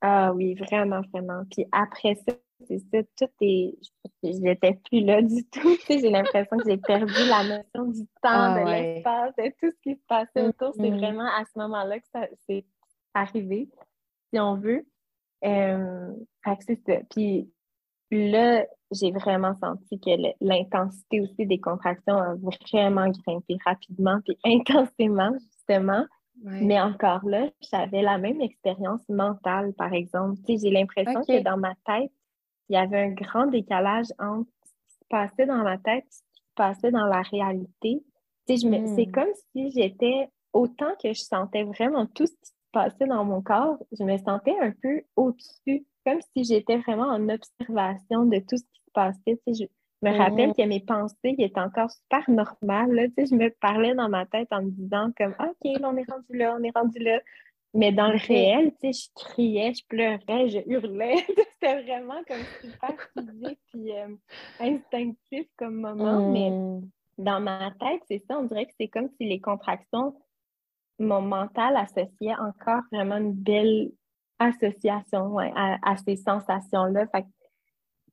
Ah 0.00 0.32
oui, 0.32 0.54
vraiment, 0.54 1.00
vraiment. 1.12 1.42
Puis 1.50 1.66
après 1.72 2.14
ça, 2.14 2.32
c'est 2.66 2.78
ça, 2.78 3.02
tout 3.16 3.32
est. 3.40 3.74
J'étais 4.22 4.78
plus 4.88 5.00
là 5.00 5.22
du 5.22 5.44
tout. 5.50 5.76
j'ai 5.88 6.10
l'impression 6.10 6.56
que 6.56 6.64
j'ai 6.68 6.76
perdu 6.76 7.12
la 7.28 7.44
notion 7.44 7.92
du 7.92 8.04
temps, 8.22 8.28
ah 8.30 8.60
de 8.60 8.70
l'espace, 8.70 9.34
de 9.36 9.48
tout 9.60 9.70
ce 9.70 9.80
qui 9.82 9.94
se 9.94 10.06
passait 10.06 10.42
autour. 10.42 10.74
C'est 10.74 10.82
mm-hmm. 10.82 10.98
vraiment 10.98 11.26
à 11.26 11.44
ce 11.44 11.58
moment-là 11.58 11.98
que 11.98 12.06
ça 12.12 12.26
s'est 12.46 12.64
arrivé, 13.14 13.68
si 14.32 14.40
on 14.40 14.56
veut. 14.56 14.86
Euh, 15.44 16.12
c'est 16.60 16.80
ça. 16.86 17.00
Puis 17.10 17.50
là, 18.10 18.64
j'ai 18.92 19.10
vraiment 19.10 19.54
senti 19.54 19.98
que 19.98 20.10
l'intensité 20.40 21.20
aussi 21.20 21.46
des 21.46 21.58
contractions 21.58 22.16
a 22.16 22.34
vraiment 22.34 23.08
grimpé 23.08 23.56
rapidement 23.64 24.20
puis 24.24 24.38
intensément, 24.44 25.32
justement. 25.38 26.06
Mais 26.44 26.80
encore 26.80 27.24
là, 27.24 27.50
j'avais 27.70 28.02
la 28.02 28.18
même 28.18 28.40
expérience 28.40 29.06
mentale, 29.08 29.74
par 29.74 29.92
exemple. 29.92 30.40
j'ai 30.48 30.70
l'impression 30.70 31.20
que 31.20 31.40
dans 31.42 31.56
ma 31.56 31.74
tête, 31.86 32.10
il 32.72 32.76
y 32.76 32.78
avait 32.78 33.00
un 33.00 33.10
grand 33.10 33.46
décalage 33.46 34.06
entre 34.18 34.48
ce 34.64 34.72
qui 34.72 34.94
se 34.94 35.04
passait 35.10 35.44
dans 35.44 35.62
ma 35.62 35.76
tête 35.76 36.04
et 36.06 36.10
ce 36.10 36.22
qui 36.22 36.40
se 36.40 36.54
passait 36.56 36.90
dans 36.90 37.04
la 37.04 37.20
réalité. 37.20 38.02
C'est 38.48 38.56
hmm. 38.64 39.12
comme 39.12 39.28
si 39.52 39.70
j'étais, 39.72 40.28
autant 40.54 40.94
que 41.02 41.12
je 41.12 41.20
sentais 41.20 41.64
vraiment 41.64 42.06
tout 42.06 42.26
ce 42.26 42.32
qui 42.32 42.46
se 42.46 42.52
passait 42.72 43.06
dans 43.06 43.24
mon 43.24 43.42
corps, 43.42 43.76
je 43.92 44.04
me 44.04 44.16
sentais 44.16 44.58
un 44.58 44.72
peu 44.82 45.02
au-dessus, 45.16 45.84
comme 46.06 46.20
si 46.34 46.44
j'étais 46.44 46.78
vraiment 46.78 47.08
en 47.08 47.28
observation 47.28 48.24
de 48.24 48.38
tout 48.38 48.56
ce 48.56 48.62
qui 48.62 48.80
se 48.86 48.90
passait. 48.94 49.38
je 49.46 49.64
me 50.00 50.16
rappelle 50.16 50.50
hmm. 50.50 50.54
que 50.54 50.62
mes 50.62 50.80
pensées 50.80 51.34
étaient 51.36 51.60
encore 51.60 51.90
super 51.90 52.28
normales. 52.30 53.10
je 53.18 53.34
me 53.34 53.50
parlais 53.60 53.94
dans 53.94 54.08
ma 54.08 54.24
tête 54.24 54.48
en 54.50 54.62
me 54.62 54.70
disant 54.70 55.10
comme 55.18 55.34
OK, 55.38 55.72
on 55.82 55.96
est 55.98 56.10
rendu 56.10 56.38
là, 56.38 56.56
on 56.58 56.62
est 56.62 56.74
rendu 56.74 56.98
là. 57.00 57.20
Mais 57.74 57.90
dans 57.90 58.08
le 58.08 58.18
réel, 58.18 58.72
tu 58.82 58.92
sais, 58.92 59.08
je 59.16 59.24
criais, 59.24 59.72
je 59.72 59.82
pleurais, 59.88 60.48
je 60.48 60.58
hurlais. 60.66 61.24
C'était 61.54 61.82
vraiment 61.82 62.22
comme 62.28 62.44
super 62.60 62.96
physique 63.16 63.60
puis 63.72 63.92
euh, 63.92 64.14
instinctif 64.60 65.46
comme 65.56 65.80
moment. 65.80 66.30
Mais 66.30 66.50
hmm. 66.50 66.88
dans 67.18 67.40
ma 67.40 67.70
tête, 67.80 68.02
c'est 68.08 68.22
ça, 68.28 68.38
on 68.38 68.44
dirait 68.44 68.66
que 68.66 68.72
c'est 68.78 68.88
comme 68.88 69.08
si 69.16 69.26
les 69.26 69.40
contractions, 69.40 70.14
mon 70.98 71.22
mental 71.22 71.76
associait 71.76 72.34
encore 72.38 72.82
vraiment 72.92 73.16
une 73.16 73.32
belle 73.32 73.92
association 74.38 75.38
à, 75.38 75.96
ces 76.04 76.16
sensations-là. 76.16 77.06
Fait 77.08 77.24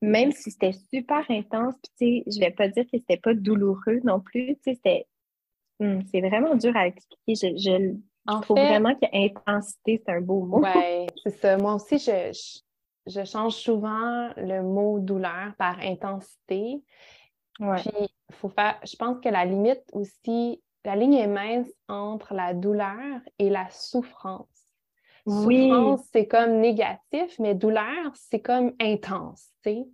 même 0.01 0.31
si 0.31 0.51
c'était 0.51 0.71
super 0.71 1.25
intense, 1.29 1.75
puis 1.97 2.23
tu 2.23 2.31
sais, 2.31 2.31
je 2.33 2.39
vais 2.39 2.51
pas 2.51 2.69
dire 2.69 2.85
que 2.85 2.97
c'était 2.97 3.17
pas 3.17 3.33
douloureux 3.33 3.99
non 4.05 4.21
plus, 4.21 4.55
tu 4.55 4.61
sais, 4.63 4.75
c'était... 4.75 5.07
Hmm, 5.81 5.99
c'est 6.11 6.21
vraiment 6.21 6.55
dur 6.55 6.75
à 6.75 6.87
expliquer. 6.87 7.35
je 7.35 7.57
je 7.57 7.95
trouve 8.41 8.57
vraiment 8.57 8.95
que 8.95 9.05
intensité, 9.13 10.01
c'est 10.05 10.11
un 10.11 10.21
beau 10.21 10.41
mot. 10.41 10.61
Oui, 10.63 11.07
c'est 11.23 11.37
ça. 11.39 11.57
Moi 11.57 11.75
aussi, 11.75 11.97
je, 11.97 13.23
change 13.25 13.53
souvent 13.53 14.29
le 14.37 14.61
mot 14.61 14.99
douleur 14.99 15.53
par 15.57 15.79
intensité. 15.79 16.81
Puis, 17.59 18.09
faut 18.31 18.49
faire, 18.49 18.79
je 18.85 18.95
pense 18.95 19.19
que 19.21 19.29
la 19.29 19.45
limite 19.45 19.83
aussi, 19.91 20.61
la 20.85 20.95
ligne 20.95 21.15
est 21.15 21.27
mince 21.27 21.67
entre 21.87 22.33
la 22.33 22.53
douleur 22.53 23.19
et 23.37 23.49
la 23.49 23.69
souffrance. 23.69 24.47
Oui. 25.25 25.69
Souffrance, 25.69 26.07
c'est 26.11 26.27
comme 26.27 26.59
négatif, 26.59 27.37
mais 27.39 27.55
douleur, 27.55 28.11
c'est 28.13 28.39
comme 28.41 28.73
intense, 28.79 29.49
tu 29.63 29.71
sais. 29.71 29.87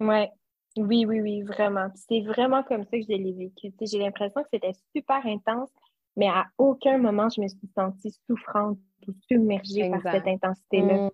Ouais. 0.00 0.30
Oui, 0.76 1.04
oui, 1.04 1.20
oui, 1.20 1.42
vraiment. 1.42 1.88
C'est 1.94 2.20
vraiment 2.20 2.62
comme 2.62 2.84
ça 2.84 2.90
que 2.92 3.02
je 3.02 3.08
l'ai 3.08 3.32
vécu. 3.32 3.72
J'ai 3.80 3.98
l'impression 3.98 4.42
que 4.42 4.48
c'était 4.52 4.72
super 4.94 5.24
intense, 5.26 5.68
mais 6.16 6.28
à 6.28 6.46
aucun 6.58 6.98
moment 6.98 7.28
je 7.28 7.40
me 7.40 7.48
suis 7.48 7.70
sentie 7.74 8.14
souffrante 8.26 8.78
ou 9.06 9.12
submergée 9.28 9.90
par 9.90 10.02
cette 10.12 10.26
intensité-là. 10.26 11.10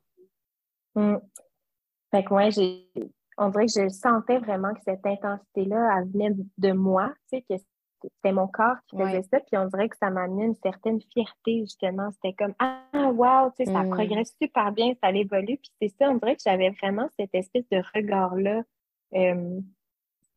Mm. 0.94 1.00
Mm. 1.00 1.20
Fait 2.10 2.24
que 2.24 2.34
ouais, 2.34 2.50
j'ai, 2.50 2.88
on 3.38 3.50
dirait 3.50 3.66
que 3.66 3.72
je 3.72 3.88
sentais 3.88 4.38
vraiment 4.38 4.72
que 4.72 4.80
cette 4.84 5.04
intensité-là, 5.04 5.98
elle 5.98 6.10
venait 6.10 6.36
de 6.58 6.72
moi, 6.72 7.12
tu 7.30 7.38
sais, 7.38 7.42
que 7.42 7.62
c'était 8.02 8.32
mon 8.32 8.46
corps 8.46 8.76
qui 8.86 8.96
faisait 8.96 9.22
ça, 9.22 9.40
puis 9.40 9.56
on 9.56 9.66
dirait 9.66 9.88
que 9.88 9.96
ça 9.96 10.10
m'a 10.10 10.22
amené 10.22 10.44
une 10.44 10.54
certaine 10.56 11.00
fierté, 11.12 11.60
justement. 11.60 12.10
C'était 12.12 12.34
comme 12.34 12.54
Ah, 12.58 12.82
wow, 12.92 13.50
tu 13.56 13.64
sais, 13.64 13.72
ça 13.72 13.82
mm. 13.82 13.90
progresse 13.90 14.34
super 14.40 14.72
bien, 14.72 14.92
ça 15.02 15.10
évolue. 15.10 15.58
Puis 15.58 15.70
c'est 15.80 15.94
ça, 15.98 16.10
on 16.10 16.16
dirait 16.16 16.36
que 16.36 16.42
j'avais 16.44 16.70
vraiment 16.70 17.08
cette 17.18 17.34
espèce 17.34 17.68
de 17.70 17.82
regard-là 17.94 18.62
euh, 19.14 19.60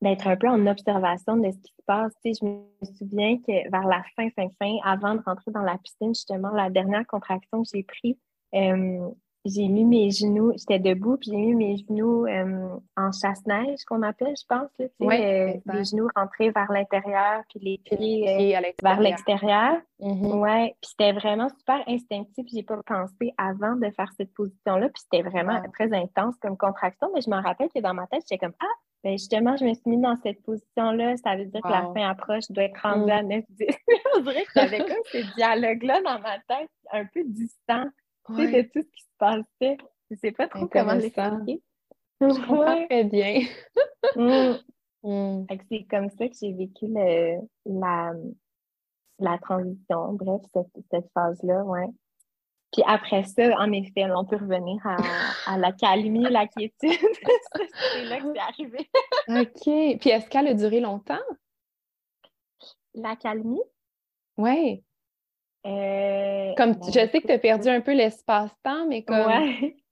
d'être 0.01 0.27
un 0.27 0.37
peu 0.37 0.47
en 0.47 0.65
observation 0.67 1.37
de 1.37 1.51
ce 1.51 1.57
qui 1.57 1.73
se 1.77 1.83
passe. 1.85 2.13
Tu 2.23 2.33
sais, 2.33 2.39
je 2.41 2.45
me 2.45 2.97
souviens 2.97 3.37
que 3.37 3.69
vers 3.69 3.87
la 3.87 4.03
fin, 4.15 4.29
fin, 4.31 4.47
fin, 4.59 4.75
avant 4.83 5.15
de 5.15 5.21
rentrer 5.25 5.51
dans 5.51 5.61
la 5.61 5.77
piscine, 5.77 6.13
justement, 6.13 6.51
la 6.51 6.69
dernière 6.69 7.05
contraction 7.05 7.63
que 7.63 7.69
j'ai 7.73 7.83
prise, 7.83 8.17
euh, 8.55 9.09
j'ai 9.45 9.67
mis 9.67 9.85
mes 9.85 10.11
genoux, 10.11 10.51
j'étais 10.57 10.79
debout, 10.79 11.17
puis 11.17 11.31
j'ai 11.31 11.37
mis 11.37 11.55
mes 11.55 11.77
genoux 11.77 12.25
euh, 12.25 12.77
en 12.97 13.11
chasse-neige, 13.11 13.83
qu'on 13.85 14.01
appelle, 14.01 14.35
je 14.37 14.45
pense, 14.47 14.69
là, 14.77 14.85
tu 14.99 15.07
sais, 15.07 15.57
euh, 15.65 15.73
les 15.73 15.83
genoux 15.85 16.09
rentrés 16.15 16.51
vers 16.51 16.69
l'intérieur, 16.71 17.43
puis 17.49 17.59
les 17.59 17.77
pieds, 17.77 18.57
vers 18.83 18.99
l'extérieur. 18.99 19.77
Mm-hmm. 20.01 20.39
Ouais, 20.39 20.75
puis 20.81 20.91
c'était 20.91 21.13
vraiment 21.13 21.47
super 21.57 21.81
instinctif, 21.87 22.45
j'ai 22.53 22.63
pas 22.63 22.81
pensé 22.85 23.33
avant 23.37 23.75
de 23.75 23.89
faire 23.91 24.11
cette 24.17 24.33
position-là, 24.33 24.89
puis 24.89 25.03
c'était 25.09 25.23
vraiment 25.23 25.61
très 25.73 25.91
intense 25.93 26.35
comme 26.41 26.57
contraction, 26.57 27.09
mais 27.13 27.21
je 27.21 27.29
me 27.29 27.41
rappelle 27.41 27.69
que 27.73 27.79
dans 27.79 27.93
ma 27.93 28.07
tête, 28.07 28.23
j'étais 28.29 28.45
comme 28.45 28.55
«Ah, 28.61 28.65
ben 29.03 29.13
justement, 29.13 29.55
je 29.55 29.65
me 29.65 29.73
suis 29.73 29.89
mise 29.89 30.01
dans 30.01 30.17
cette 30.17 30.41
position-là. 30.43 31.15
Ça 31.17 31.35
veut 31.35 31.45
dire 31.45 31.61
que 31.61 31.69
la 31.69 31.91
fin 31.93 32.09
approche, 32.09 32.43
je 32.49 32.53
dois 32.53 32.65
être 32.65 32.81
rendue 32.81 33.11
à 33.11 33.23
9-10. 33.23 33.43
Mm. 33.49 33.73
On 34.17 34.21
dirait 34.21 34.43
que 34.43 34.51
j'avais 34.55 34.79
comme 34.79 35.03
ce 35.11 35.35
dialogue-là 35.35 36.01
dans 36.01 36.19
ma 36.19 36.37
tête, 36.39 36.69
un 36.91 37.05
peu 37.05 37.23
distant 37.25 37.85
de 38.29 38.61
tout 38.63 38.81
ce 38.81 38.91
qui 38.91 39.03
se 39.03 39.17
passait. 39.17 39.77
Je 40.09 40.15
ne 40.15 40.17
sais 40.17 40.31
pas 40.31 40.47
trop 40.47 40.67
comment 40.67 40.93
l'expliquer. 40.93 41.61
Je 42.21 42.45
comprends 42.45 42.85
très 42.87 43.03
bien. 43.05 43.41
Mm. 44.15 44.53
Mm. 45.01 45.45
C'est 45.69 45.85
comme 45.89 46.09
ça 46.09 46.27
que 46.27 46.35
j'ai 46.39 46.51
vécu 46.51 46.85
le, 46.89 47.39
la, 47.65 48.11
la 49.19 49.37
transition, 49.37 50.11
bref, 50.13 50.41
cette, 50.53 50.67
cette 50.91 51.09
phase-là, 51.13 51.63
ouais. 51.63 51.87
Puis 52.71 52.83
après 52.85 53.23
ça, 53.23 53.55
en 53.57 53.71
effet, 53.71 54.05
on 54.15 54.25
peut 54.25 54.35
revenir 54.35 54.79
à, 54.85 54.97
à 55.47 55.57
la 55.57 55.71
calmie, 55.71 56.29
la 56.29 56.45
quiétude. 56.47 56.73
c'est 57.93 58.05
là 58.05 58.19
que 58.19 58.33
c'est 58.33 58.39
arrivé. 58.39 58.89
OK. 59.27 59.97
Puis 59.99 60.09
est-ce 60.09 60.29
qu'elle 60.29 60.47
a 60.47 60.53
duré 60.53 60.79
longtemps? 60.79 61.17
La 62.93 63.15
calmie? 63.15 63.61
Oui. 64.37 64.83
Euh, 65.65 66.53
comme 66.55 66.75
je 66.85 66.91
sais 66.91 67.09
que 67.09 67.27
tu 67.27 67.33
as 67.33 67.39
perdu 67.39 67.67
un 67.67 67.81
peu 67.81 67.93
l'espace-temps, 67.93 68.87
mais 68.87 69.03
comme. 69.03 69.27
Ouais. 69.27 69.75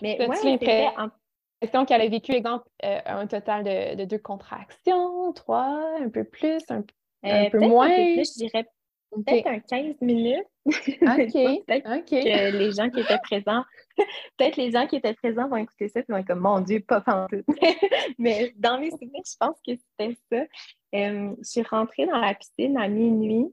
Mais 0.00 0.16
as-tu 0.20 0.46
l'impression 0.46 1.84
qu'elle 1.84 2.02
a 2.02 2.08
vécu, 2.08 2.32
exemple, 2.32 2.68
euh, 2.84 3.00
un 3.04 3.26
total 3.26 3.64
de, 3.96 4.04
deux 4.04 4.18
contractions, 4.18 5.32
trois, 5.32 5.96
un 6.00 6.08
peu 6.08 6.22
plus, 6.22 6.62
un, 6.68 6.84
un 7.24 7.46
euh, 7.46 7.50
peu 7.50 7.58
moins? 7.58 7.90
Un 7.90 7.96
peu 7.96 8.14
plus, 8.14 8.32
je 8.32 8.44
dirais 8.44 8.64
peut-être 9.12 9.46
un 9.46 9.60
15 9.60 9.96
minutes. 10.00 10.46
OK. 10.66 11.66
peut-être 11.66 12.04
que 12.04 12.56
les 12.56 12.72
gens 12.72 12.88
qui 12.88 13.00
étaient 13.00 13.18
présents, 13.22 13.64
peut-être 14.38 14.56
les 14.56 14.70
gens 14.70 14.86
qui 14.86 14.96
étaient 14.96 15.14
présents 15.14 15.48
vont 15.48 15.56
écouter 15.56 15.88
ça 15.88 16.00
et 16.00 16.04
vont 16.08 16.16
être 16.16 16.26
comme 16.26 16.40
mon 16.40 16.60
Dieu, 16.60 16.80
pas 16.80 17.00
tout. 17.00 17.42
Mais 18.18 18.52
dans 18.56 18.78
mes 18.78 18.90
souvenirs, 18.90 19.22
je 19.26 19.36
pense 19.38 19.58
que 19.66 19.72
c'était 19.76 20.16
ça. 20.30 20.44
je 20.92 21.34
suis 21.42 21.62
rentrée 21.62 22.06
dans 22.06 22.18
la 22.18 22.34
piscine 22.34 22.76
à 22.78 22.88
minuit. 22.88 23.52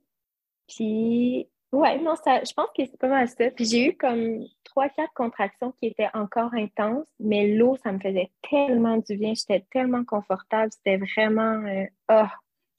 Puis, 0.68 1.50
ouais, 1.72 2.00
non, 2.00 2.16
ça, 2.16 2.44
je 2.44 2.54
pense 2.54 2.70
que 2.78 2.86
c'est 2.86 3.00
pas 3.00 3.08
mal 3.08 3.28
ça. 3.28 3.50
Puis 3.52 3.66
j'ai 3.66 3.88
eu 3.88 3.98
comme 3.98 4.46
trois, 4.64 4.88
quatre 4.90 5.14
contractions 5.14 5.72
qui 5.72 5.88
étaient 5.88 6.10
encore 6.14 6.54
intenses, 6.54 7.08
mais 7.20 7.48
l'eau, 7.48 7.76
ça 7.84 7.92
me 7.92 8.00
faisait 8.00 8.32
tellement 8.50 8.98
du 8.98 9.18
bien. 9.18 9.34
J'étais 9.34 9.66
tellement 9.72 10.06
confortable. 10.06 10.72
C'était 10.72 10.98
vraiment, 10.98 11.64
oh, 12.12 12.28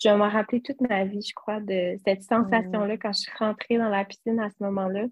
je 0.02 0.08
vais 0.08 0.16
me 0.16 0.22
rappeler 0.22 0.62
toute 0.62 0.80
ma 0.80 1.04
vie, 1.04 1.22
je 1.22 1.34
crois, 1.34 1.60
de 1.60 1.96
cette 2.06 2.22
sensation-là 2.22 2.96
quand 2.96 3.12
je 3.12 3.20
suis 3.20 3.32
rentrée 3.38 3.76
dans 3.76 3.90
la 3.90 4.04
piscine 4.04 4.40
à 4.40 4.48
ce 4.48 4.56
moment-là. 4.60 5.04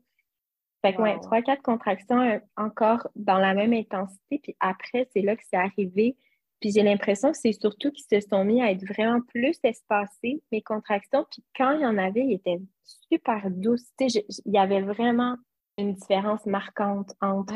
Fait 0.82 0.94
que, 0.94 1.02
ouais, 1.02 1.18
trois, 1.20 1.42
quatre 1.42 1.62
contractions 1.62 2.20
euh, 2.20 2.38
encore 2.56 3.08
dans 3.16 3.38
la 3.38 3.52
même 3.52 3.72
intensité. 3.72 4.38
Puis 4.42 4.56
après, 4.60 5.08
c'est 5.12 5.22
là 5.22 5.36
que 5.36 5.42
c'est 5.50 5.58
arrivé. 5.58 6.16
Puis 6.60 6.72
j'ai 6.72 6.82
l'impression 6.82 7.32
que 7.32 7.38
c'est 7.38 7.52
surtout 7.52 7.90
qu'ils 7.90 8.06
se 8.10 8.26
sont 8.28 8.44
mis 8.44 8.62
à 8.62 8.70
être 8.70 8.84
vraiment 8.84 9.20
plus 9.20 9.58
espacés, 9.62 10.42
mes 10.50 10.62
contractions. 10.62 11.26
Puis 11.30 11.44
quand 11.56 11.72
il 11.72 11.82
y 11.82 11.86
en 11.86 11.98
avait, 11.98 12.24
ils 12.24 12.34
étaient 12.34 12.60
super 12.84 13.50
douces. 13.50 13.90
il 14.00 14.22
y 14.46 14.58
avait 14.58 14.82
vraiment 14.82 15.36
une 15.76 15.94
différence 15.94 16.46
marquante 16.46 17.12
entre 17.20 17.54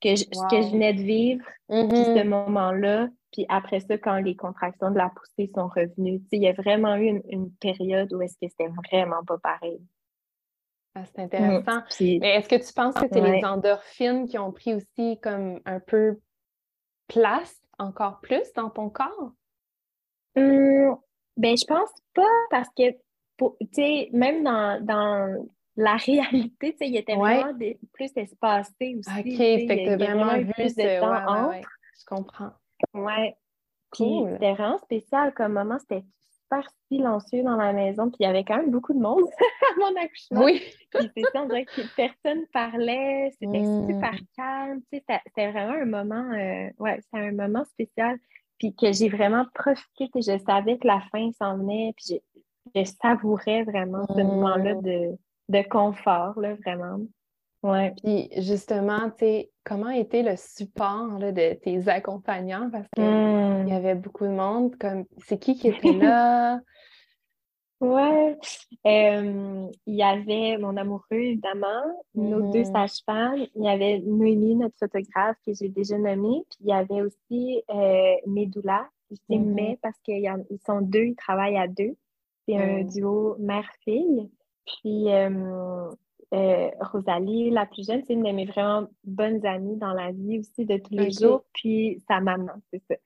que 0.00 0.16
ce 0.16 0.24
que 0.24 0.62
je 0.62 0.72
venais 0.72 0.94
de 0.94 1.02
vivre, 1.02 1.44
mm-hmm. 1.70 2.18
ce 2.18 2.24
moment-là, 2.24 3.08
puis 3.36 3.44
après 3.50 3.80
ça, 3.80 3.98
quand 3.98 4.16
les 4.16 4.34
contractions 4.34 4.90
de 4.90 4.96
la 4.96 5.10
poussée 5.10 5.50
sont 5.54 5.68
revenues, 5.68 6.22
il 6.32 6.42
y 6.42 6.48
a 6.48 6.54
vraiment 6.54 6.96
eu 6.96 7.20
une, 7.28 7.52
période 7.60 8.10
où 8.14 8.22
est-ce 8.22 8.34
que 8.40 8.48
c'était 8.50 8.72
vraiment 8.90 9.22
pas 9.26 9.36
pareil. 9.36 9.78
Ah, 10.94 11.04
c'est 11.04 11.20
intéressant. 11.20 11.80
Mm, 11.80 12.18
Mais 12.20 12.36
est-ce 12.36 12.48
que 12.48 12.66
tu 12.66 12.72
penses 12.72 12.94
que 12.94 13.06
c'est 13.12 13.20
les 13.20 13.44
endorphines 13.44 14.26
qui 14.26 14.38
ont 14.38 14.52
pris 14.52 14.72
aussi 14.72 15.20
comme 15.20 15.60
un 15.66 15.80
peu 15.80 16.18
place 17.08 17.60
encore 17.78 18.20
plus 18.20 18.50
dans 18.54 18.70
ton 18.70 18.88
corps? 18.88 19.32
Hum, 20.36 20.96
ben, 21.36 21.56
je 21.58 21.66
pense 21.66 21.90
pas 22.14 22.22
parce 22.50 22.68
que, 22.74 22.90
tu 23.38 23.66
sais, 23.72 24.08
même 24.14 24.44
dans, 24.44 25.46
la 25.76 25.96
réalité, 25.96 26.72
tu 26.72 26.78
sais, 26.78 26.88
il 26.88 26.96
était 26.96 27.16
vraiment 27.16 27.52
plus 27.92 28.10
espacé 28.16 28.96
aussi. 28.98 29.20
OK, 29.20 29.36
c'était 29.36 29.96
vraiment 29.96 30.38
vu 30.38 30.50
plus 30.54 30.74
de 30.74 31.00
temps 31.00 31.50
entre. 31.50 31.68
Je 31.98 32.04
comprends. 32.06 32.52
Ouais. 32.94 33.36
c'était 33.92 34.52
vraiment 34.52 34.78
spécial 34.78 35.32
comme 35.34 35.52
moment. 35.52 35.78
C'était 35.78 36.04
super 36.42 36.68
silencieux 36.88 37.42
dans 37.42 37.56
la 37.56 37.72
maison. 37.72 38.08
Puis 38.08 38.18
il 38.20 38.24
y 38.24 38.26
avait 38.26 38.44
quand 38.44 38.56
même 38.56 38.70
beaucoup 38.70 38.92
de 38.92 39.00
monde 39.00 39.24
à 39.40 39.78
mon 39.78 39.96
accouchement. 39.96 40.44
Oui. 40.44 40.62
puis 40.90 41.10
c'est 41.16 41.24
ça, 41.32 41.42
on 41.42 41.46
dirait 41.46 41.64
que 41.64 41.82
personne 41.96 42.46
parlait. 42.52 43.30
C'était 43.40 43.60
hmm. 43.60 43.88
super 43.88 44.18
calme. 44.36 44.80
Tu 44.92 44.98
sais, 44.98 45.20
c'était 45.26 45.50
vraiment 45.50 45.74
un 45.74 45.86
moment, 45.86 46.30
euh, 46.32 46.70
ouais, 46.78 47.00
c'était 47.02 47.26
un 47.26 47.32
moment 47.32 47.64
spécial. 47.64 48.18
Puis 48.58 48.74
que 48.74 48.92
j'ai 48.92 49.08
vraiment 49.08 49.44
profité. 49.54 50.08
je 50.14 50.38
savais 50.46 50.78
que 50.78 50.86
la 50.86 51.00
fin 51.12 51.30
s'en 51.32 51.58
venait. 51.58 51.92
Puis 51.96 52.20
je, 52.74 52.84
savourais 53.02 53.62
vraiment 53.64 54.06
ce 54.08 54.20
hmm. 54.20 54.26
moment-là 54.26 54.74
de, 54.74 55.16
de 55.48 55.68
confort, 55.68 56.38
là, 56.40 56.54
vraiment. 56.54 57.00
Puis 58.02 58.28
justement, 58.38 59.10
tu 59.10 59.18
sais, 59.18 59.50
comment 59.64 59.90
était 59.90 60.22
le 60.22 60.36
support 60.36 61.18
de 61.18 61.54
tes 61.54 61.88
accompagnants? 61.88 62.70
Parce 62.70 62.86
qu'il 62.94 63.04
y 63.04 63.06
hmm. 63.06 63.72
avait 63.72 63.94
beaucoup 63.94 64.24
de 64.24 64.30
monde. 64.30 64.76
Comme 64.76 65.04
c'est 65.18 65.38
qui 65.38 65.56
qui 65.56 65.68
était 65.68 65.92
là? 65.92 66.60
ouais. 67.80 68.36
il 68.84 69.70
y 69.86 70.02
avait 70.02 70.58
mon 70.58 70.76
amoureux, 70.76 71.04
évidemment, 71.12 71.82
nos 72.14 72.50
deux 72.52 72.62
hmm. 72.62 72.72
sages-femmes. 72.72 73.46
Il 73.54 73.64
y 73.64 73.68
avait 73.68 74.00
Noémie, 74.00 74.56
notre 74.56 74.76
photographe, 74.78 75.36
que 75.46 75.52
j'ai 75.54 75.68
déjà 75.68 75.98
nommée. 75.98 76.44
Puis 76.50 76.58
il 76.60 76.68
y 76.68 76.72
avait 76.72 77.02
aussi 77.02 77.62
euh, 77.70 78.14
Médoula. 78.26 78.88
Je 79.10 79.16
dis 79.30 79.38
mm-hmm. 79.38 79.54
mais 79.54 79.78
parce 79.82 79.96
qu'ils 80.02 80.28
sont 80.66 80.80
deux, 80.80 81.04
ils 81.04 81.14
travaillent 81.14 81.58
à 81.58 81.68
deux. 81.68 81.96
C'est 82.48 82.56
un 82.56 82.82
hmm. 82.82 82.88
duo 82.88 83.36
mère-fille. 83.38 84.28
Puis 84.64 85.12
euh, 85.12 85.90
euh, 86.34 86.70
Rosalie, 86.80 87.50
la 87.50 87.66
plus 87.66 87.86
jeune, 87.86 88.02
c'est 88.06 88.14
une 88.14 88.24
de 88.24 88.32
mes 88.32 88.46
vraiment 88.46 88.88
bonnes 89.04 89.44
amies 89.46 89.76
dans 89.76 89.92
la 89.92 90.10
vie 90.10 90.40
aussi 90.40 90.64
de 90.64 90.76
tous 90.78 90.94
les 90.94 91.10
jours. 91.10 91.44
Puis 91.52 92.02
sa 92.08 92.20
maman, 92.20 92.52
c'est 92.72 92.82
ça. 92.88 92.96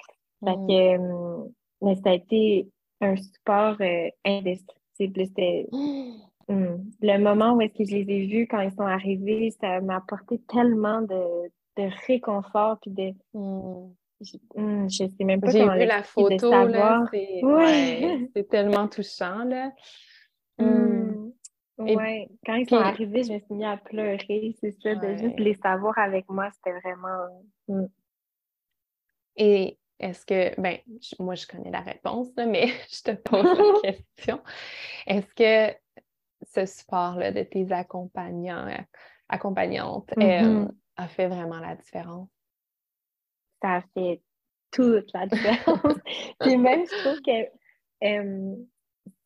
Fait 0.44 0.56
mm. 0.56 0.66
que, 0.66 0.98
euh, 0.98 1.48
mais 1.82 1.96
ça 1.96 2.10
a 2.10 2.14
été 2.14 2.70
un 3.00 3.16
support 3.16 3.76
euh, 3.80 4.08
indestructible. 4.24 5.26
C'était 5.26 5.68
mm. 5.72 6.76
le 7.02 7.18
moment 7.18 7.52
où 7.52 7.60
est-ce 7.60 7.74
que 7.74 7.84
je 7.84 7.96
les 7.96 8.14
ai 8.14 8.26
vus 8.26 8.46
quand 8.46 8.60
ils 8.60 8.72
sont 8.72 8.86
arrivés, 8.86 9.50
ça 9.60 9.80
m'a 9.82 9.96
apporté 9.96 10.40
tellement 10.48 11.02
de, 11.02 11.50
de 11.76 11.90
réconfort 12.06 12.78
puis 12.80 12.90
de. 12.90 13.14
Mm. 13.34 13.94
Je, 14.22 15.06
sais 15.08 15.24
même 15.24 15.40
pas 15.40 15.50
J'ai 15.50 15.62
vu 15.62 15.86
la 15.86 16.02
photo, 16.02 16.50
c'est 18.34 18.48
tellement 18.50 18.86
touchant, 18.86 19.44
là. 19.44 19.72
Oui, 21.80 22.28
quand 22.44 22.54
ils 22.54 22.68
sont 22.68 22.76
arrivés, 22.76 23.22
je 23.22 23.32
me 23.32 23.38
suis 23.38 23.54
mis 23.54 23.64
à 23.64 23.76
pleurer, 23.76 24.54
c'est 24.60 24.72
ça, 24.82 24.94
de 24.94 25.16
juste 25.16 25.38
les 25.38 25.54
savoir 25.54 25.98
avec 25.98 26.28
moi, 26.28 26.50
c'était 26.52 26.78
vraiment. 26.78 27.44
Mm. 27.68 27.86
Et 29.36 29.78
est-ce 29.98 30.26
que, 30.26 30.60
ben, 30.60 30.78
moi 31.18 31.34
je 31.34 31.46
connais 31.46 31.70
la 31.70 31.80
réponse, 31.80 32.28
mais 32.36 32.66
je 32.90 33.02
te 33.02 33.10
pose 33.12 33.44
la 33.44 33.80
question. 33.92 34.42
Est-ce 35.06 35.34
que 35.34 35.76
ce 36.42 36.66
support-là 36.66 37.32
de 37.32 37.42
tes 37.42 37.70
accompagnants, 37.72 38.66
accompagnantes 39.28 40.10
euh, 40.18 40.20
mm-hmm. 40.20 40.70
a 40.96 41.08
fait 41.08 41.28
vraiment 41.28 41.60
la 41.60 41.76
différence? 41.76 42.28
Ça 43.62 43.76
a 43.76 43.82
fait 43.94 44.22
toute 44.70 45.12
la 45.12 45.26
différence. 45.26 45.98
Puis 46.40 46.56
même, 46.56 46.84
je 46.86 47.02
trouve 47.02 47.20
que 47.20 47.50
euh, 48.04 48.56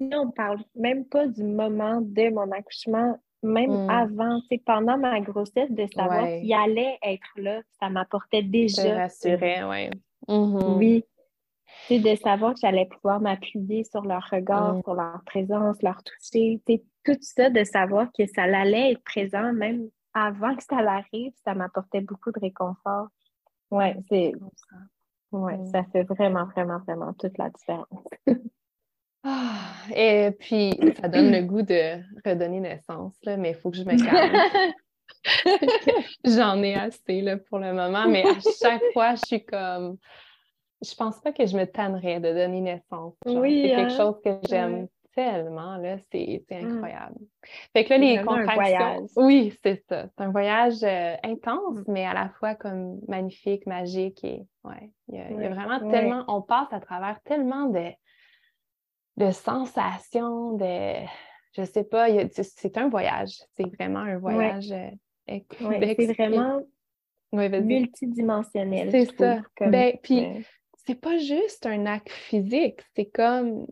si 0.01 0.11
on 0.15 0.31
parle 0.31 0.59
même 0.75 1.05
pas 1.05 1.27
du 1.27 1.45
moment 1.45 2.01
de 2.01 2.31
mon 2.31 2.51
accouchement, 2.53 3.19
même 3.43 3.87
hmm. 3.87 3.91
avant, 3.91 4.41
pendant 4.65 4.99
ma 4.99 5.21
grossesse, 5.21 5.71
de 5.71 5.87
savoir 5.95 6.27
qu'il 6.27 6.53
allait 6.53 6.99
être 7.03 7.29
là, 7.37 7.61
ça 7.79 7.91
m'apportait 7.91 8.43
déjà. 8.43 8.83
Ça 8.83 8.95
rassurait, 8.95 9.63
oui. 9.65 9.91
Mm-hmm. 10.29 10.79
Oui. 10.79 11.05
C'est 11.87 11.99
de 11.99 12.15
savoir 12.17 12.55
que 12.55 12.61
j'allais 12.61 12.87
pouvoir 12.87 13.21
m'appuyer 13.21 13.85
sur 13.85 14.03
leur 14.03 14.27
regard, 14.31 14.77
mm. 14.77 14.83
sur 14.83 14.95
leur 14.95 15.23
présence, 15.27 15.83
leur 15.83 16.03
toucher. 16.03 16.63
Tout 17.05 17.19
ça, 17.21 17.51
de 17.51 17.65
savoir 17.65 18.09
que 18.17 18.27
ça 18.27 18.45
allait 18.45 18.93
être 18.93 19.05
présent 19.05 19.53
même 19.53 19.89
avant 20.15 20.55
que 20.55 20.63
ça 20.63 20.81
l'arrive, 20.81 21.33
ça 21.45 21.55
m'apportait 21.55 22.01
beaucoup 22.01 22.31
de 22.31 22.41
réconfort. 22.41 23.09
Oui, 23.71 23.87
c'est. 24.09 24.33
Ouais, 25.33 25.59
mm. 25.59 25.67
ça 25.67 25.85
fait 25.93 26.05
vraiment, 26.05 26.45
vraiment, 26.47 26.79
vraiment 26.79 27.13
toute 27.15 27.37
la 27.37 27.51
différence. 27.51 28.09
Ah, 29.25 29.73
et 29.95 30.31
puis, 30.39 30.79
ça 31.01 31.09
donne 31.09 31.33
le 31.33 31.41
goût 31.43 31.63
de 31.63 31.99
redonner 32.25 32.61
naissance, 32.61 33.15
là, 33.23 33.39
mais 33.39 33.51
il 33.51 33.55
faut 33.57 33.71
que 33.71 33.79
je 33.79 33.85
me 33.85 33.97
calme. 33.97 34.75
J'en 36.25 36.63
ai 36.63 36.75
assez 36.75 37.23
là, 37.23 37.39
pour 37.39 37.59
le 37.59 37.73
moment, 37.73 38.07
mais 38.07 38.23
à 38.23 38.35
chaque 38.61 38.83
fois, 38.93 39.15
je 39.15 39.23
suis 39.27 39.45
comme. 39.45 39.97
Je 40.83 40.95
pense 40.95 41.19
pas 41.21 41.33
que 41.33 41.47
je 41.47 41.57
me 41.57 41.65
tannerais 41.65 42.21
de 42.21 42.35
donner 42.35 42.61
naissance. 42.61 43.15
oui, 43.25 43.63
c'est 43.63 43.77
quelque 43.77 43.93
hein? 43.93 43.97
chose 43.97 44.21
que 44.23 44.39
j'aime 44.47 44.89
tellement, 45.15 45.77
là, 45.77 45.97
c'est 46.13 46.45
mmh. 46.51 46.55
incroyable. 46.55 47.19
Fait 47.73 47.85
que 47.85 47.91
là, 47.91 47.99
les 47.99 48.23
contractions. 48.23 49.07
Oui, 49.17 49.57
c'est 49.63 49.83
ça. 49.89 50.07
C'est 50.09 50.25
un 50.25 50.31
voyage 50.31 50.83
euh, 50.83 51.15
intense, 51.23 51.79
mmh. 51.79 51.85
mais 51.93 52.05
à 52.05 52.13
la 52.15 52.29
fois 52.29 52.55
comme 52.55 53.01
magnifique, 53.09 53.67
magique 53.67 54.23
et 54.25 54.43
ouais. 54.65 54.91
Il 55.09 55.17
y 55.17 55.21
a, 55.21 55.49
vraiment 55.49 55.89
tellement. 55.91 56.25
On 56.29 56.43
passe 56.43 56.73
à 56.73 56.81
travers 56.81 57.21
tellement 57.23 57.67
de 57.67 57.85
de 59.17 59.31
sensations, 59.31 60.53
de. 60.57 61.07
Je 61.53 61.63
sais 61.65 61.85
pas, 61.85 62.09
c'est 62.33 62.77
un 62.79 62.89
voyage. 62.89 63.31
C'est 63.57 63.73
vraiment 63.77 64.01
un 64.01 64.19
voyage. 64.19 64.71
Ouais. 64.71 64.99
Euh, 65.31 65.41
c'est 65.97 66.13
vraiment 66.15 66.63
multidimensionnel. 67.43 68.91
C'est 68.91 69.17
ça. 69.17 69.41
Ben, 69.61 69.97
puis, 70.03 70.27
c'est 70.87 71.01
pas 71.01 71.17
juste 71.19 71.67
un 71.67 71.87
acte 71.87 72.11
physique, 72.11 72.81
c'est 72.95 73.07
comme. 73.07 73.67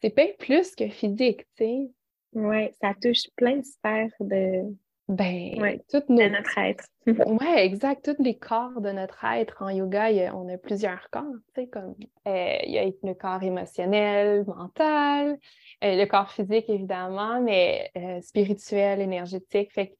C'est 0.00 0.10
pas 0.10 0.28
plus 0.38 0.76
que 0.76 0.88
physique, 0.88 1.40
tu 1.56 1.64
sais. 1.64 1.90
Oui, 2.34 2.70
ça 2.80 2.94
touche 3.00 3.24
plein 3.36 3.56
de 3.56 3.64
sphères 3.64 4.12
de, 4.20 4.72
ben, 5.08 5.80
toutes 5.90 6.10
nos... 6.10 6.18
de 6.18 6.28
notre 6.28 6.58
être. 6.58 6.84
oui, 7.06 7.46
exact. 7.56 8.04
Tous 8.04 8.22
les 8.22 8.36
corps 8.36 8.80
de 8.80 8.90
notre 8.90 9.24
être 9.24 9.62
en 9.62 9.70
yoga, 9.70 10.10
on 10.34 10.48
a 10.52 10.58
plusieurs 10.58 11.08
corps. 11.10 11.24
Tu 11.54 11.62
sais, 11.62 11.66
comme 11.68 11.94
euh, 12.26 12.56
il 12.64 12.72
y 12.72 12.78
a 12.78 12.84
le 12.84 13.14
corps 13.14 13.42
émotionnel, 13.42 14.44
mental, 14.46 15.38
euh, 15.82 15.96
le 15.96 16.04
corps 16.04 16.30
physique, 16.30 16.68
évidemment, 16.68 17.40
mais 17.40 17.90
euh, 17.96 18.20
spirituel, 18.20 19.00
énergétique. 19.00 19.72
Fait 19.72 19.88
que 19.88 19.94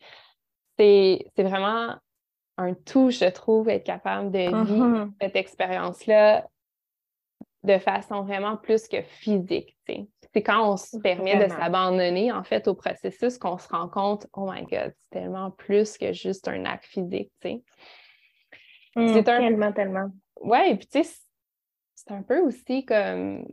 c'est 0.79 1.43
vraiment 1.43 1.95
un 2.59 2.75
tout, 2.75 3.11
je 3.11 3.31
trouve, 3.31 3.69
être 3.69 3.85
capable 3.85 4.31
de 4.31 4.39
vivre 4.39 5.07
uh-huh. 5.07 5.11
cette 5.21 5.37
expérience-là 5.37 6.47
de 7.65 7.79
façon 7.79 8.23
vraiment 8.23 8.57
plus 8.57 8.89
que 8.89 9.03
physique. 9.03 9.77
C'est 10.39 10.43
quand 10.45 10.73
on 10.73 10.77
se 10.77 10.97
permet 10.99 11.37
de 11.45 11.51
s'abandonner, 11.51 12.31
en 12.31 12.45
fait, 12.45 12.69
au 12.69 12.75
processus 12.75 13.39
qu'on 13.39 13.59
se 13.59 13.69
rend 13.69 13.89
compte, 13.89 14.27
oh 14.35 14.51
my 14.51 14.63
God, 14.63 14.95
c'est 14.95 15.21
tellement 15.21 15.51
plus 15.51 15.99
que 15.99 16.13
juste 16.13 16.47
un 16.47 16.65
acte 16.65 16.87
physique, 16.87 17.33
tu 17.41 17.49
sais. 17.49 17.63
Mmh, 18.95 19.15
c'est 19.15 19.25
Tellement, 19.25 19.73
tellement. 19.73 20.11
Ouais, 20.41 20.71
et 20.71 20.77
puis 20.77 20.87
tu 20.87 21.03
sais, 21.03 21.17
c'est 21.95 22.13
un 22.13 22.23
peu 22.23 22.39
aussi 22.41 22.85
comme 22.85 23.47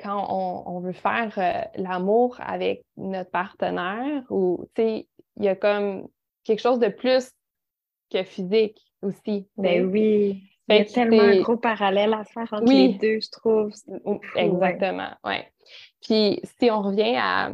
quand 0.00 0.64
on, 0.66 0.80
veut 0.80 0.92
faire 0.92 1.32
euh, 1.38 1.82
l'amour 1.82 2.36
avec 2.40 2.84
notre 2.96 3.30
partenaire 3.30 4.22
ou, 4.30 4.64
tu 4.74 4.82
sais, 4.82 5.08
il 5.36 5.44
y 5.44 5.48
a 5.48 5.56
comme 5.56 6.08
quelque 6.44 6.60
chose 6.60 6.78
de 6.78 6.88
plus 6.88 7.32
que 8.10 8.22
physique 8.22 8.80
aussi. 9.02 9.48
Ben 9.56 9.90
oui. 9.90 10.42
Il 10.68 10.76
y 10.76 10.80
a 10.80 10.84
tellement 10.84 11.22
un 11.22 11.40
gros 11.40 11.56
parallèle 11.56 12.14
à 12.14 12.24
faire 12.24 12.48
entre 12.52 12.72
les 12.72 12.94
deux, 12.94 13.18
je 13.20 13.30
trouve. 13.30 13.72
Exactement, 14.36 15.10
oui. 15.24 15.36
Puis 16.02 16.40
si 16.58 16.70
on 16.70 16.82
revient 16.82 17.16
à 17.16 17.52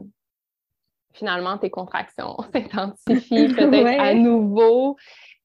finalement 1.13 1.59
tes 1.59 1.71
contractions 1.71 2.37
s'intensifient 2.53 3.55
peut-être 3.55 4.01
à 4.01 4.15
nouveau 4.15 4.97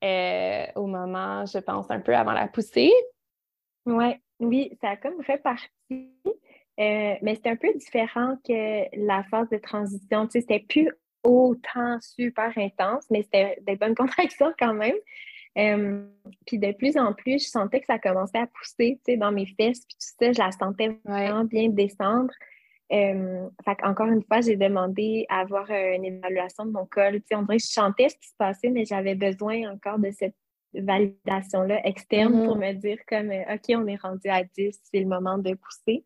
euh, 0.04 0.66
au 0.76 0.88
moment, 0.88 1.46
je 1.46 1.60
pense, 1.60 1.90
un 1.92 2.00
peu 2.00 2.16
avant 2.16 2.34
la 2.34 2.48
poussée. 2.48 2.92
Ouais. 3.86 4.20
Oui, 4.40 4.76
ça 4.82 4.92
a 4.92 4.98
comme 4.98 5.24
fait 5.24 5.38
partie. 5.38 5.70
Euh, 6.80 7.16
mais 7.22 7.36
c'était 7.36 7.52
un 7.52 7.56
peu 7.56 7.72
différent 7.76 8.38
que 8.46 9.06
la 9.06 9.24
phase 9.26 9.50
de 9.50 9.58
transition. 9.58 10.26
Tu 10.26 10.32
sais, 10.32 10.42
c'était 10.42 10.66
plus 10.68 10.90
autant 11.24 12.00
super 12.02 12.52
intense, 12.58 13.06
mais 13.12 13.22
c'était 13.22 13.60
des 13.62 13.76
bonnes 13.76 13.96
contractions 13.96 14.52
quand 14.58 14.74
même. 14.74 14.96
Euh, 15.58 16.04
puis 16.48 16.58
de 16.58 16.72
plus 16.72 16.98
en 16.98 17.14
plus, 17.14 17.44
je 17.44 17.50
sentais 17.50 17.82
que 17.82 17.86
ça 17.86 18.00
commençait 18.00 18.40
à 18.40 18.48
pousser 18.48 19.00
tu 19.06 19.12
sais, 19.12 19.18
dans 19.18 19.32
mes 19.32 19.46
fesses, 19.46 19.86
puis 19.86 19.98
tout 20.00 20.08
ça, 20.20 20.32
je 20.32 20.40
la 20.40 20.52
sentais 20.52 20.98
vraiment 21.04 21.44
bien 21.44 21.70
descendre. 21.70 22.34
Euh, 22.92 23.48
encore 23.84 24.08
une 24.08 24.24
fois, 24.24 24.42
j'ai 24.42 24.58
demandé 24.58 25.26
à 25.30 25.40
avoir 25.42 25.70
euh, 25.72 25.96
une 25.96 26.06
évaluation 26.06 26.66
de 26.66 26.72
mon 26.72 26.86
col. 26.86 27.14
Tu 27.14 27.28
sais, 27.28 27.36
on 27.36 27.44
dirait 27.44 27.58
que 27.58 27.64
je 27.64 27.72
chantais 27.72 28.10
ce 28.10 28.16
qui 28.16 28.28
se 28.28 28.36
passait, 28.38 28.70
mais 28.70 28.86
j'avais 28.86 29.16
besoin 29.16 29.72
encore 29.72 29.98
de 29.98 30.12
cette 30.12 30.36
validation-là 30.74 31.86
externe 31.86 32.46
pour 32.46 32.58
mm-hmm. 32.58 32.76
me 32.76 32.80
dire 32.80 32.98
comme 33.08 33.32
OK, 33.32 33.64
on 33.70 33.88
est 33.88 34.02
rendu 34.02 34.28
à 34.30 34.44
10, 34.44 34.80
c'est 34.84 35.00
le 35.00 35.06
moment 35.06 35.38
de 35.38 35.54
pousser. 35.54 36.06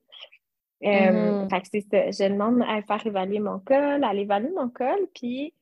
Euh, 0.83 1.47
mm-hmm. 1.47 1.61
c'est 1.71 1.81
ça. 1.81 2.11
Je 2.11 2.31
demande 2.31 2.61
à 2.67 2.81
faire 2.83 3.05
évaluer 3.05 3.39
mon 3.39 3.59
col, 3.59 4.03
à 4.03 4.13
évaluer 4.13 4.51
mon 4.55 4.69
col, 4.69 5.07
puis 5.13 5.53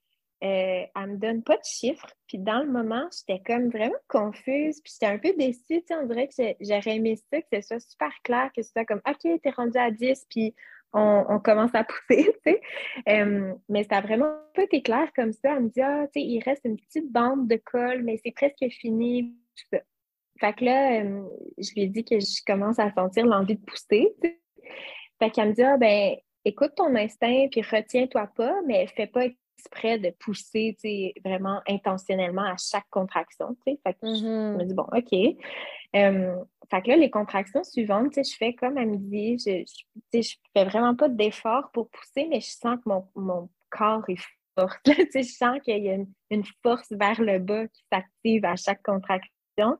euh, 0.43 0.83
elle 0.93 1.07
me 1.07 1.17
donne 1.17 1.43
pas 1.43 1.55
de 1.55 1.63
chiffres. 1.63 2.07
Puis 2.27 2.37
dans 2.37 2.59
le 2.59 2.69
moment, 2.69 3.07
j'étais 3.11 3.41
comme 3.45 3.69
vraiment 3.69 3.93
confuse, 4.09 4.81
puis 4.81 4.91
j'étais 4.93 5.13
un 5.13 5.17
peu 5.17 5.33
déçue. 5.37 5.83
On 5.91 6.05
dirait 6.05 6.27
que 6.27 6.33
j'aurais 6.59 6.97
aimé 6.97 7.15
ça, 7.31 7.41
que 7.41 7.61
ce 7.61 7.61
soit 7.61 7.79
super 7.79 8.11
clair, 8.23 8.51
que 8.55 8.61
ce 8.61 8.71
soit 8.71 8.85
comme 8.85 9.01
OK, 9.07 9.41
t'es 9.41 9.49
rendu 9.51 9.77
à 9.77 9.89
10, 9.89 10.25
puis 10.29 10.53
on, 10.93 11.39
commence 11.39 11.73
à 11.73 11.83
pousser, 11.83 12.35
tu 12.45 12.51
sais. 12.51 12.61
Mais 13.69 13.83
ça 13.83 13.95
n'a 13.95 14.01
vraiment 14.01 14.35
pas 14.53 14.63
été 14.63 14.81
clair 14.81 15.11
comme 15.15 15.31
ça. 15.31 15.55
Elle 15.55 15.63
me 15.63 15.69
dit, 15.69 15.81
ah, 15.81 16.05
tu 16.13 16.19
sais, 16.19 16.25
il 16.25 16.41
reste 16.41 16.61
une 16.65 16.77
petite 16.77 17.11
bande 17.11 17.47
de 17.47 17.55
colle, 17.55 18.03
mais 18.03 18.19
c'est 18.23 18.31
presque 18.31 18.65
fini. 18.69 19.35
Fait 20.39 20.53
que 20.53 20.65
là, 20.65 21.03
je 21.03 21.73
lui 21.73 21.83
ai 21.83 21.87
dit 21.87 22.03
que 22.03 22.19
je 22.19 22.43
commence 22.45 22.79
à 22.79 22.91
sentir 22.91 23.25
l'envie 23.25 23.55
de 23.55 23.65
pousser. 23.65 24.13
Fait 25.19 25.29
qu'elle 25.29 25.49
me 25.49 25.53
dit, 25.53 25.63
ah, 25.63 25.77
ben, 25.77 26.15
écoute 26.45 26.73
ton 26.75 26.95
instinct, 26.95 27.47
puis 27.51 27.61
retiens-toi 27.61 28.29
pas, 28.35 28.55
mais 28.65 28.87
fais 28.87 29.07
pas 29.07 29.25
exprès 29.63 29.97
de 29.97 30.09
pousser, 30.11 30.75
vraiment 31.23 31.61
intentionnellement 31.67 32.43
à 32.43 32.55
chaque 32.57 32.89
contraction. 32.89 33.55
Fait 33.63 33.77
que 33.77 33.97
je 34.03 34.25
me 34.25 34.57
mm-hmm. 34.57 34.67
dis, 34.67 34.73
bon, 34.73 34.87
OK. 34.93 35.37
Euh, 35.95 36.43
fait 36.69 36.81
que 36.81 36.89
là, 36.89 36.97
les 36.97 37.09
contractions 37.09 37.63
suivantes, 37.63 38.13
je 38.15 38.35
fais 38.37 38.53
comme 38.53 38.77
à 38.77 38.85
midi, 38.85 39.37
je, 39.39 39.63
je, 40.13 40.21
je 40.21 40.35
fais 40.53 40.65
vraiment 40.65 40.95
pas 40.95 41.09
d'effort 41.09 41.69
pour 41.71 41.89
pousser, 41.89 42.27
mais 42.29 42.41
je 42.41 42.49
sens 42.49 42.77
que 42.83 42.89
mon, 42.89 43.07
mon 43.15 43.49
corps 43.69 44.03
est 44.07 44.17
sais, 44.85 45.23
je 45.23 45.33
sens 45.33 45.59
qu'il 45.63 45.83
y 45.83 45.89
a 45.89 45.97
une, 46.29 46.43
force 46.61 46.91
vers 46.91 47.19
le 47.21 47.39
bas 47.39 47.67
qui 47.67 47.83
s'active 47.91 48.45
à 48.45 48.55
chaque 48.55 48.83
contraction. 48.83 49.77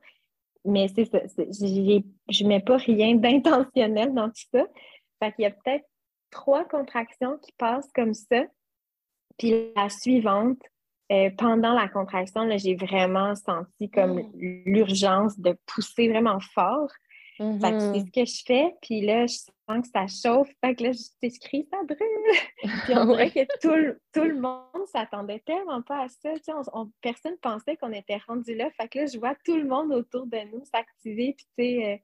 Mais 0.64 0.88
c'est 0.88 1.04
ça, 1.04 1.20
je 1.28 2.44
mets 2.44 2.60
pas 2.60 2.78
rien 2.78 3.14
d'intentionnel 3.16 4.14
dans 4.14 4.28
tout 4.28 4.46
ça. 4.52 4.64
Fait 5.22 5.32
qu'il 5.32 5.44
y 5.44 5.46
a 5.46 5.50
peut-être 5.50 5.84
trois 6.30 6.64
contractions 6.64 7.38
qui 7.38 7.52
passent 7.52 7.90
comme 7.94 8.14
ça. 8.14 8.44
Puis 9.38 9.72
la 9.74 9.88
suivante, 9.88 10.58
euh, 11.12 11.30
pendant 11.36 11.74
la 11.74 11.88
contraction, 11.88 12.48
j'ai 12.56 12.74
vraiment 12.74 13.34
senti 13.34 13.90
comme 13.90 14.20
mm. 14.20 14.32
l'urgence 14.66 15.38
de 15.38 15.56
pousser 15.66 16.08
vraiment 16.08 16.40
fort. 16.40 16.90
c'est 17.36 17.44
mm-hmm. 17.44 18.06
ce 18.06 18.10
que 18.10 18.24
je 18.24 18.42
fais. 18.46 18.74
Puis 18.80 19.00
là, 19.02 19.26
je 19.26 19.34
sens 19.34 19.50
que 19.82 19.88
ça 19.92 20.06
chauffe. 20.06 20.50
Fait 20.64 20.74
que 20.74 20.84
là, 20.84 20.92
je 20.92 21.38
crie, 21.40 21.68
ça 21.70 21.78
brûle. 21.82 21.98
puis 22.84 22.94
on 22.96 23.04
dirait 23.12 23.30
que 23.30 23.46
tout 23.60 23.74
le, 23.74 24.00
tout 24.12 24.24
le 24.24 24.40
monde 24.40 24.86
s'attendait 24.86 25.42
tellement 25.44 25.82
pas 25.82 26.04
à 26.04 26.08
ça. 26.08 26.30
personne 27.02 27.36
pensait 27.42 27.76
qu'on 27.76 27.92
était 27.92 28.20
rendu 28.26 28.54
là. 28.54 28.70
Fait 28.70 28.88
que 28.88 29.00
là, 29.00 29.06
je 29.06 29.18
vois 29.18 29.34
tout 29.44 29.56
le 29.56 29.66
monde 29.66 29.92
autour 29.92 30.26
de 30.26 30.38
nous 30.52 30.64
s'activer. 30.64 31.34
Puis, 31.36 31.46
tu 31.58 31.64
sais, 31.64 31.92
euh, 31.92 31.96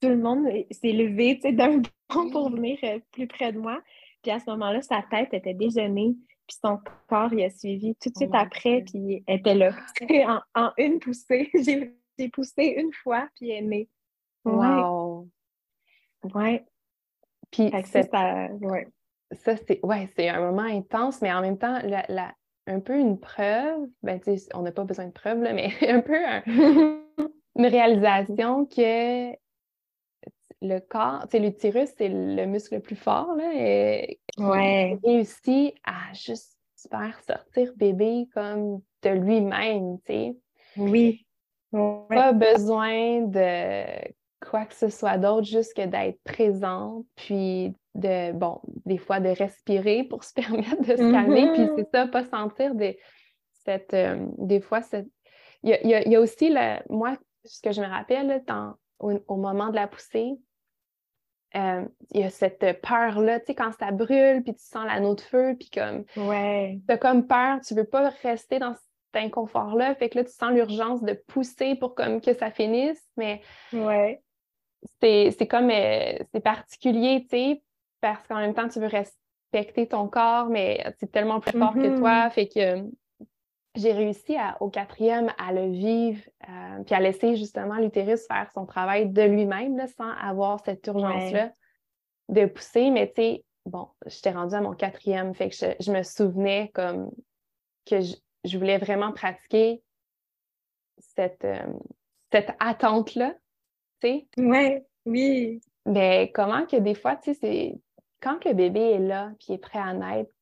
tout 0.00 0.08
le 0.10 0.18
monde 0.18 0.46
s'est 0.70 0.92
levé, 0.92 1.36
d'un 1.36 1.78
bond 2.10 2.30
pour 2.30 2.50
venir 2.50 2.78
euh, 2.84 2.98
plus 3.10 3.26
près 3.26 3.52
de 3.52 3.58
moi. 3.58 3.80
Puis 4.22 4.30
à 4.30 4.38
ce 4.38 4.50
moment-là, 4.50 4.82
sa 4.82 5.02
tête 5.02 5.32
était 5.32 5.54
déjeunée. 5.54 6.14
Puis 6.46 6.58
son 6.62 6.78
corps, 7.08 7.32
il 7.32 7.44
a 7.44 7.50
suivi 7.50 7.94
tout 7.96 8.10
de 8.10 8.16
suite 8.16 8.30
oh 8.32 8.38
après, 8.38 8.82
puis 8.82 9.24
elle 9.26 9.38
était 9.40 9.54
là. 9.54 9.70
en, 10.54 10.72
une 10.76 10.98
poussée. 10.98 11.50
J'ai 12.18 12.28
poussé 12.28 12.74
une 12.76 12.92
fois, 12.92 13.28
puis 13.34 13.50
elle 13.50 13.64
est 13.64 13.68
née. 13.68 13.88
Wow! 14.44 15.28
Ouais. 16.34 16.64
Puis 17.50 17.70
ça, 17.84 18.00
ouais. 18.60 18.88
ça 19.32 19.56
c'est 19.56 19.80
ouais, 19.84 20.08
un 20.18 20.40
moment 20.40 20.62
intense, 20.62 21.22
mais 21.22 21.32
en 21.32 21.40
même 21.40 21.58
temps, 21.58 21.78
la, 21.82 22.34
un 22.66 22.80
peu 22.80 22.98
une 22.98 23.18
preuve, 23.18 23.88
ben, 24.02 24.20
on 24.54 24.62
n'a 24.62 24.72
pas 24.72 24.84
besoin 24.84 25.06
de 25.06 25.12
preuve, 25.12 25.42
là, 25.42 25.52
mais 25.52 25.70
un 25.88 26.00
peu 26.00 26.18
une 27.56 27.66
réalisation 27.66 28.66
que 28.66 29.32
le 30.64 30.80
corps, 30.80 31.26
l'utérus, 31.32 31.90
c'est 31.96 32.08
le 32.08 32.46
muscle 32.46 32.74
le 32.74 32.80
plus 32.80 32.96
fort, 32.96 33.34
là, 33.36 33.52
et 33.54 34.20
ouais. 34.38 34.98
réussit 35.04 35.74
à 35.84 36.12
juste 36.14 36.58
faire 36.90 37.18
sortir 37.26 37.72
bébé 37.76 38.28
comme 38.34 38.80
de 39.02 39.10
lui-même, 39.10 39.98
tu 40.04 40.12
sais. 40.12 40.36
Oui. 40.76 41.26
Pas 42.08 42.32
besoin 42.32 43.22
de 43.22 43.84
quoi 44.40 44.64
que 44.66 44.74
ce 44.74 44.88
soit 44.88 45.18
d'autre, 45.18 45.46
juste 45.46 45.74
que 45.74 45.86
d'être 45.86 46.20
présente, 46.24 47.04
puis 47.16 47.74
de, 47.94 48.32
bon, 48.32 48.60
des 48.84 48.98
fois 48.98 49.20
de 49.20 49.28
respirer 49.28 50.04
pour 50.04 50.24
se 50.24 50.32
permettre 50.34 50.82
de 50.82 50.96
se 50.96 51.12
calmer, 51.12 51.50
puis 51.52 51.62
mm-hmm. 51.62 51.74
c'est 51.76 51.90
ça, 51.90 52.06
pas 52.06 52.24
sentir 52.24 52.74
des, 52.74 52.98
cette, 53.64 53.94
euh, 53.94 54.26
des 54.38 54.60
fois, 54.60 54.82
cette... 54.82 55.08
Il 55.62 55.70
y 55.82 56.14
a, 56.14 56.20
aussi, 56.20 56.50
le, 56.50 56.76
moi, 56.92 57.16
ce 57.44 57.62
que 57.62 57.72
je 57.72 57.80
me 57.80 57.86
rappelle, 57.86 58.44
dans, 58.46 58.74
au, 58.98 59.36
moment 59.36 59.70
de 59.70 59.76
la 59.76 59.86
poussée, 59.86 60.34
euh, 61.56 61.84
il 62.12 62.20
y 62.20 62.24
a 62.24 62.30
cette 62.30 62.80
peur-là, 62.82 63.40
tu 63.40 63.46
sais, 63.46 63.54
quand 63.54 63.72
ça 63.72 63.90
brûle, 63.92 64.42
puis 64.42 64.54
tu 64.54 64.64
sens 64.64 64.84
l'anneau 64.86 65.14
de 65.14 65.20
feu, 65.20 65.56
puis 65.58 65.70
comme... 65.70 66.04
Ouais. 66.16 66.80
as 66.88 66.98
comme 66.98 67.26
peur, 67.26 67.60
tu 67.60 67.74
veux 67.74 67.84
pas 67.84 68.10
rester 68.22 68.58
dans 68.58 68.74
cet 68.74 69.24
inconfort-là, 69.24 69.94
fait 69.94 70.08
que 70.08 70.18
là, 70.18 70.24
tu 70.24 70.32
sens 70.32 70.52
l'urgence 70.52 71.02
de 71.02 71.12
pousser 71.28 71.76
pour 71.76 71.94
comme 71.94 72.20
que 72.20 72.34
ça 72.34 72.50
finisse, 72.50 73.02
mais... 73.16 73.40
Ouais. 73.72 74.20
C'est 75.00 75.48
comme... 75.48 75.70
Euh, 75.70 76.18
c'est 76.32 76.42
particulier, 76.42 77.22
tu 77.22 77.36
sais, 77.36 77.62
parce 78.00 78.26
qu'en 78.26 78.36
même 78.36 78.54
temps, 78.54 78.68
tu 78.68 78.80
veux 78.80 78.88
respecter 78.88 79.86
ton 79.86 80.08
corps, 80.08 80.46
mais 80.46 80.84
c'est 80.98 81.10
tellement 81.10 81.40
plus 81.40 81.58
fort 81.58 81.74
que 81.74 81.98
toi, 81.98 82.28
fait 82.30 82.48
que 82.48 82.84
j'ai 83.74 83.92
réussi 83.92 84.36
au 84.60 84.68
quatrième 84.68 85.32
à 85.38 85.52
le 85.52 85.70
vivre, 85.70 86.22
euh, 86.48 86.82
puis 86.84 86.94
à 86.94 87.00
laisser 87.00 87.36
justement 87.36 87.76
l'utérus 87.76 88.26
faire 88.26 88.50
son 88.54 88.66
travail 88.66 89.08
de 89.10 89.22
lui-même, 89.22 89.84
sans 89.98 90.10
avoir 90.10 90.64
cette 90.64 90.86
urgence-là 90.86 91.52
de 92.28 92.46
pousser. 92.46 92.90
Mais 92.90 93.08
tu 93.08 93.22
sais, 93.22 93.44
bon, 93.66 93.88
j'étais 94.06 94.30
rendue 94.30 94.54
à 94.54 94.60
mon 94.60 94.74
quatrième, 94.74 95.34
fait 95.34 95.50
que 95.50 95.56
je, 95.56 95.92
me 95.92 96.02
souvenais 96.02 96.70
comme 96.74 97.10
que 97.84 98.00
je, 98.00 98.58
voulais 98.58 98.78
vraiment 98.78 99.12
pratiquer 99.12 99.82
cette, 100.98 101.44
euh, 101.44 101.66
cette 102.30 102.54
attente-là, 102.60 103.34
tu 104.00 104.08
sais. 104.08 104.28
Ouais, 104.36 104.86
oui. 105.04 105.60
Mais 105.86 106.30
comment 106.32 106.64
que 106.64 106.76
des 106.76 106.94
fois, 106.94 107.16
tu 107.16 107.34
sais, 107.34 107.38
c'est 107.40 107.74
quand 108.20 108.44
le 108.44 108.54
bébé 108.54 108.80
est 108.80 108.98
là, 109.00 109.32
puis 109.38 109.54
est 109.54 109.58
prêt 109.58 109.78
à 109.78 109.92
naître, 109.92 110.33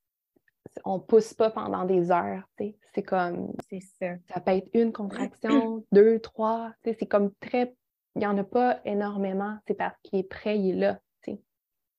on 0.85 1.01
pousse 1.01 1.35
pas 1.35 1.51
pendant 1.51 1.85
des 1.85 2.11
heures, 2.11 2.49
C'est 2.95 3.03
comme. 3.03 3.53
C'est 3.69 3.83
ça. 4.01 4.15
Ça 4.33 4.41
peut 4.41 4.53
être 4.53 4.69
une 4.75 4.93
contraction, 4.93 5.85
deux, 5.93 6.19
trois. 6.21 6.73
C'est 6.85 7.07
comme 7.07 7.33
très. 7.41 7.75
Il 8.15 8.21
n'y 8.21 8.27
en 8.27 8.37
a 8.37 8.45
pas 8.45 8.81
énormément. 8.85 9.59
C'est 9.67 9.75
parce 9.75 9.97
qu'il 10.03 10.19
est 10.19 10.29
prêt, 10.29 10.59
il 10.59 10.71
est 10.71 10.81
là. 10.81 11.01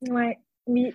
Oui, 0.10 0.34
oui. 0.68 0.94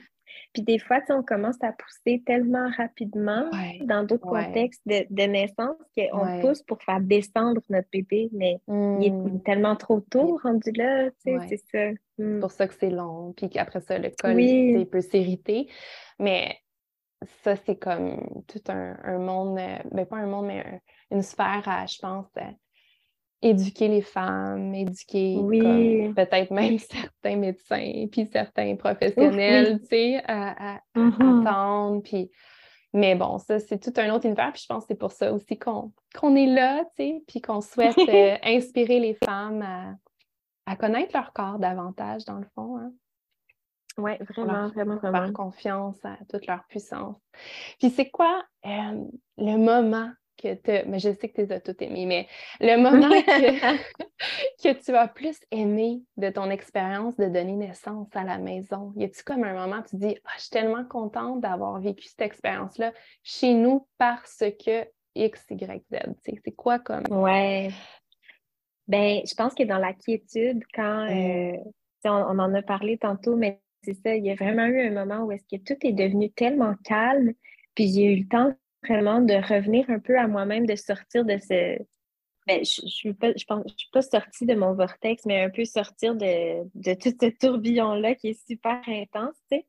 Puis 0.53 0.63
des 0.63 0.79
fois, 0.79 1.01
on 1.09 1.23
commence 1.23 1.57
à 1.63 1.73
pousser 1.73 2.23
tellement 2.27 2.69
rapidement 2.77 3.51
dans 3.83 4.05
d'autres 4.05 4.29
contextes 4.29 4.83
de, 4.87 5.27
naissance 5.27 5.77
qu'on 5.97 6.41
pousse 6.41 6.63
pour 6.63 6.83
faire 6.83 7.01
descendre 7.01 7.63
notre 7.71 7.89
bébé, 7.91 8.29
mais 8.33 8.61
il 8.69 9.07
est 9.07 9.11
mmh. 9.11 9.43
tellement 9.43 9.77
trop 9.77 10.01
tôt 10.01 10.39
rendu 10.43 10.71
là, 10.73 11.09
c'est 11.19 11.39
ça. 11.57 11.57
C'est 11.73 11.99
mmh. 12.19 12.41
pour 12.41 12.51
ça 12.51 12.67
que 12.67 12.75
c'est 12.75 12.91
long, 12.91 13.33
puis 13.37 13.49
qu'après 13.49 13.81
ça, 13.81 13.99
le 13.99 14.11
col 14.11 14.35
oui. 14.35 14.85
peut 14.87 15.01
s'irriter. 15.01 15.69
Mais 16.19 16.57
ça, 17.43 17.57
c'est 17.57 17.77
comme 17.77 18.45
tout 18.47 18.63
un, 18.69 19.19
monde, 19.19 19.59
euh, 19.59 19.79
ben 19.91 20.07
pas 20.07 20.17
un 20.17 20.27
monde, 20.27 20.47
mais 20.47 20.81
une 21.11 21.23
sphère 21.23 21.63
à, 21.67 21.87
je 21.87 21.99
pense, 21.99 22.29
euh, 22.37 22.51
éduquer 23.43 23.89
les 23.89 24.03
femmes, 24.03 24.75
éduquer 24.75 25.37
peut-être 26.15 26.51
même 26.51 26.79
certains 26.79 27.37
médecins, 27.37 28.07
puis 28.11 28.27
certains 28.27 28.77
professionnels, 28.77 29.81
tu 29.81 29.87
sais, 29.87 30.23
à, 30.27 30.81
mm-hmm. 30.97 31.47
attendre. 31.47 32.03
Puis... 32.03 32.31
Mais 32.95 33.15
bon, 33.15 33.39
ça, 33.39 33.59
c'est 33.59 33.79
tout 33.79 33.93
un 34.01 34.15
autre 34.15 34.27
univers. 34.27 34.53
Puis 34.53 34.63
je 34.63 34.67
pense 34.67 34.85
que 34.85 34.89
c'est 34.89 34.99
pour 34.99 35.13
ça 35.13 35.33
aussi 35.33 35.59
qu'on 35.59 35.93
est 36.37 36.47
là, 36.47 36.85
tu 36.97 37.05
sais, 37.05 37.23
puis 37.27 37.41
qu'on 37.41 37.61
souhaite 37.61 37.99
euh, 38.09 38.37
inspirer 38.43 38.99
les 38.99 39.15
femmes 39.15 39.63
à, 39.63 39.95
à, 40.67 40.77
connaître 40.77 41.15
leur 41.15 41.33
corps 41.33 41.59
davantage, 41.59 42.25
dans 42.25 42.39
le 42.39 42.47
fond. 42.55 42.79
Hein. 42.79 42.93
Oui, 43.99 44.13
vraiment, 44.31 44.69
vraiment, 44.69 44.97
vraiment. 44.97 45.25
Faire 45.25 45.33
confiance 45.33 46.05
à 46.05 46.17
toute 46.29 46.47
leur 46.47 46.65
puissance. 46.69 47.17
Puis 47.79 47.91
c'est 47.91 48.11
quoi 48.11 48.45
euh, 48.65 49.05
le 49.37 49.57
moment 49.57 50.11
que 50.41 50.55
tu 50.55 50.89
mais 50.89 51.01
je 51.01 51.13
sais 51.13 51.29
que 51.29 51.43
tu 51.43 51.53
as 51.53 51.61
tout 51.61 51.75
aimé, 51.81 52.07
mais 52.07 52.29
le 52.61 52.77
moment 52.81 53.09
que, 54.63 54.73
tu 54.73 54.95
as 54.95 55.09
plus 55.09 55.37
aimé 55.51 56.01
de 56.17 56.31
ton 56.31 56.49
expérience 56.49 57.17
de 57.17 57.27
donner 57.27 57.55
naissance 57.55 58.09
à 58.15 58.23
la 58.23 58.39
maison, 58.39 58.93
y 58.97 59.05
a-tu 59.05 59.25
comme 59.25 59.43
un 59.43 59.55
moment 59.55 59.81
où 59.81 59.89
tu 59.89 59.97
dis 59.97 60.17
ah, 60.25 60.31
je 60.37 60.43
suis 60.43 60.51
tellement 60.51 60.85
contente 60.85 61.41
d'avoir 61.41 61.81
vécu 61.81 62.07
cette 62.07 62.23
expérience-là 62.23 62.93
chez 63.25 63.53
nous 63.53 63.89
parce 63.99 64.45
que 64.65 64.87
X, 65.17 65.45
Y, 65.51 65.85
Z. 65.91 65.99
C'est 66.25 66.55
quoi 66.55 66.79
comme. 66.79 67.05
Ouais. 67.11 67.71
Ben, 68.87 69.21
je 69.29 69.35
pense 69.35 69.55
que 69.55 69.65
dans 69.65 69.79
la 69.79 69.93
quiétude, 69.93 70.63
quand 70.73 71.09
euh, 71.11 71.57
on, 72.05 72.11
on, 72.11 72.39
en 72.39 72.55
a 72.55 72.63
parlé 72.63 72.97
tantôt, 72.97 73.37
mais 73.37 73.61
c'est 73.83 73.95
ça. 73.95 74.15
Il 74.15 74.25
y 74.25 74.31
a 74.31 74.35
vraiment 74.35 74.67
eu 74.67 74.81
un 74.81 74.91
moment 74.91 75.25
où 75.25 75.33
est-ce 75.33 75.45
que 75.45 75.63
tout 75.63 75.79
est 75.87 75.93
devenu 75.93 76.31
tellement 76.31 76.75
calme, 76.85 77.33
puis 77.75 77.93
j'ai 77.93 78.13
eu 78.13 78.17
le 78.21 78.29
temps 78.29 78.55
vraiment 78.83 79.21
de 79.21 79.35
revenir 79.35 79.89
un 79.91 79.99
peu 79.99 80.19
à 80.19 80.29
moi-même, 80.29 80.67
de 80.67 80.77
sortir 80.77 81.25
de 81.25 81.37
ce, 81.39 81.79
ben, 82.49 82.65
je 82.65 82.83
ne 82.83 82.89
suis, 82.89 83.13
pas, 83.13 83.33
je 83.37 83.45
pense, 83.45 83.63
je 83.67 83.75
suis 83.77 83.91
pas 83.93 84.01
sortie 84.01 84.47
de 84.47 84.55
mon 84.55 84.73
vortex, 84.73 85.27
mais 85.27 85.43
un 85.43 85.51
peu 85.51 85.67
sortir 85.67 86.15
de, 86.15 86.65
de 86.75 86.95
tout 86.95 87.15
ce 87.21 87.29
tourbillon-là 87.29 88.15
qui 88.15 88.29
est 88.29 88.47
super 88.47 88.81
intense, 88.87 89.37
tu 89.51 89.59
sais. 89.59 89.67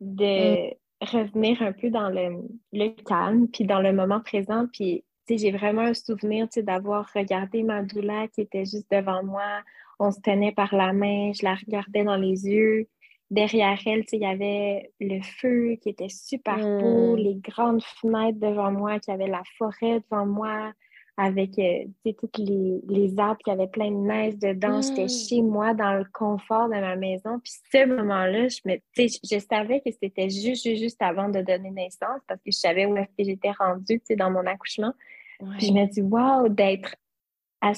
De 0.00 0.68
mm. 0.68 0.74
revenir 1.00 1.62
un 1.62 1.72
peu 1.72 1.88
dans 1.88 2.10
le, 2.10 2.42
le 2.74 2.90
calme, 3.02 3.48
puis 3.48 3.64
dans 3.64 3.80
le 3.80 3.94
moment 3.94 4.20
présent. 4.20 4.66
Puis, 4.74 5.04
j'ai 5.26 5.52
vraiment 5.52 5.82
un 5.82 5.94
souvenir, 5.94 6.48
d'avoir 6.54 7.10
regardé 7.14 7.62
ma 7.62 7.82
doula 7.82 8.28
qui 8.28 8.42
était 8.42 8.66
juste 8.66 8.90
devant 8.90 9.24
moi. 9.24 9.62
On 9.98 10.10
se 10.10 10.20
tenait 10.20 10.52
par 10.52 10.74
la 10.74 10.92
main, 10.92 11.32
je 11.32 11.44
la 11.44 11.54
regardais 11.54 12.04
dans 12.04 12.16
les 12.16 12.46
yeux 12.46 12.88
derrière 13.30 13.78
elle, 13.86 14.04
il 14.12 14.20
y 14.20 14.26
avait 14.26 14.90
le 15.00 15.20
feu 15.22 15.76
qui 15.82 15.90
était 15.90 16.08
super 16.08 16.56
beau, 16.56 17.16
hmm. 17.16 17.18
les 17.18 17.34
grandes 17.36 17.82
fenêtres 17.82 18.38
devant 18.38 18.70
moi, 18.70 18.98
qui 19.00 19.10
avait 19.10 19.26
la 19.26 19.42
forêt 19.58 20.00
devant 20.00 20.26
moi, 20.26 20.72
avec 21.16 21.58
euh, 21.58 21.84
tous 22.04 22.30
les, 22.38 22.80
les, 22.88 23.18
arbres 23.18 23.40
qui 23.44 23.50
avaient 23.50 23.68
plein 23.68 23.90
de 23.90 23.96
neige 23.96 24.36
dedans. 24.36 24.82
J'étais 24.82 25.04
hmm. 25.04 25.28
chez 25.28 25.42
moi 25.42 25.74
dans 25.74 25.94
le 25.94 26.04
confort 26.12 26.66
de 26.68 26.80
ma 26.80 26.96
maison. 26.96 27.40
Puis 27.40 27.52
ce 27.72 27.86
moment-là, 27.86 28.48
je, 28.48 28.60
me, 28.64 28.76
je 28.96 29.38
savais 29.38 29.80
que 29.80 29.90
c'était 30.02 30.30
juste, 30.30 30.64
juste, 30.76 31.00
avant 31.02 31.28
de 31.28 31.40
donner 31.40 31.70
naissance 31.70 32.20
parce 32.26 32.40
que 32.40 32.50
je 32.50 32.58
savais 32.58 32.86
où 32.86 32.96
j'étais 33.18 33.52
rendue 33.52 34.00
dans 34.16 34.30
mon 34.30 34.46
accouchement. 34.46 34.92
Puis 35.58 35.66
je 35.66 35.72
me 35.72 35.86
dis, 35.86 36.02
waouh, 36.02 36.48
d'être 36.48 36.94
à 37.60 37.72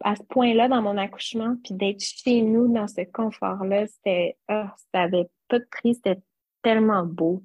à 0.00 0.16
ce 0.16 0.22
point-là 0.22 0.68
dans 0.68 0.82
mon 0.82 0.96
accouchement, 0.96 1.56
puis 1.64 1.74
d'être 1.74 2.00
chez 2.00 2.42
nous 2.42 2.72
dans 2.72 2.88
ce 2.88 3.02
confort-là, 3.12 3.86
c'était, 3.86 4.36
oh, 4.50 4.64
ça 4.92 5.00
n'avait 5.00 5.28
pas 5.48 5.58
de 5.58 5.66
prix, 5.70 5.94
c'était 5.94 6.20
tellement 6.62 7.04
beau. 7.04 7.42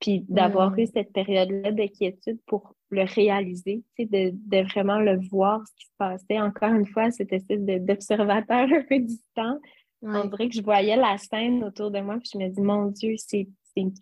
Puis 0.00 0.24
d'avoir 0.28 0.76
eu 0.78 0.84
mm. 0.84 0.90
cette 0.94 1.12
période-là 1.12 1.72
d'inquiétude 1.72 2.38
pour 2.46 2.74
le 2.90 3.04
réaliser, 3.04 3.84
de, 3.98 4.32
de, 4.32 4.68
vraiment 4.68 4.98
le 4.98 5.20
voir, 5.28 5.62
ce 5.66 5.74
qui 5.74 5.86
se 5.86 5.92
passait. 5.98 6.40
Encore 6.40 6.72
une 6.72 6.86
fois, 6.86 7.10
cette 7.10 7.32
espèce 7.32 7.60
d'observateur 7.60 8.68
un 8.72 8.82
peu 8.82 8.98
distant. 8.98 9.58
On 10.02 10.24
dirait 10.24 10.48
que 10.48 10.54
je 10.54 10.62
voyais 10.62 10.96
la 10.96 11.18
scène 11.18 11.62
autour 11.62 11.90
de 11.90 12.00
moi, 12.00 12.16
puis 12.16 12.30
je 12.32 12.38
me 12.38 12.48
dis, 12.48 12.62
mon 12.62 12.86
Dieu, 12.86 13.14
c'est 13.18 13.48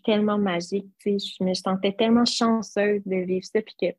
tellement 0.05 0.39
magique. 0.39 0.87
Je 1.05 1.45
me 1.45 1.55
sentais 1.55 1.93
tellement 1.93 2.25
chanceuse 2.25 3.03
de 3.05 3.17
vivre 3.17 3.45
ça, 3.45 3.61
puis 3.61 3.75
que 3.81 3.97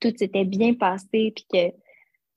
tout 0.00 0.16
s'était 0.16 0.44
bien 0.44 0.74
passé, 0.74 1.32
puis 1.34 1.46
que 1.52 1.72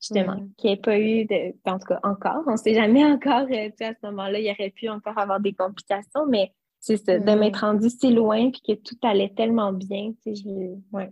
justement, 0.04 0.36
mm. 0.36 0.50
qu'il 0.56 0.68
n'y 0.68 0.74
ait 0.74 0.80
pas 0.80 0.98
eu 0.98 1.24
de. 1.24 1.54
En 1.64 1.78
tout 1.78 1.86
cas, 1.86 2.00
encore, 2.02 2.42
on 2.46 2.52
ne 2.52 2.56
sait 2.56 2.74
jamais 2.74 3.04
encore, 3.04 3.46
euh, 3.50 3.68
tu 3.70 3.74
sais, 3.78 3.86
à 3.86 3.94
ce 3.94 4.06
moment-là, 4.06 4.38
il 4.38 4.46
y 4.46 4.50
aurait 4.50 4.70
pu 4.70 4.88
encore 4.88 5.16
avoir 5.18 5.40
des 5.40 5.54
complications, 5.54 6.26
mais 6.28 6.52
c'est 6.80 6.98
ça, 6.98 7.18
de 7.18 7.32
m'être 7.32 7.60
rendu 7.60 7.88
si 7.88 8.12
loin 8.12 8.50
puis 8.50 8.60
que 8.60 8.74
tout 8.74 8.98
allait 9.02 9.32
tellement 9.34 9.72
bien, 9.72 10.12
tu 10.22 10.34
sais, 10.34 10.42
je, 10.42 10.96
ouais. 10.96 11.10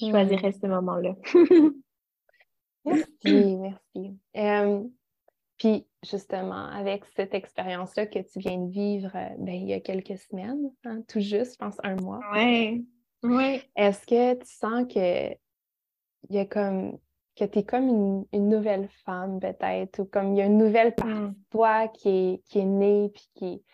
je 0.00 0.08
choisirais 0.08 0.52
ce 0.52 0.66
moment-là. 0.66 1.16
merci, 2.84 3.56
merci. 3.56 4.16
puis, 5.58 5.86
justement, 6.04 6.66
avec 6.66 7.04
cette 7.16 7.34
expérience-là 7.34 8.06
que 8.06 8.20
tu 8.20 8.38
viens 8.38 8.58
de 8.58 8.70
vivre 8.70 9.10
euh, 9.14 9.28
ben, 9.38 9.54
il 9.54 9.68
y 9.68 9.74
a 9.74 9.80
quelques 9.80 10.18
semaines, 10.18 10.70
hein, 10.84 11.02
tout 11.08 11.20
juste, 11.20 11.54
je 11.54 11.66
pense 11.66 11.76
un 11.82 11.96
mois. 11.96 12.20
Oui. 12.32 12.86
Ouais. 13.22 13.68
Est-ce 13.76 14.06
que 14.06 14.34
tu 14.38 14.46
sens 14.46 14.86
que 14.92 15.30
il 16.28 16.36
y 16.36 16.38
a 16.38 16.46
comme 16.46 16.98
que 17.40 17.50
tu 17.50 17.60
es 17.60 17.62
comme 17.62 18.26
une, 18.32 18.48
nouvelle 18.48 18.88
femme 19.04 19.40
peut-être, 19.40 20.00
ou 20.00 20.04
comme 20.04 20.34
il 20.34 20.38
y 20.38 20.42
a 20.42 20.46
une 20.46 20.58
nouvelle 20.58 20.94
partie 20.94 21.12
mm. 21.12 21.28
de 21.28 21.44
toi 21.50 21.88
qui 21.88 22.08
est, 22.08 22.42
qui 22.44 22.58
est 22.58 22.64
née, 22.64 23.10
puis 23.14 23.28
qui, 23.34 23.64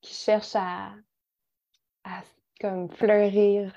qui 0.00 0.14
cherche 0.14 0.54
à, 0.56 0.92
à 2.04 2.22
comme 2.60 2.90
fleurir. 2.90 3.72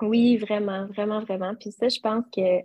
Oui, 0.00 0.36
vraiment, 0.36 0.86
vraiment, 0.86 1.20
vraiment. 1.20 1.54
Puis 1.54 1.72
ça, 1.72 1.88
je 1.88 2.00
pense 2.00 2.24
que 2.34 2.60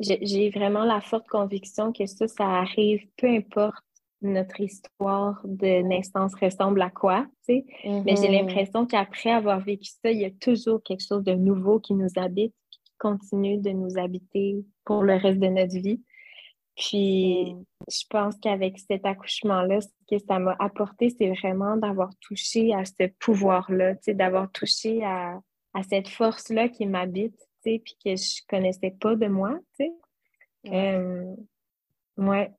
j'ai 0.00 0.50
vraiment 0.50 0.84
la 0.84 1.00
forte 1.00 1.26
conviction 1.28 1.92
que 1.92 2.06
ça, 2.06 2.28
ça 2.28 2.44
arrive, 2.44 3.06
peu 3.16 3.28
importe 3.28 3.84
notre 4.22 4.60
histoire 4.60 5.40
de 5.44 5.82
naissance 5.82 6.34
ressemble 6.40 6.80
à 6.82 6.90
quoi, 6.90 7.26
tu 7.46 7.54
sais. 7.54 7.66
Mais 7.84 8.16
j'ai 8.16 8.28
mm-hmm. 8.28 8.32
l'impression 8.32 8.86
qu'après 8.86 9.30
avoir 9.30 9.60
vécu 9.60 9.90
ça, 10.02 10.10
il 10.10 10.20
y 10.20 10.24
a 10.24 10.30
toujours 10.30 10.82
quelque 10.82 11.04
chose 11.06 11.22
de 11.22 11.34
nouveau 11.34 11.80
qui 11.80 11.94
nous 11.94 12.08
habite 12.16 12.54
continue 12.98 13.58
de 13.58 13.70
nous 13.70 13.98
habiter 13.98 14.64
pour 14.84 15.02
le 15.02 15.14
reste 15.14 15.40
de 15.40 15.48
notre 15.48 15.76
vie. 15.76 16.00
Puis, 16.76 17.54
mm. 17.54 17.64
je 17.88 18.04
pense 18.08 18.36
qu'avec 18.38 18.78
cet 18.78 19.04
accouchement-là, 19.04 19.80
ce 19.80 19.88
que 20.08 20.22
ça 20.24 20.38
m'a 20.38 20.54
apporté, 20.58 21.10
c'est 21.10 21.30
vraiment 21.30 21.76
d'avoir 21.76 22.10
touché 22.20 22.74
à 22.74 22.84
ce 22.84 23.08
pouvoir-là, 23.18 23.94
d'avoir 24.08 24.50
touché 24.52 25.02
à, 25.04 25.40
cette 25.90 26.08
force-là 26.08 26.70
qui 26.70 26.86
m'habite, 26.86 27.38
puis 27.62 27.96
que 28.02 28.16
je 28.16 28.40
connaissais 28.48 28.92
pas 28.98 29.14
de 29.14 29.26
moi, 29.26 29.58
tu 29.78 29.90
euh, 30.72 31.34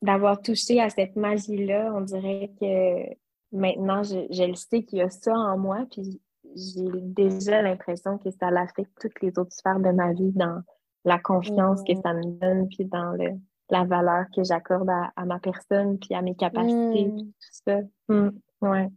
d'avoir 0.04 0.40
touché 0.40 0.80
à 0.80 0.92
cette 0.92 1.16
magie-là, 1.16 1.92
on 1.96 2.02
dirait 2.02 2.52
que 2.62 3.16
maintenant, 3.52 4.04
je, 4.04 4.28
je 4.30 4.44
le 4.44 4.54
sais 4.54 4.84
qu'il 4.84 5.00
y 5.00 5.02
a 5.02 5.10
ça 5.10 5.34
en 5.34 5.58
moi, 5.58 5.86
puis 5.90 6.22
j'ai 6.56 7.02
déjà 7.02 7.62
l'impression 7.62 8.18
que 8.18 8.32
ça 8.32 8.52
l'affecte 8.52 8.92
toutes 9.00 9.22
les 9.22 9.38
autres 9.38 9.54
sphères 9.54 9.80
de 9.80 9.92
ma 9.92 10.14
vie 10.14 10.32
dans 10.34 10.62
la 11.06 11.20
confiance 11.20 11.84
que 11.84 11.94
mm. 11.94 12.02
ça 12.02 12.14
me 12.14 12.24
donne, 12.40 12.68
puis 12.70 12.86
dans 12.86 13.12
le, 13.12 13.40
la 13.70 13.86
valeur 13.86 14.26
que 14.36 14.44
j'accorde 14.44 14.90
à, 14.90 15.26
ma 15.26 15.40
personne, 15.40 15.98
puis 16.00 16.14
à 16.16 16.22
mes 16.22 16.36
capacités, 16.36 17.10
puis 17.10 17.24
mm. 17.24 17.32
tout 17.32 17.62
ça. 17.66 17.80
Mm. 18.10 18.30
Ouais. 18.62 18.90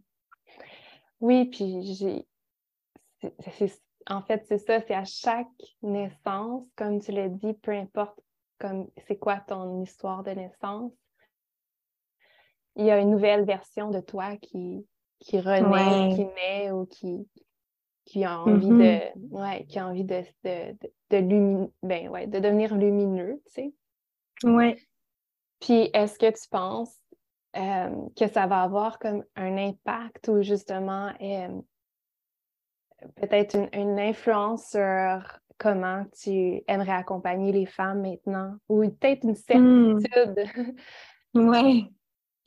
Oui, 1.19 1.45
puis 1.45 1.83
j'ai. 1.93 2.27
En 4.09 4.21
fait, 4.23 4.43
c'est 4.47 4.57
ça, 4.57 4.81
c'est 4.81 4.95
à 4.95 5.05
chaque 5.05 5.47
naissance, 5.83 6.67
comme 6.75 6.99
tu 6.99 7.11
l'as 7.11 7.29
dit, 7.29 7.53
peu 7.53 7.71
importe 7.71 8.19
comme 8.61 8.87
c'est 9.07 9.17
quoi 9.17 9.37
ton 9.47 9.81
histoire 9.81 10.23
de 10.23 10.31
naissance, 10.31 10.93
il 12.75 12.85
y 12.85 12.91
a 12.91 12.99
une 12.99 13.09
nouvelle 13.09 13.43
version 13.43 13.89
de 13.89 13.99
toi 13.99 14.37
qui, 14.37 14.85
qui 15.21 15.39
renaît, 15.39 16.15
qui 16.15 16.25
naît 16.25 16.71
ou 16.71 16.85
qui, 16.85 17.27
qui 18.05 18.25
a 18.25 18.41
envie 18.41 18.67
de 18.67 18.73
mm-hmm. 18.73 19.29
ouais, 19.29 19.65
qui 19.65 19.79
a 19.79 19.87
envie 19.87 20.03
de, 20.03 20.23
de, 20.43 20.75
de, 21.11 21.71
ben, 21.83 22.09
ouais, 22.09 22.27
de 22.27 22.39
devenir 22.39 22.75
lumineux, 22.75 23.41
tu 23.45 23.53
sais. 23.53 23.73
Ouais. 24.43 24.75
Puis 25.59 25.89
est-ce 25.93 26.17
que 26.17 26.29
tu 26.31 26.49
penses 26.49 26.97
euh, 27.55 28.07
que 28.17 28.27
ça 28.27 28.47
va 28.47 28.63
avoir 28.63 28.97
comme 28.97 29.23
un 29.35 29.57
impact 29.57 30.27
ou 30.29 30.41
justement 30.41 31.11
euh, 31.21 31.61
peut-être 33.17 33.55
une, 33.55 33.69
une, 33.73 33.99
influence 33.99 34.71
sur 34.71 35.39
comment 35.59 36.05
tu 36.19 36.63
aimerais 36.67 36.93
accompagner 36.93 37.51
les 37.51 37.67
femmes 37.67 38.01
maintenant 38.01 38.55
ou 38.69 38.81
peut-être 38.89 39.23
une 39.23 39.31
mm. 39.31 39.99
certitude? 39.99 40.75
Ouais 41.33 41.85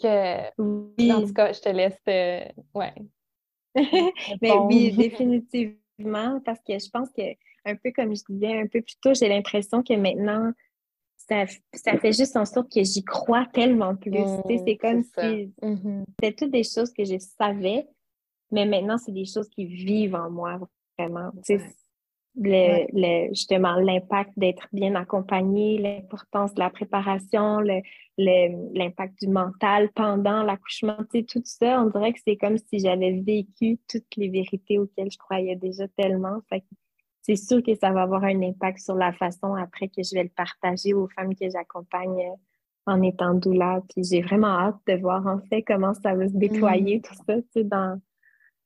que 0.00 0.60
oui. 0.60 1.12
en 1.12 1.22
tout 1.22 1.32
cas 1.32 1.52
je 1.52 1.60
te 1.60 1.68
laisse 1.68 2.00
euh, 2.08 2.44
ouais 2.74 2.94
Mais 4.42 4.52
oui, 4.52 4.92
définitivement, 4.92 6.40
parce 6.44 6.60
que 6.60 6.78
je 6.78 6.88
pense 6.90 7.10
que, 7.10 7.22
un 7.64 7.76
peu 7.76 7.90
comme 7.94 8.14
je 8.14 8.22
disais 8.28 8.60
un 8.60 8.66
peu 8.66 8.82
plus 8.82 8.96
tôt, 9.00 9.14
j'ai 9.14 9.28
l'impression 9.28 9.82
que 9.82 9.94
maintenant, 9.94 10.52
ça, 11.16 11.44
ça, 11.72 11.98
fait 11.98 12.12
juste 12.12 12.36
en 12.36 12.44
sorte 12.44 12.70
que 12.72 12.84
j'y 12.84 13.02
crois 13.02 13.46
tellement 13.52 13.96
plus. 13.96 14.10
Mmh, 14.10 14.42
c'est 14.66 14.76
comme 14.76 15.02
si 15.02 15.52
mmh 15.62 16.04
c'était 16.20 16.34
toutes 16.34 16.52
des 16.52 16.64
choses 16.64 16.92
que 16.92 17.04
je 17.04 17.18
savais, 17.18 17.88
mais 18.50 18.66
maintenant, 18.66 18.98
c'est 18.98 19.12
des 19.12 19.24
choses 19.24 19.48
qui 19.48 19.64
vivent 19.66 20.14
en 20.14 20.30
moi, 20.30 20.60
vraiment 20.98 21.32
le, 22.36 23.28
justement 23.28 23.74
l'impact 23.76 24.32
d'être 24.36 24.66
bien 24.72 24.94
accompagné, 24.94 25.78
l'importance 25.78 26.54
de 26.54 26.60
la 26.60 26.70
préparation, 26.70 27.60
l'impact 28.18 29.20
du 29.20 29.28
mental 29.28 29.90
pendant 29.94 30.42
l'accouchement, 30.42 30.98
tout 31.12 31.42
ça, 31.44 31.80
on 31.82 31.90
dirait 31.90 32.12
que 32.12 32.20
c'est 32.26 32.36
comme 32.36 32.58
si 32.58 32.80
j'avais 32.80 33.12
vécu 33.20 33.78
toutes 33.88 34.16
les 34.16 34.28
vérités 34.28 34.78
auxquelles 34.78 35.10
je 35.10 35.18
croyais 35.18 35.56
déjà 35.56 35.86
tellement. 35.96 36.40
c'est 37.22 37.36
sûr 37.36 37.62
que 37.62 37.74
ça 37.74 37.90
va 37.90 38.02
avoir 38.02 38.24
un 38.24 38.42
impact 38.42 38.80
sur 38.80 38.96
la 38.96 39.12
façon 39.12 39.54
après 39.54 39.88
que 39.88 40.02
je 40.02 40.14
vais 40.14 40.24
le 40.24 40.30
partager 40.30 40.92
aux 40.92 41.08
femmes 41.08 41.34
que 41.34 41.48
j'accompagne 41.48 42.20
euh, 42.20 42.36
en 42.86 43.00
étant 43.00 43.34
doula. 43.34 43.82
Puis 43.88 44.04
j'ai 44.04 44.20
vraiment 44.20 44.58
hâte 44.58 44.76
de 44.86 44.94
voir 44.94 45.26
en 45.26 45.40
fait 45.48 45.62
comment 45.62 45.94
ça 45.94 46.14
va 46.14 46.28
se 46.28 46.36
déployer, 46.36 46.98
mm. 46.98 47.02
tout 47.02 47.14
ça, 47.26 47.62
dans, 47.62 48.00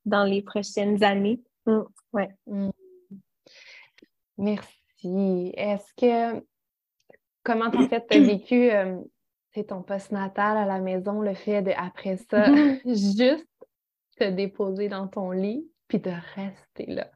dans 0.05 0.25
les 0.25 0.43
prochaines 0.43 1.05
années. 1.05 1.41
Mm, 1.66 1.83
ouais. 2.14 2.29
Mm. 2.47 2.71
Merci. 4.37 5.53
Est-ce 5.57 5.93
que, 5.95 6.45
comment 7.43 7.67
en 7.67 7.89
fait 7.89 8.07
tu 8.09 8.17
as 8.17 8.21
vécu 8.21 8.71
euh, 8.71 9.01
ton 9.65 9.83
post-natal 9.83 10.57
à 10.57 10.65
la 10.65 10.81
maison, 10.81 11.21
le 11.21 11.35
fait 11.35 11.63
de, 11.63 11.73
après 11.77 12.17
ça, 12.31 12.47
juste 12.85 13.47
te 14.17 14.25
déposer 14.31 14.89
dans 14.89 15.09
ton 15.09 15.31
lit 15.31 15.71
puis 15.87 15.99
de 15.99 16.13
rester 16.35 16.87
là? 16.87 17.11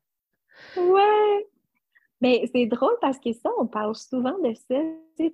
Ouais! 0.77 1.47
Mais 2.21 2.49
c'est 2.53 2.67
drôle 2.67 2.97
parce 3.01 3.19
que 3.19 3.33
ça, 3.33 3.51
on 3.59 3.67
parle 3.67 3.97
souvent 3.97 4.39
de 4.39 4.55
ça. 4.55 4.81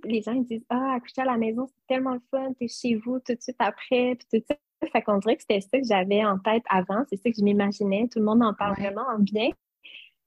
les 0.04 0.22
gens 0.22 0.32
ils 0.32 0.44
disent 0.44 0.64
Ah, 0.70 0.94
accoucher 0.94 1.20
à 1.20 1.26
la 1.26 1.36
maison, 1.36 1.66
c'est 1.66 1.86
tellement 1.86 2.14
le 2.14 2.22
fun, 2.30 2.52
t'es 2.58 2.68
chez 2.68 2.94
vous 2.94 3.18
tout 3.20 3.34
de 3.34 3.40
suite 3.40 3.56
après, 3.58 4.16
puis 4.16 4.40
tout 4.40 4.44
ça. 4.48 4.56
Fait 4.92 5.02
qu'on 5.02 5.18
dirait 5.18 5.36
que 5.36 5.42
c'était 5.42 5.60
ça 5.60 5.78
que 5.78 5.86
j'avais 5.86 6.24
en 6.24 6.38
tête 6.38 6.62
avant, 6.70 7.04
c'est 7.10 7.16
ça 7.16 7.30
que 7.30 7.36
je 7.36 7.42
m'imaginais. 7.42 8.08
Tout 8.10 8.20
le 8.20 8.24
monde 8.24 8.42
en 8.42 8.54
parle 8.54 8.74
vraiment 8.76 9.18
bien. 9.18 9.50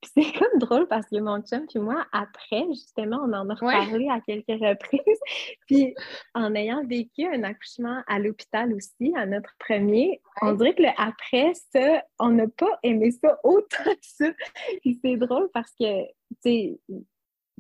C'est 0.03 0.31
comme 0.39 0.59
drôle 0.59 0.87
parce 0.87 1.07
que 1.07 1.19
mon 1.19 1.41
chum 1.41 1.65
puis 1.67 1.79
moi, 1.79 2.05
après, 2.11 2.65
justement, 2.69 3.19
on 3.23 3.33
en 3.33 3.49
a 3.49 3.53
reparlé 3.53 4.09
à 4.09 4.19
quelques 4.21 4.47
reprises. 4.47 5.19
puis 5.67 5.93
en 6.33 6.55
ayant 6.55 6.85
vécu 6.85 7.25
un 7.25 7.43
accouchement 7.43 8.01
à 8.07 8.19
l'hôpital 8.19 8.73
aussi, 8.73 9.13
à 9.15 9.25
notre 9.25 9.53
premier, 9.59 10.21
on 10.41 10.53
dirait 10.53 10.73
que 10.73 10.83
le 10.83 10.89
après, 10.97 11.53
ça, 11.71 12.03
on 12.19 12.29
n'a 12.29 12.47
pas 12.47 12.79
aimé 12.83 13.11
ça 13.11 13.39
autant 13.43 13.83
que 13.83 13.97
ça. 14.01 14.25
c'est 14.83 15.17
drôle 15.17 15.49
parce 15.53 15.71
que, 15.79 16.05
tu 16.05 16.09
sais, 16.41 16.79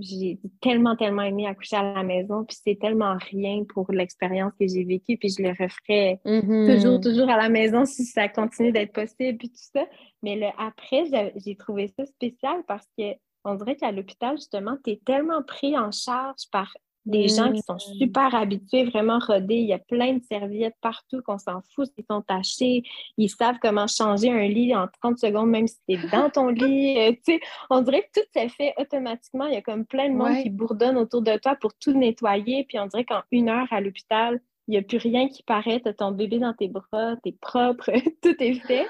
j'ai 0.01 0.39
tellement, 0.61 0.95
tellement 0.95 1.21
aimé 1.21 1.47
accoucher 1.47 1.77
à 1.77 1.93
la 1.93 2.03
maison, 2.03 2.43
puis 2.43 2.57
c'est 2.63 2.79
tellement 2.79 3.15
rien 3.31 3.63
pour 3.73 3.91
l'expérience 3.91 4.53
que 4.59 4.67
j'ai 4.67 4.83
vécue, 4.83 5.17
puis 5.17 5.29
je 5.29 5.41
le 5.41 5.49
referais 5.49 6.19
mm-hmm. 6.25 6.75
toujours, 6.75 6.99
toujours 6.99 7.29
à 7.29 7.37
la 7.37 7.49
maison 7.49 7.85
si 7.85 8.05
ça 8.05 8.27
continue 8.27 8.71
d'être 8.71 8.93
possible, 8.93 9.37
puis 9.37 9.49
tout 9.49 9.69
ça. 9.73 9.85
Mais 10.23 10.35
le 10.35 10.47
après, 10.57 11.05
j'ai 11.35 11.55
trouvé 11.55 11.87
ça 11.97 12.05
spécial 12.05 12.63
parce 12.67 12.87
que 12.97 13.13
on 13.43 13.55
dirait 13.55 13.75
qu'à 13.75 13.91
l'hôpital, 13.91 14.37
justement, 14.37 14.77
tu 14.83 14.91
es 14.91 15.01
tellement 15.03 15.41
pris 15.41 15.77
en 15.77 15.91
charge 15.91 16.43
par 16.51 16.71
des 17.05 17.27
gens 17.27 17.51
qui 17.51 17.61
sont 17.61 17.75
mm. 17.75 17.97
super 17.99 18.35
habitués, 18.35 18.85
vraiment 18.85 19.19
rodés. 19.19 19.55
Il 19.55 19.67
y 19.67 19.73
a 19.73 19.79
plein 19.79 20.13
de 20.13 20.23
serviettes 20.23 20.75
partout 20.81 21.21
qu'on 21.25 21.37
s'en 21.37 21.61
fout 21.73 21.89
s'ils 21.93 22.05
sont 22.09 22.21
tachés. 22.21 22.83
Ils 23.17 23.29
savent 23.29 23.57
comment 23.61 23.87
changer 23.87 24.31
un 24.31 24.47
lit 24.47 24.75
en 24.75 24.87
30 25.01 25.17
secondes, 25.17 25.49
même 25.49 25.67
si 25.67 25.77
c'est 25.89 26.11
dans 26.11 26.29
ton 26.29 26.47
lit. 26.49 26.99
Euh, 26.99 27.37
on 27.69 27.81
dirait 27.81 28.01
que 28.13 28.21
tout 28.21 28.27
s'est 28.35 28.49
fait 28.49 28.73
automatiquement. 28.77 29.47
Il 29.47 29.53
y 29.53 29.57
a 29.57 29.61
comme 29.61 29.85
plein 29.85 30.09
de 30.09 30.15
monde 30.15 30.41
qui 30.43 30.49
bourdonne 30.49 30.97
autour 30.97 31.21
de 31.21 31.37
toi 31.37 31.55
pour 31.55 31.73
tout 31.75 31.93
nettoyer. 31.93 32.65
Puis 32.65 32.79
on 32.79 32.85
dirait 32.85 33.05
qu'en 33.05 33.21
une 33.31 33.49
heure 33.49 33.67
à 33.71 33.81
l'hôpital, 33.81 34.39
il 34.67 34.71
n'y 34.71 34.77
a 34.77 34.83
plus 34.83 34.97
rien 34.97 35.27
qui 35.27 35.43
paraît. 35.43 35.81
Tu 35.81 35.89
as 35.89 35.93
ton 35.93 36.11
bébé 36.11 36.39
dans 36.39 36.53
tes 36.53 36.67
bras, 36.67 37.15
tu 37.23 37.29
es 37.29 37.35
propre, 37.41 37.91
tout 38.21 38.35
est 38.39 38.53
fait. 38.65 38.87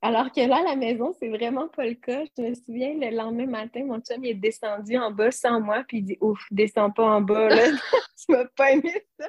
Alors 0.00 0.32
que 0.32 0.40
là, 0.40 0.58
à 0.58 0.62
la 0.62 0.76
maison, 0.76 1.12
c'est 1.18 1.28
vraiment 1.28 1.68
pas 1.68 1.84
le 1.84 1.94
cas. 1.94 2.24
Je 2.36 2.42
me 2.42 2.54
souviens, 2.54 2.94
le 2.94 3.14
lendemain 3.14 3.46
matin, 3.46 3.84
mon 3.84 4.00
chum 4.00 4.24
est 4.24 4.34
descendu 4.34 4.96
en 4.96 5.10
bas 5.10 5.30
sans 5.30 5.60
moi, 5.60 5.84
puis 5.86 5.98
il 5.98 6.04
dit 6.04 6.18
Ouf, 6.20 6.40
descends 6.50 6.90
pas 6.90 7.04
en 7.04 7.20
bas, 7.20 7.48
là. 7.48 7.64
tu 8.16 8.32
m'as 8.32 8.46
pas 8.56 8.72
aimé 8.72 9.04
ça. 9.18 9.26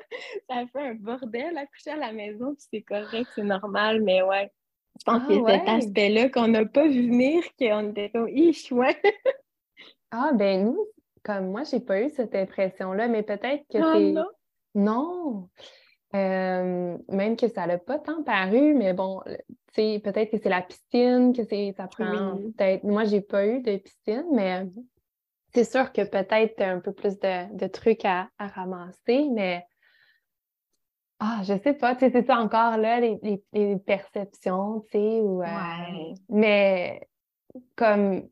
Ça 0.49 0.57
a 0.57 0.68
fait 0.68 0.88
un 0.88 0.95
bordel 0.95 1.57
à 1.57 1.66
coucher 1.66 1.91
à 1.91 1.97
la 1.97 2.11
maison, 2.11 2.55
puis 2.55 2.66
c'est 2.72 2.82
correct, 2.82 3.30
c'est 3.36 3.43
normal, 3.43 4.01
mais 4.01 4.22
ouais. 4.22 4.51
Je 4.99 5.03
pense 5.05 5.28
que 5.28 5.34
c'est 5.34 5.59
cet 5.59 5.68
aspect-là 5.68 6.30
qu'on 6.30 6.47
n'a 6.47 6.66
pas 6.66 6.88
vu 6.88 7.07
venir, 7.07 7.43
qu'on 7.59 7.89
était 7.89 8.09
comme 8.11 8.30
Ich, 8.30 8.72
ouais. 8.72 8.95
ah, 10.11 10.32
ben 10.34 10.66
nous, 10.66 10.88
comme 11.24 11.49
moi, 11.49 11.64
j'ai 11.64 11.80
pas 11.80 12.01
eu 12.01 12.09
cette 12.09 12.36
impression-là, 12.36 13.07
mais 13.07 13.24
peut-être 13.24 13.64
que 13.72 13.78
ah, 13.80 13.93
c'est. 13.95 14.11
Non. 14.11 14.26
non. 14.76 15.49
Euh, 16.16 16.97
même 17.09 17.36
que 17.36 17.47
ça 17.47 17.66
n'a 17.66 17.80
pas 17.80 17.97
tant 17.97 18.22
paru, 18.24 18.76
mais 18.76 18.93
bon, 18.93 19.22
peut-être 19.76 20.30
que 20.30 20.38
c'est 20.38 20.49
la 20.49 20.61
piscine, 20.61 21.34
que 21.34 21.43
c'est 21.43 21.74
ça 21.76 21.88
prend 21.88 22.38
peut-être. 22.38 22.84
Moi, 22.84 23.03
j'ai 23.05 23.22
pas 23.22 23.47
eu 23.47 23.61
de 23.61 23.78
piscine, 23.78 24.26
mais 24.32 24.68
c'est 25.53 25.64
sûr 25.64 25.91
que 25.91 26.03
peut-être 26.03 26.61
un 26.61 26.80
peu 26.80 26.93
plus 26.93 27.18
de, 27.20 27.68
trucs 27.68 28.05
à, 28.05 28.30
ramasser, 28.38 29.28
mais 29.32 29.66
ah, 31.20 31.41
je 31.43 31.57
sais 31.57 31.74
pas, 31.74 31.95
c'est 31.97 32.26
ça 32.26 32.38
encore 32.38 32.78
là, 32.78 32.99
les, 32.99 33.78
perceptions, 33.78 34.82
tu 34.82 34.91
sais, 34.91 35.22
ou 35.22 35.41
euh, 35.41 36.14
mais 36.30 37.07
comme 37.76 38.28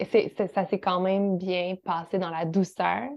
ça 0.00 0.66
s'est 0.66 0.80
quand 0.80 1.00
même 1.00 1.38
bien 1.38 1.76
passé 1.84 2.18
dans 2.18 2.30
la 2.30 2.44
douceur. 2.44 3.08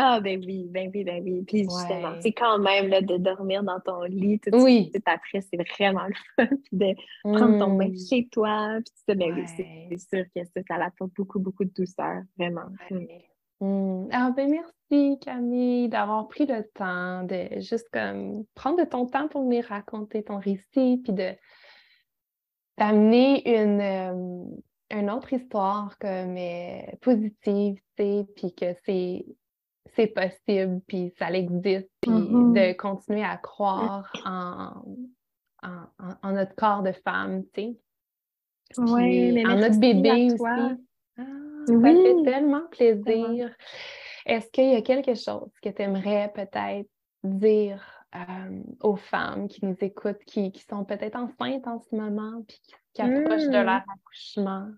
Ah, 0.00 0.20
ben 0.20 0.40
oui, 0.46 0.68
ben 0.70 0.88
oui, 0.94 1.02
ben 1.02 1.20
oui. 1.24 1.42
Puis 1.44 1.64
justement, 1.64 2.14
c'est 2.20 2.30
quand 2.30 2.60
même 2.60 2.86
là, 2.86 3.02
de 3.02 3.16
dormir 3.16 3.64
dans 3.64 3.80
ton 3.80 4.02
lit 4.04 4.38
tout 4.38 4.50
de 4.50 4.60
suite 4.60 5.02
après, 5.06 5.40
c'est 5.40 5.56
vraiment 5.56 6.06
le 6.06 6.14
fun. 6.36 6.46
Puis 6.64 6.78
de 6.78 6.94
prendre 7.24 7.58
ton 7.58 7.74
bain 7.74 7.88
mmh. 7.88 8.08
chez 8.08 8.28
toi. 8.28 8.78
Puis 8.84 8.94
ça, 9.08 9.14
ben 9.16 9.34
oui, 9.34 9.44
c'est 9.56 9.98
sûr 9.98 10.24
que 10.32 10.44
ça, 10.44 10.60
ça 10.68 10.84
apporte 10.84 11.10
beaucoup, 11.16 11.40
beaucoup 11.40 11.64
de 11.64 11.72
douceur, 11.76 12.22
vraiment. 12.38 12.68
Mmh. 13.60 14.08
Ah, 14.12 14.30
ben 14.36 14.48
merci 14.48 15.18
Camille 15.18 15.88
d'avoir 15.88 16.28
pris 16.28 16.46
le 16.46 16.62
temps 16.74 17.24
de 17.24 17.58
juste 17.58 17.88
comme 17.92 18.44
prendre 18.54 18.78
de 18.78 18.88
ton 18.88 19.04
temps 19.06 19.26
pour 19.26 19.42
venir 19.42 19.64
raconter 19.64 20.22
ton 20.22 20.38
récit, 20.38 21.00
puis 21.02 21.12
de 21.12 21.32
d'amener 22.78 23.42
une, 23.60 23.80
euh, 23.80 24.96
une 24.96 25.10
autre 25.10 25.32
histoire 25.32 25.98
comme 25.98 26.36
euh, 26.36 26.82
positive, 27.00 27.80
tu 27.96 28.04
sais, 28.04 28.26
puis 28.36 28.54
que 28.54 28.66
c'est 28.86 29.24
c'est 29.98 30.06
possible, 30.06 30.80
puis 30.86 31.12
ça 31.18 31.30
existe, 31.32 31.90
puis 32.00 32.12
mm-hmm. 32.12 32.52
de 32.52 32.76
continuer 32.76 33.24
à 33.24 33.36
croire 33.36 34.12
en, 34.24 34.72
en, 36.22 36.32
notre 36.32 36.54
corps 36.54 36.84
de 36.84 36.92
femme, 36.92 37.42
tu 37.52 37.62
sais. 37.62 37.76
Oui, 38.76 39.44
en 39.46 39.56
notre 39.56 39.80
bébé 39.80 40.26
aussi. 40.32 40.42
Ah, 41.16 41.24
ça 41.66 41.80
fait 41.80 42.22
tellement 42.22 42.66
plaisir. 42.70 43.50
Est-ce 44.24 44.48
qu'il 44.50 44.70
y 44.70 44.76
a 44.76 44.82
quelque 44.82 45.14
chose 45.14 45.50
que 45.62 45.70
tu 45.70 45.82
aimerais 45.82 46.30
peut-être 46.32 46.88
dire 47.24 47.82
euh, 48.14 48.62
aux 48.82 48.96
femmes 48.96 49.48
qui 49.48 49.64
nous 49.64 49.76
écoutent, 49.80 50.22
qui, 50.26 50.52
sont 50.68 50.84
peut-être 50.84 51.16
enceintes 51.16 51.66
en 51.66 51.80
ce 51.80 51.96
moment, 51.96 52.42
puis 52.46 52.60
qui, 52.94 53.02
approchent 53.02 53.48
de 53.48 53.58
mm. 53.58 53.64
leur 53.64 53.82
accouchement? 53.88 54.68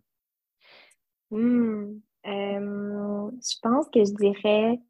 Mm. 1.30 2.00
Euh, 2.26 3.30
je 3.42 3.56
pense 3.62 3.88
que 3.90 4.04
je 4.04 4.14
dirais 4.14 4.80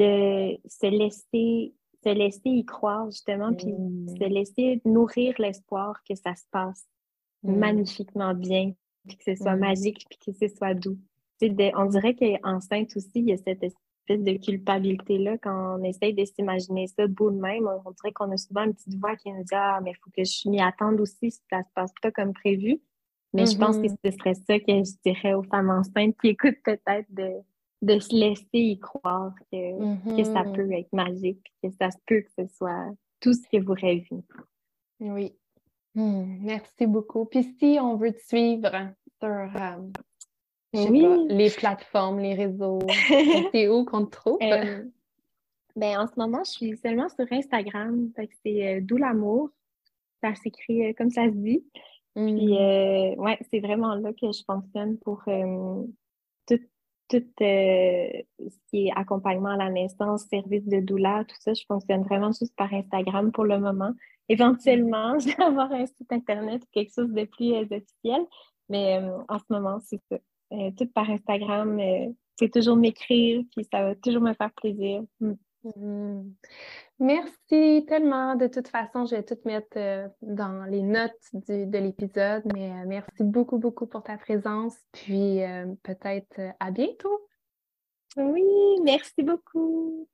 de 0.00 0.58
se 0.66 0.86
laisser, 0.86 1.74
se 2.02 2.08
laisser 2.08 2.40
y 2.48 2.64
croire, 2.64 3.10
justement, 3.10 3.52
puis 3.52 3.72
mmh. 3.72 4.16
se 4.16 4.24
laisser 4.24 4.80
nourrir 4.84 5.34
l'espoir 5.38 6.00
que 6.08 6.14
ça 6.14 6.34
se 6.34 6.44
passe 6.50 6.86
mmh. 7.42 7.54
magnifiquement 7.54 8.34
bien, 8.34 8.72
puis 9.06 9.18
que 9.18 9.24
ce 9.24 9.34
soit 9.34 9.56
mmh. 9.56 9.60
magique, 9.60 10.06
puis 10.08 10.18
que 10.18 10.32
ce 10.32 10.54
soit 10.54 10.74
doux. 10.74 10.98
on 11.42 11.86
dirait 11.86 12.14
qu'enceinte 12.14 12.96
aussi, 12.96 13.10
il 13.16 13.28
y 13.28 13.32
a 13.32 13.36
cette 13.36 13.62
espèce 13.62 14.24
de 14.24 14.44
culpabilité-là 14.44 15.36
quand 15.38 15.78
on 15.78 15.84
essaye 15.84 16.14
de 16.14 16.24
s'imaginer 16.24 16.86
ça 16.86 17.06
beau 17.06 17.30
de 17.30 17.38
même. 17.38 17.68
On 17.84 17.90
dirait 17.90 18.12
qu'on 18.12 18.30
a 18.32 18.36
souvent 18.38 18.64
une 18.64 18.74
petite 18.74 18.98
voix 18.98 19.14
qui 19.16 19.30
nous 19.30 19.44
dit 19.44 19.54
Ah, 19.54 19.80
mais 19.84 19.90
il 19.90 19.96
faut 20.02 20.10
que 20.10 20.24
je 20.24 20.48
m'y 20.48 20.60
attende 20.60 21.00
aussi 21.00 21.30
si 21.30 21.40
ça 21.50 21.62
se 21.62 21.68
passe 21.74 21.92
pas 22.02 22.10
comme 22.10 22.32
prévu. 22.32 22.80
Mais 23.32 23.46
je 23.46 23.56
pense 23.56 23.78
que 23.78 23.86
ce 23.88 24.10
serait 24.10 24.34
ça 24.34 24.58
que 24.58 24.66
je 24.66 24.92
dirais 25.04 25.34
aux 25.34 25.44
femmes 25.44 25.70
enceintes 25.70 26.16
qui 26.20 26.28
écoutent 26.28 26.60
peut-être 26.64 27.06
de 27.10 27.30
de 27.82 27.98
se 27.98 28.14
laisser 28.14 28.46
y 28.52 28.78
croire 28.78 29.34
que, 29.50 30.16
que 30.16 30.24
ça 30.24 30.42
mm-hmm. 30.42 30.52
peut 30.52 30.72
être 30.72 30.92
magique, 30.92 31.52
que 31.62 31.70
ça 31.70 31.90
se 31.90 31.98
peut 32.06 32.20
que 32.20 32.30
ce 32.38 32.54
soit 32.54 32.92
tout 33.20 33.32
ce 33.32 33.48
que 33.50 33.62
vous 33.62 33.74
rêvez. 33.74 34.06
Oui. 35.00 35.34
Hmm, 35.94 36.38
merci 36.42 36.86
beaucoup. 36.86 37.24
Puis 37.24 37.54
si 37.58 37.78
on 37.80 37.96
veut 37.96 38.12
te 38.12 38.24
suivre 38.24 38.70
sur 39.20 39.28
euh, 39.28 41.26
les 41.28 41.50
plateformes, 41.50 42.20
les 42.20 42.34
réseaux, 42.34 42.80
c'est 43.52 43.68
où 43.68 43.84
qu'on 43.84 44.06
te 44.06 44.10
trouve? 44.10 44.38
Euh, 44.42 44.84
ben, 45.74 45.98
en 45.98 46.06
ce 46.06 46.12
moment, 46.16 46.42
je 46.44 46.50
suis 46.50 46.76
seulement 46.76 47.08
sur 47.08 47.26
Instagram. 47.30 48.10
c'est 48.44 48.76
euh, 48.76 48.80
D'où 48.82 48.96
l'amour. 48.96 49.50
Ça 50.22 50.34
s'écrit 50.34 50.94
comme 50.94 51.10
ça 51.10 51.24
se 51.24 51.34
dit. 51.34 51.64
Puis, 52.14 52.52
hmm. 52.52 53.18
ouais, 53.18 53.38
c'est 53.50 53.60
vraiment 53.60 53.94
là 53.94 54.12
que 54.12 54.30
je 54.32 54.42
fonctionne 54.44 54.98
pour 54.98 55.22
tout 57.10 57.26
euh, 57.42 58.08
ce 58.38 58.56
qui 58.68 58.86
est 58.86 58.92
accompagnement 58.94 59.50
à 59.50 59.56
la 59.56 59.70
naissance, 59.70 60.26
service 60.30 60.66
de 60.66 60.80
douleur, 60.80 61.26
tout 61.26 61.36
ça, 61.40 61.52
je 61.52 61.64
fonctionne 61.66 62.02
vraiment 62.02 62.32
juste 62.32 62.54
par 62.56 62.72
Instagram 62.72 63.32
pour 63.32 63.44
le 63.44 63.58
moment. 63.58 63.92
Éventuellement, 64.28 65.18
je 65.18 65.26
vais 65.26 65.42
avoir 65.42 65.72
un 65.72 65.86
site 65.86 66.12
Internet 66.12 66.62
ou 66.62 66.66
quelque 66.72 66.94
chose 66.94 67.12
de 67.12 67.24
plus 67.24 67.52
euh, 67.54 67.76
officiel, 67.76 68.22
mais 68.68 68.98
euh, 69.02 69.18
en 69.28 69.38
ce 69.38 69.44
moment, 69.50 69.80
c'est 69.80 70.00
ça. 70.10 70.18
tout 70.78 70.86
par 70.94 71.10
Instagram, 71.10 71.80
c'est 72.38 72.52
toujours 72.52 72.76
m'écrire, 72.76 73.42
puis 73.54 73.66
ça 73.70 73.82
va 73.82 73.94
toujours 73.96 74.22
me 74.22 74.32
faire 74.32 74.52
plaisir. 74.52 75.02
Mm. 75.20 75.32
Mm. 75.76 76.34
Merci 77.00 77.86
tellement. 77.88 78.34
De 78.36 78.46
toute 78.46 78.68
façon, 78.68 79.06
je 79.06 79.16
vais 79.16 79.22
tout 79.22 79.38
mettre 79.46 79.78
euh, 79.78 80.06
dans 80.20 80.64
les 80.64 80.82
notes 80.82 81.16
de 81.32 81.78
l'épisode, 81.78 82.42
mais 82.52 82.70
euh, 82.70 82.84
merci 82.86 83.22
beaucoup, 83.22 83.56
beaucoup 83.56 83.86
pour 83.86 84.02
ta 84.02 84.18
présence. 84.18 84.76
Puis 84.92 85.42
euh, 85.42 85.74
peut-être 85.82 86.38
à 86.60 86.70
bientôt. 86.70 87.26
Oui, 88.18 88.44
merci 88.82 89.22
beaucoup. 89.22 90.06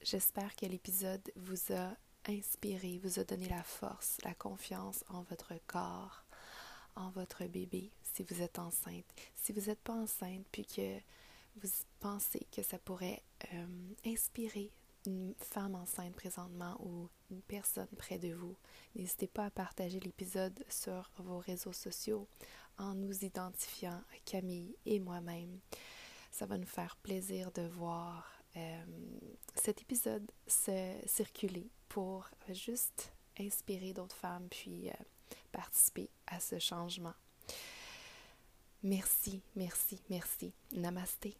J'espère 0.00 0.56
que 0.56 0.66
l'épisode 0.66 1.30
vous 1.36 1.72
a 1.72 1.92
inspiré, 2.28 2.98
vous 3.04 3.20
a 3.20 3.24
donné 3.24 3.48
la 3.48 3.62
force, 3.62 4.18
la 4.24 4.34
confiance 4.34 5.04
en 5.10 5.22
votre 5.22 5.52
corps, 5.68 6.24
en 6.96 7.10
votre 7.10 7.44
bébé, 7.44 7.92
si 8.02 8.24
vous 8.24 8.42
êtes 8.42 8.58
enceinte. 8.58 9.06
Si 9.36 9.52
vous 9.52 9.68
n'êtes 9.68 9.80
pas 9.80 9.94
enceinte, 9.94 10.44
puis 10.50 10.66
que 10.66 10.98
vous 11.56 11.68
pensez 12.00 12.46
que 12.50 12.62
ça 12.62 12.78
pourrait 12.78 13.22
euh, 13.52 13.66
inspirer 14.06 14.70
une 15.06 15.34
femme 15.38 15.74
enceinte 15.74 16.14
présentement 16.14 16.76
ou 16.80 17.08
une 17.30 17.42
personne 17.42 17.88
près 17.98 18.18
de 18.18 18.32
vous, 18.32 18.56
n'hésitez 18.94 19.26
pas 19.26 19.46
à 19.46 19.50
partager 19.50 19.98
l'épisode 20.00 20.64
sur 20.68 21.10
vos 21.18 21.38
réseaux 21.38 21.72
sociaux 21.72 22.28
en 22.78 22.94
nous 22.94 23.24
identifiant 23.24 24.00
Camille 24.24 24.76
et 24.86 25.00
moi-même. 25.00 25.58
Ça 26.30 26.46
va 26.46 26.56
nous 26.56 26.66
faire 26.66 26.96
plaisir 26.96 27.50
de 27.52 27.62
voir 27.62 28.30
euh, 28.56 28.84
cet 29.54 29.82
épisode 29.82 30.30
se 30.46 30.94
circuler 31.06 31.68
pour 31.88 32.28
juste 32.50 33.12
inspirer 33.38 33.92
d'autres 33.92 34.16
femmes, 34.16 34.48
puis 34.50 34.88
euh, 34.88 34.92
participer 35.50 36.08
à 36.26 36.40
ce 36.40 36.58
changement. 36.58 37.14
Merci, 38.82 39.42
merci, 39.56 40.02
merci. 40.10 40.52
Namasté. 40.72 41.36